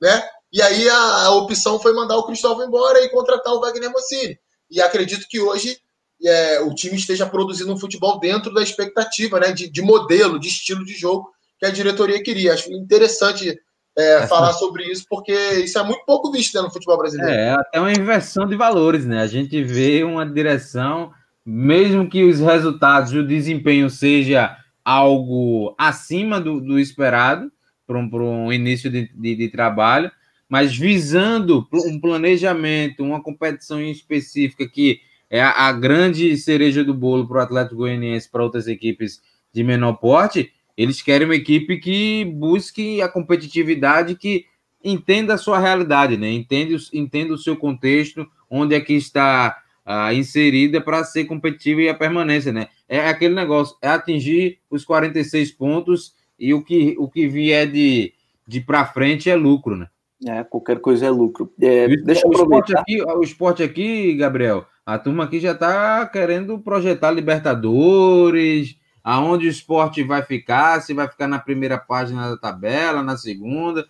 né? 0.00 0.28
E 0.52 0.62
aí 0.62 0.88
a, 0.88 1.24
a, 1.24 1.30
opção 1.32 1.78
foi 1.78 1.92
mandar 1.92 2.16
o 2.16 2.24
Cristóvão 2.24 2.66
embora 2.66 3.02
e 3.02 3.10
contratar 3.10 3.52
o 3.52 3.60
Wagner 3.60 3.92
Mancini. 3.92 4.38
E 4.70 4.80
acredito 4.80 5.26
que 5.28 5.40
hoje 5.40 5.78
é, 6.24 6.60
o 6.60 6.74
time 6.74 6.96
esteja 6.96 7.26
produzindo 7.26 7.72
um 7.72 7.78
futebol 7.78 8.18
dentro 8.18 8.54
da 8.54 8.62
expectativa, 8.62 9.38
né? 9.38 9.52
De, 9.52 9.68
de 9.68 9.82
modelo, 9.82 10.38
de 10.38 10.48
estilo 10.48 10.84
de 10.84 10.94
jogo 10.94 11.30
que 11.58 11.66
a 11.66 11.70
diretoria 11.70 12.22
queria. 12.22 12.54
Acho 12.54 12.72
interessante 12.72 13.58
é, 13.96 14.26
falar 14.26 14.52
sobre 14.52 14.84
isso, 14.84 15.06
porque 15.08 15.32
isso 15.32 15.78
é 15.78 15.82
muito 15.82 16.04
pouco 16.04 16.30
visto 16.30 16.54
né, 16.54 16.62
no 16.62 16.70
futebol 16.70 16.98
brasileiro. 16.98 17.32
É, 17.32 17.50
até 17.52 17.80
uma 17.80 17.92
inversão 17.92 18.46
de 18.46 18.54
valores, 18.54 19.06
né? 19.06 19.20
A 19.22 19.26
gente 19.26 19.62
vê 19.62 20.04
uma 20.04 20.26
direção, 20.26 21.10
mesmo 21.44 22.08
que 22.08 22.22
os 22.22 22.38
resultados 22.40 23.12
o 23.12 23.26
desempenho 23.26 23.88
seja 23.88 24.56
algo 24.84 25.74
acima 25.78 26.40
do, 26.40 26.60
do 26.60 26.78
esperado 26.78 27.50
para 27.86 27.98
um, 27.98 28.46
um, 28.46 28.52
início 28.52 28.90
de, 28.90 29.10
de, 29.14 29.34
de, 29.34 29.48
trabalho, 29.48 30.10
mas 30.48 30.76
visando 30.76 31.66
um 31.72 31.98
planejamento, 31.98 33.02
uma 33.02 33.22
competição 33.22 33.80
específica 33.80 34.68
que 34.68 35.00
é 35.30 35.40
a, 35.40 35.68
a 35.68 35.72
grande 35.72 36.36
cereja 36.36 36.84
do 36.84 36.94
bolo 36.94 37.26
para 37.26 37.38
o 37.38 37.40
Atlético 37.40 37.76
Goianiense, 37.76 38.30
para 38.30 38.44
outras 38.44 38.68
equipes 38.68 39.20
de 39.52 39.64
menor 39.64 39.94
porte, 39.94 40.52
eles 40.76 41.00
querem 41.00 41.26
uma 41.26 41.34
equipe 41.34 41.78
que 41.78 42.24
busque 42.24 43.00
a 43.00 43.08
competitividade, 43.08 44.14
que 44.14 44.44
entenda 44.84 45.34
a 45.34 45.38
sua 45.38 45.58
realidade, 45.58 46.16
né? 46.16 46.30
Entende, 46.30 46.76
entenda 46.92 47.32
o 47.32 47.38
seu 47.38 47.56
contexto, 47.56 48.26
onde 48.50 48.74
é 48.74 48.80
que 48.80 48.92
está 48.92 49.56
uh, 49.86 50.12
inserida 50.12 50.80
para 50.80 51.02
ser 51.04 51.24
competitiva 51.24 51.80
e 51.80 51.88
a 51.88 51.94
permanência, 51.94 52.52
né? 52.52 52.68
É 52.88 53.08
aquele 53.08 53.34
negócio, 53.34 53.76
é 53.80 53.88
atingir 53.88 54.58
os 54.70 54.84
46 54.84 55.52
pontos 55.52 56.14
e 56.38 56.52
o 56.52 56.62
que, 56.62 56.94
o 56.98 57.08
que 57.08 57.26
vier 57.26 57.70
de, 57.70 58.12
de 58.46 58.60
para 58.60 58.84
frente 58.84 59.30
é 59.30 59.34
lucro, 59.34 59.76
né? 59.76 59.88
É, 60.26 60.42
qualquer 60.44 60.80
coisa 60.80 61.06
é 61.06 61.10
lucro. 61.10 61.52
É, 61.60 61.88
deixa 61.88 62.26
eu 62.26 62.30
aproveitar. 62.30 62.68
Esporte 62.68 62.76
aqui, 62.76 63.02
o 63.02 63.22
esporte 63.22 63.62
aqui, 63.62 64.14
Gabriel, 64.14 64.66
a 64.84 64.98
turma 64.98 65.24
aqui 65.24 65.38
já 65.38 65.52
está 65.52 66.06
querendo 66.06 66.58
projetar 66.58 67.10
Libertadores, 67.10 68.76
aonde 69.06 69.46
o 69.46 69.48
esporte 69.48 70.02
vai 70.02 70.20
ficar, 70.22 70.82
se 70.82 70.92
vai 70.92 71.06
ficar 71.06 71.28
na 71.28 71.38
primeira 71.38 71.78
página 71.78 72.30
da 72.30 72.36
tabela, 72.36 73.04
na 73.04 73.16
segunda. 73.16 73.86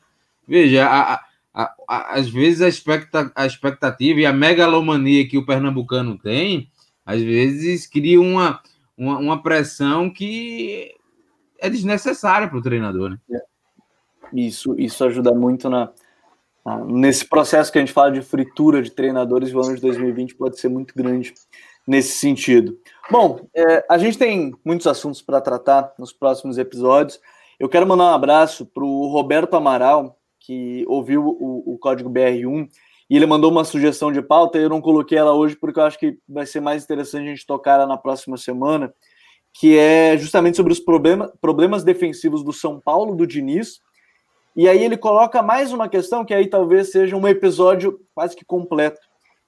Veja, 0.47 0.87
a, 0.87 1.15
a, 1.55 1.75
a, 1.89 2.19
às 2.19 2.29
vezes 2.29 2.61
a, 2.61 2.69
expecta, 2.69 3.33
a 3.35 3.47
expectativa 3.47 4.21
e 4.21 4.27
a 4.27 4.33
megalomania 4.35 5.27
que 5.27 5.39
o 5.39 5.47
pernambucano 5.47 6.19
tem, 6.19 6.71
às 7.07 7.23
vezes 7.23 7.87
cria 7.87 8.21
uma, 8.21 8.61
uma, 8.95 9.19
uma 9.19 9.43
pressão 9.43 10.11
que 10.11 10.95
é 11.59 11.71
desnecessária 11.71 12.47
para 12.47 12.59
o 12.59 12.63
treinador. 12.63 13.13
Né? 13.13 13.19
É. 13.33 13.41
Isso, 14.35 14.79
isso 14.79 15.03
ajuda 15.03 15.33
muito 15.33 15.71
na, 15.71 15.91
nesse 16.87 17.25
processo 17.25 17.73
que 17.73 17.79
a 17.79 17.81
gente 17.81 17.93
fala 17.93 18.13
de 18.13 18.21
fritura 18.21 18.83
de 18.83 18.91
treinadores. 18.91 19.55
O 19.55 19.61
ano 19.61 19.77
de 19.77 19.81
2020 19.81 20.35
pode 20.35 20.61
ser 20.61 20.69
muito 20.69 20.93
grande 20.95 21.33
nesse 21.87 22.19
sentido. 22.19 22.79
Bom, 23.11 23.41
é, 23.55 23.85
a 23.89 23.97
gente 23.97 24.19
tem 24.19 24.53
muitos 24.65 24.87
assuntos 24.87 25.23
para 25.23 25.41
tratar 25.41 25.93
nos 25.99 26.13
próximos 26.13 26.59
episódios. 26.59 27.21
Eu 27.59 27.69
quero 27.69 27.87
mandar 27.87 28.05
um 28.05 28.15
abraço 28.15 28.67
para 28.67 28.85
o 28.85 29.07
Roberto 29.07 29.55
Amaral, 29.55 30.19
que 30.41 30.85
ouviu 30.89 31.25
o, 31.25 31.75
o, 31.75 31.79
Código 31.79 32.11
BR1 32.11 32.69
e 33.09 33.17
ele 33.17 33.27
mandou 33.27 33.51
uma 33.51 33.65
sugestão 33.65 34.13
de 34.13 34.21
pauta. 34.21 34.59
Eu 34.59 34.69
não 34.69 34.81
coloquei 34.81 35.17
ela 35.17 35.33
hoje 35.33 35.57
porque 35.57 35.79
eu 35.79 35.85
acho 35.85 35.99
que 35.99 36.19
vai 36.29 36.45
ser 36.45 36.61
mais 36.61 36.85
interessante 36.85 37.25
a 37.25 37.31
gente 37.31 37.47
tocar 37.47 37.75
ela 37.75 37.87
na 37.87 37.97
próxima 37.97 38.37
semana, 38.37 38.93
que 39.53 39.79
é 39.79 40.19
justamente 40.19 40.57
sobre 40.57 40.73
os 40.73 40.81
problema, 40.81 41.33
problemas 41.41 41.85
defensivos 41.85 42.43
do 42.43 42.53
São 42.53 42.81
Paulo, 42.81 43.15
do 43.15 43.27
Diniz. 43.27 43.81
E 44.55 44.69
aí 44.69 44.83
ele 44.85 44.97
coloca 44.97 45.43
mais 45.43 45.73
uma 45.73 45.89
questão 45.89 46.25
que 46.25 46.35
aí 46.35 46.49
talvez 46.49 46.91
seja 46.91 47.17
um 47.17 47.29
episódio 47.29 48.01
quase 48.15 48.35
que 48.35 48.45
completo, 48.45 49.01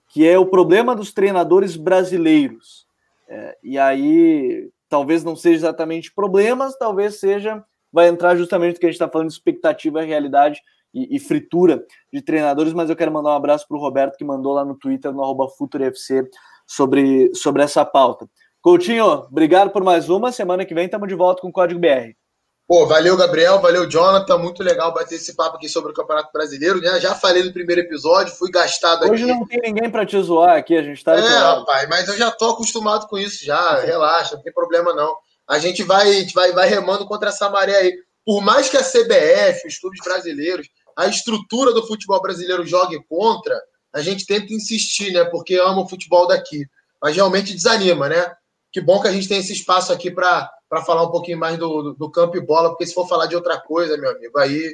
que 0.08 0.26
é 0.26 0.38
o 0.38 0.46
problema 0.46 0.94
dos 0.94 1.12
treinadores 1.12 1.76
brasileiros. 1.76 2.86
É, 3.28 3.58
e 3.62 3.78
aí, 3.78 4.70
talvez 4.88 5.22
não 5.22 5.36
seja 5.36 5.56
exatamente 5.56 6.12
problemas, 6.12 6.76
talvez 6.78 7.20
seja, 7.20 7.62
vai 7.92 8.08
entrar 8.08 8.36
justamente 8.36 8.76
o 8.76 8.80
que 8.80 8.86
a 8.86 8.88
gente 8.88 8.94
está 8.94 9.08
falando 9.08 9.28
de 9.28 9.34
expectativa, 9.34 10.02
realidade 10.02 10.60
e, 10.94 11.16
e, 11.16 11.18
fritura 11.18 11.84
de 12.12 12.22
treinadores, 12.22 12.72
mas 12.72 12.88
eu 12.88 12.96
quero 12.96 13.12
mandar 13.12 13.30
um 13.30 13.36
abraço 13.36 13.68
para 13.68 13.76
o 13.76 13.80
Roberto, 13.80 14.16
que 14.16 14.24
mandou 14.24 14.54
lá 14.54 14.64
no 14.64 14.74
Twitter, 14.74 15.12
no 15.12 15.22
arroba 15.22 15.48
FuturoFC, 15.48 16.28
sobre, 16.66 17.34
sobre 17.34 17.62
essa 17.62 17.84
pauta. 17.84 18.28
Coutinho, 18.62 19.06
obrigado 19.06 19.70
por 19.70 19.84
mais 19.84 20.08
uma. 20.08 20.32
Semana 20.32 20.64
que 20.64 20.74
vem 20.74 20.86
estamos 20.86 21.08
de 21.08 21.14
volta 21.14 21.42
com 21.42 21.48
o 21.48 21.52
Código 21.52 21.80
BR. 21.80 22.14
Pô, 22.68 22.86
valeu, 22.86 23.16
Gabriel, 23.16 23.58
valeu, 23.62 23.88
Jonathan. 23.88 24.36
Muito 24.36 24.62
legal 24.62 24.92
bater 24.92 25.14
esse 25.14 25.34
papo 25.34 25.56
aqui 25.56 25.70
sobre 25.70 25.90
o 25.90 25.94
Campeonato 25.94 26.30
Brasileiro. 26.30 26.78
Né? 26.82 27.00
Já 27.00 27.14
falei 27.14 27.42
no 27.42 27.50
primeiro 27.50 27.80
episódio, 27.80 28.34
fui 28.34 28.50
gastado 28.50 29.04
Hoje 29.04 29.22
aqui. 29.22 29.24
Hoje 29.24 29.40
não 29.40 29.46
tem 29.46 29.58
ninguém 29.62 29.90
para 29.90 30.04
te 30.04 30.20
zoar 30.20 30.58
aqui, 30.58 30.76
a 30.76 30.82
gente 30.82 31.02
tá. 31.02 31.14
É, 31.14 31.38
rapaz, 31.38 31.88
mas 31.88 32.08
eu 32.08 32.16
já 32.18 32.30
tô 32.30 32.50
acostumado 32.50 33.06
com 33.08 33.16
isso 33.16 33.42
já. 33.42 33.80
Relaxa, 33.80 34.36
não 34.36 34.42
tem 34.42 34.52
problema 34.52 34.92
não. 34.92 35.16
A 35.48 35.58
gente 35.58 35.82
vai, 35.82 36.10
a 36.10 36.12
gente 36.12 36.34
vai, 36.34 36.52
vai 36.52 36.68
remando 36.68 37.06
contra 37.06 37.30
essa 37.30 37.48
maré 37.48 37.74
aí. 37.74 37.94
Por 38.22 38.42
mais 38.42 38.68
que 38.68 38.76
a 38.76 38.84
CBF, 38.84 39.66
os 39.66 39.78
clubes 39.78 40.00
brasileiros, 40.04 40.68
a 40.94 41.06
estrutura 41.06 41.72
do 41.72 41.86
futebol 41.86 42.20
brasileiro 42.20 42.66
jogue 42.66 43.02
contra, 43.08 43.58
a 43.94 44.02
gente 44.02 44.26
tenta 44.26 44.52
insistir, 44.52 45.10
né? 45.14 45.24
Porque 45.24 45.54
ama 45.54 45.80
o 45.80 45.88
futebol 45.88 46.26
daqui. 46.26 46.66
Mas 47.00 47.16
realmente 47.16 47.54
desanima, 47.54 48.10
né? 48.10 48.30
Que 48.78 48.82
bom 48.84 49.00
que 49.00 49.08
a 49.08 49.12
gente 49.12 49.26
tem 49.26 49.38
esse 49.38 49.52
espaço 49.52 49.92
aqui 49.92 50.08
para 50.08 50.48
falar 50.86 51.02
um 51.02 51.10
pouquinho 51.10 51.36
mais 51.36 51.58
do, 51.58 51.82
do, 51.82 51.94
do, 51.94 52.10
campo 52.12 52.36
e 52.36 52.40
bola, 52.40 52.68
porque 52.68 52.86
se 52.86 52.94
for 52.94 53.08
falar 53.08 53.26
de 53.26 53.34
outra 53.34 53.60
coisa, 53.60 53.96
meu 53.96 54.08
amigo, 54.08 54.38
aí 54.38 54.72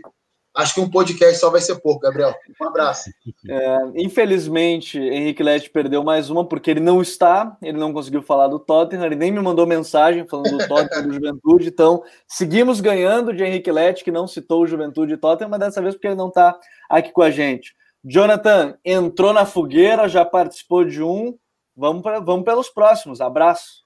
acho 0.54 0.74
que 0.74 0.80
um 0.82 0.90
podcast 0.90 1.38
só 1.38 1.48
vai 1.48 1.62
ser 1.62 1.76
pouco, 1.76 2.00
Gabriel. 2.00 2.34
Um 2.60 2.66
abraço. 2.66 3.08
É, 3.48 3.78
infelizmente, 3.96 4.98
Henrique 4.98 5.42
Lete 5.42 5.70
perdeu 5.70 6.04
mais 6.04 6.28
uma, 6.28 6.46
porque 6.46 6.70
ele 6.70 6.80
não 6.80 7.00
está, 7.00 7.56
ele 7.62 7.78
não 7.78 7.94
conseguiu 7.94 8.20
falar 8.20 8.48
do 8.48 8.58
Tottenham, 8.58 9.06
ele 9.06 9.16
nem 9.16 9.32
me 9.32 9.40
mandou 9.40 9.66
mensagem 9.66 10.26
falando 10.28 10.50
do 10.50 10.68
Tottenham 10.68 11.08
do 11.08 11.14
Juventude, 11.14 11.68
então 11.68 12.02
seguimos 12.28 12.82
ganhando 12.82 13.32
de 13.32 13.42
Henrique 13.42 13.72
Lete, 13.72 14.04
que 14.04 14.10
não 14.10 14.28
citou 14.28 14.64
o 14.64 14.66
Juventude 14.66 15.14
e 15.14 15.16
Tottenham, 15.16 15.48
mas 15.48 15.60
dessa 15.60 15.80
vez 15.80 15.94
porque 15.94 16.08
ele 16.08 16.14
não 16.14 16.28
está 16.28 16.54
aqui 16.90 17.10
com 17.10 17.22
a 17.22 17.30
gente. 17.30 17.74
Jonathan 18.04 18.76
entrou 18.84 19.32
na 19.32 19.46
fogueira, 19.46 20.10
já 20.10 20.26
participou 20.26 20.84
de 20.84 21.02
um, 21.02 21.38
vamos, 21.74 22.02
pra, 22.02 22.20
vamos 22.20 22.44
pelos 22.44 22.68
próximos. 22.68 23.22
Abraço. 23.22 23.83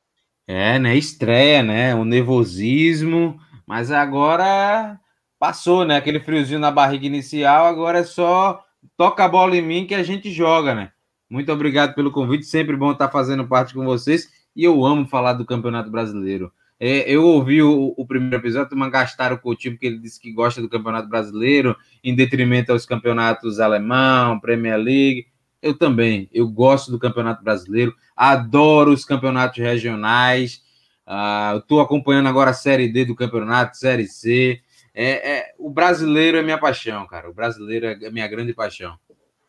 É, 0.48 0.78
né? 0.78 0.96
Estreia, 0.96 1.62
né? 1.62 1.94
O 1.94 2.06
nervosismo, 2.06 3.38
mas 3.66 3.90
agora 3.90 4.98
passou, 5.38 5.84
né? 5.84 5.96
Aquele 5.96 6.20
friozinho 6.20 6.58
na 6.58 6.70
barriga 6.70 7.06
inicial, 7.06 7.66
agora 7.66 7.98
é 7.98 8.04
só 8.04 8.64
toca 8.96 9.24
a 9.24 9.28
bola 9.28 9.54
em 9.54 9.62
mim 9.62 9.86
que 9.86 9.94
a 9.94 10.02
gente 10.02 10.30
joga, 10.30 10.74
né? 10.74 10.90
Muito 11.28 11.52
obrigado 11.52 11.94
pelo 11.94 12.10
convite, 12.10 12.46
sempre 12.46 12.74
bom 12.74 12.92
estar 12.92 13.10
fazendo 13.10 13.46
parte 13.46 13.74
com 13.74 13.84
vocês 13.84 14.26
e 14.56 14.64
eu 14.64 14.84
amo 14.86 15.06
falar 15.06 15.34
do 15.34 15.44
Campeonato 15.44 15.90
Brasileiro. 15.90 16.50
É, 16.80 17.10
eu 17.10 17.24
ouvi 17.24 17.60
o, 17.62 17.92
o, 17.96 18.06
primeiro 18.06 18.36
episódio, 18.36 18.74
mas 18.76 18.90
gastaram 18.90 19.36
o 19.36 19.38
Coutinho 19.38 19.74
porque 19.74 19.86
ele 19.86 19.98
disse 19.98 20.18
que 20.18 20.32
gosta 20.32 20.62
do 20.62 20.68
Campeonato 20.68 21.08
Brasileiro, 21.08 21.76
em 22.02 22.14
detrimento 22.14 22.72
aos 22.72 22.86
campeonatos 22.86 23.60
alemão, 23.60 24.40
Premier 24.40 24.78
League. 24.78 25.26
Eu 25.60 25.76
também, 25.76 26.28
eu 26.32 26.48
gosto 26.48 26.90
do 26.90 26.98
Campeonato 26.98 27.42
Brasileiro, 27.42 27.94
adoro 28.16 28.92
os 28.92 29.04
campeonatos 29.04 29.58
regionais. 29.58 30.62
Uh, 31.06 31.58
Estou 31.58 31.80
acompanhando 31.80 32.28
agora 32.28 32.50
a 32.50 32.54
Série 32.54 32.88
D 32.88 33.04
do 33.04 33.16
campeonato, 33.16 33.76
Série 33.76 34.06
C. 34.06 34.60
É, 34.94 35.30
é, 35.30 35.54
o 35.58 35.70
brasileiro 35.70 36.36
é 36.36 36.42
minha 36.42 36.58
paixão, 36.58 37.06
cara. 37.06 37.30
O 37.30 37.34
brasileiro 37.34 37.86
é 37.86 38.10
minha 38.10 38.26
grande 38.28 38.52
paixão. 38.52 38.96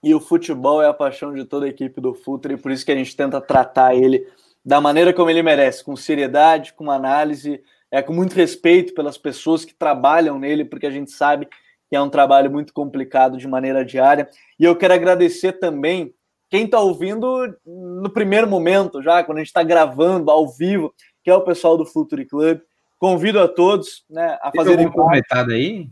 E 0.02 0.16
o 0.16 0.20
futebol 0.20 0.82
é 0.82 0.88
a 0.88 0.94
paixão 0.94 1.34
de 1.34 1.44
toda 1.44 1.66
a 1.66 1.70
equipe 1.70 2.00
do 2.00 2.14
Futre, 2.14 2.54
e 2.54 2.58
por 2.58 2.72
isso 2.72 2.86
que 2.86 2.92
a 2.92 2.96
gente 2.96 3.16
tenta 3.16 3.42
tratar 3.42 3.94
ele 3.94 4.26
da 4.64 4.80
maneira 4.80 5.14
como 5.14 5.30
ele 5.30 5.44
merece, 5.44 5.84
com 5.84 5.96
seriedade, 5.96 6.74
com 6.74 6.90
análise, 6.90 7.62
é, 7.92 8.02
com 8.02 8.14
muito 8.14 8.34
respeito 8.34 8.94
pelas 8.94 9.18
pessoas 9.18 9.66
que 9.66 9.74
trabalham 9.74 10.40
nele, 10.40 10.64
porque 10.64 10.86
a 10.86 10.92
gente 10.92 11.12
sabe 11.12 11.48
que 11.90 11.96
é 11.96 12.02
um 12.02 12.10
trabalho 12.10 12.52
muito 12.52 12.74
complicado 12.74 13.38
de 13.38 13.48
maneira 13.48 13.84
diária. 13.84 14.30
E 14.60 14.64
eu 14.64 14.76
quero 14.76 14.94
agradecer 14.94 15.54
também 15.54 16.14
quem 16.50 16.66
está 16.66 16.80
ouvindo 16.80 17.56
no 17.66 18.10
primeiro 18.10 18.48
momento, 18.48 19.02
já 19.02 19.24
quando 19.24 19.38
a 19.38 19.42
gente 19.42 19.48
está 19.48 19.64
gravando 19.64 20.32
ao 20.32 20.48
vivo, 20.48 20.94
que 21.24 21.30
é 21.30 21.36
o 21.36 21.44
pessoal 21.44 21.78
do 21.78 21.86
Futuri 21.86 22.26
Club. 22.26 22.60
Convido 22.98 23.40
a 23.40 23.48
todos 23.48 24.04
né, 24.10 24.38
a 24.42 24.52
fazerem. 24.56 24.86
Tem 24.86 24.92
cornetada 24.92 25.54
aí? 25.54 25.90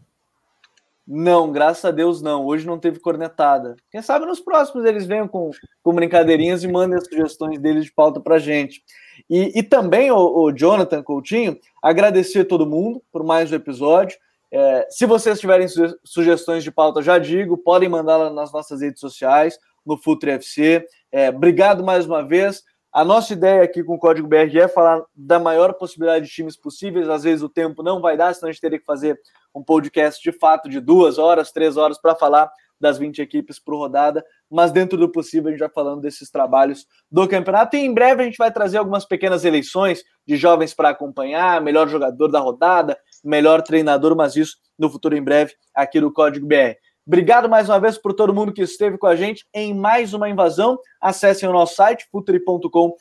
Não, 1.08 1.52
graças 1.54 1.86
a 1.86 1.92
Deus 1.92 2.22
não. 2.22 2.46
Hoje 2.46 2.68
não 2.68 2.78
teve 2.78 3.00
cornetada. 3.00 3.78
Quem 3.90 4.02
sabe 4.02 4.26
nos 4.26 4.42
próximos 4.42 4.84
eles 4.84 5.06
venham 5.06 5.26
com, 5.26 5.52
com 5.82 5.96
brincadeirinhas 5.96 6.64
e 6.64 6.68
mandem 6.68 6.98
as 6.98 7.06
sugestões 7.06 7.58
deles 7.60 7.86
de 7.86 7.94
pauta 7.94 8.20
para 8.20 8.38
gente. 8.38 8.84
E, 9.30 9.58
e 9.58 9.64
também, 9.64 10.12
o, 10.12 10.18
o, 10.18 10.52
Jonathan 10.52 11.02
Coutinho, 11.02 11.58
agradecer 11.82 12.42
a 12.42 12.46
todo 12.46 12.68
mundo 12.68 13.02
por 13.10 13.24
mais 13.24 13.52
um 13.52 13.56
episódio. 13.56 14.18
É, 14.52 14.88
se 14.90 15.06
vocês 15.06 15.40
tiverem 15.40 15.68
sugestões 16.04 16.64
de 16.64 16.72
pauta, 16.72 17.02
já 17.02 17.18
digo, 17.18 17.58
podem 17.58 17.90
mandá-la 17.90 18.30
nas 18.30 18.52
nossas 18.52 18.82
redes 18.82 19.00
sociais, 19.00 19.58
no 19.86 19.98
Futre 19.98 20.32
FC. 20.32 20.86
É, 21.12 21.30
obrigado 21.30 21.84
mais 21.84 22.06
uma 22.06 22.26
vez. 22.26 22.64
A 22.92 23.04
nossa 23.04 23.34
ideia 23.34 23.62
aqui 23.62 23.84
com 23.84 23.96
o 23.96 24.00
Código 24.00 24.28
BR 24.28 24.58
é 24.58 24.68
falar 24.68 25.04
da 25.16 25.40
maior 25.40 25.74
possibilidade 25.74 26.26
de 26.26 26.32
times 26.32 26.58
possíveis. 26.58 27.10
Às 27.10 27.24
vezes 27.24 27.44
o 27.44 27.50
tempo 27.50 27.84
não 27.84 28.02
vai 28.02 28.18
dar, 28.18 28.34
senão 28.34 28.50
a 28.50 28.52
gente 28.52 28.62
teria 28.62 28.80
que 28.80 28.86
fazer 28.86 29.20
um 29.54 29.64
podcast 29.64 30.22
de 30.24 30.38
fato 30.38 30.70
de 30.70 30.80
duas 30.80 31.18
horas, 31.18 31.52
três 31.52 31.78
horas 31.78 32.00
para 32.00 32.16
falar 32.16 32.50
das 32.80 32.98
20 32.98 33.22
equipes 33.22 33.60
por 33.60 33.76
rodada, 33.76 34.24
mas 34.50 34.72
dentro 34.72 34.98
do 34.98 35.12
possível 35.12 35.48
a 35.48 35.52
gente 35.52 35.60
vai 35.60 35.70
falando 35.70 36.02
desses 36.02 36.30
trabalhos 36.30 36.86
do 37.12 37.28
campeonato 37.28 37.76
e 37.76 37.80
em 37.80 37.94
breve 37.94 38.22
a 38.22 38.26
gente 38.26 38.38
vai 38.38 38.52
trazer 38.52 38.78
algumas 38.78 39.06
pequenas 39.06 39.44
eleições 39.44 40.04
de 40.26 40.36
jovens 40.36 40.74
para 40.74 40.90
acompanhar, 40.90 41.62
melhor 41.62 41.88
jogador 41.88 42.28
da 42.28 42.40
rodada, 42.40 42.98
melhor 43.24 43.62
treinador, 43.62 44.16
mas 44.16 44.36
isso 44.36 44.58
no 44.78 44.90
futuro 44.90 45.16
em 45.16 45.24
breve 45.24 45.54
aqui 45.74 46.00
no 46.00 46.12
Código 46.12 46.46
BR. 46.46 46.76
Obrigado 47.06 47.48
mais 47.48 47.70
uma 47.70 47.80
vez 47.80 47.98
por 47.98 48.14
todo 48.14 48.34
mundo 48.34 48.52
que 48.52 48.62
esteve 48.62 48.98
com 48.98 49.08
a 49.08 49.16
gente 49.16 49.46
em 49.54 49.74
mais 49.74 50.14
uma 50.14 50.30
invasão. 50.30 50.78
Acessem 51.00 51.48
o 51.48 51.54
nosso 51.54 51.76
site, 51.76 52.06
futuri.com.br 52.12 52.92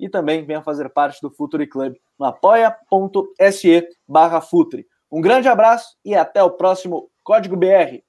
e 0.00 0.08
também 0.08 0.44
venham 0.44 0.62
fazer 0.62 0.88
parte 0.90 1.20
do 1.22 1.30
Futuri 1.30 1.68
Club 1.68 1.94
no 2.18 2.26
apoia.se 2.26 3.88
barra 4.08 4.40
Futuri. 4.40 4.86
Um 5.10 5.20
grande 5.20 5.46
abraço 5.46 5.96
e 6.04 6.14
até 6.14 6.42
o 6.42 6.50
próximo 6.50 7.08
Código 7.22 7.56
BR. 7.56 8.02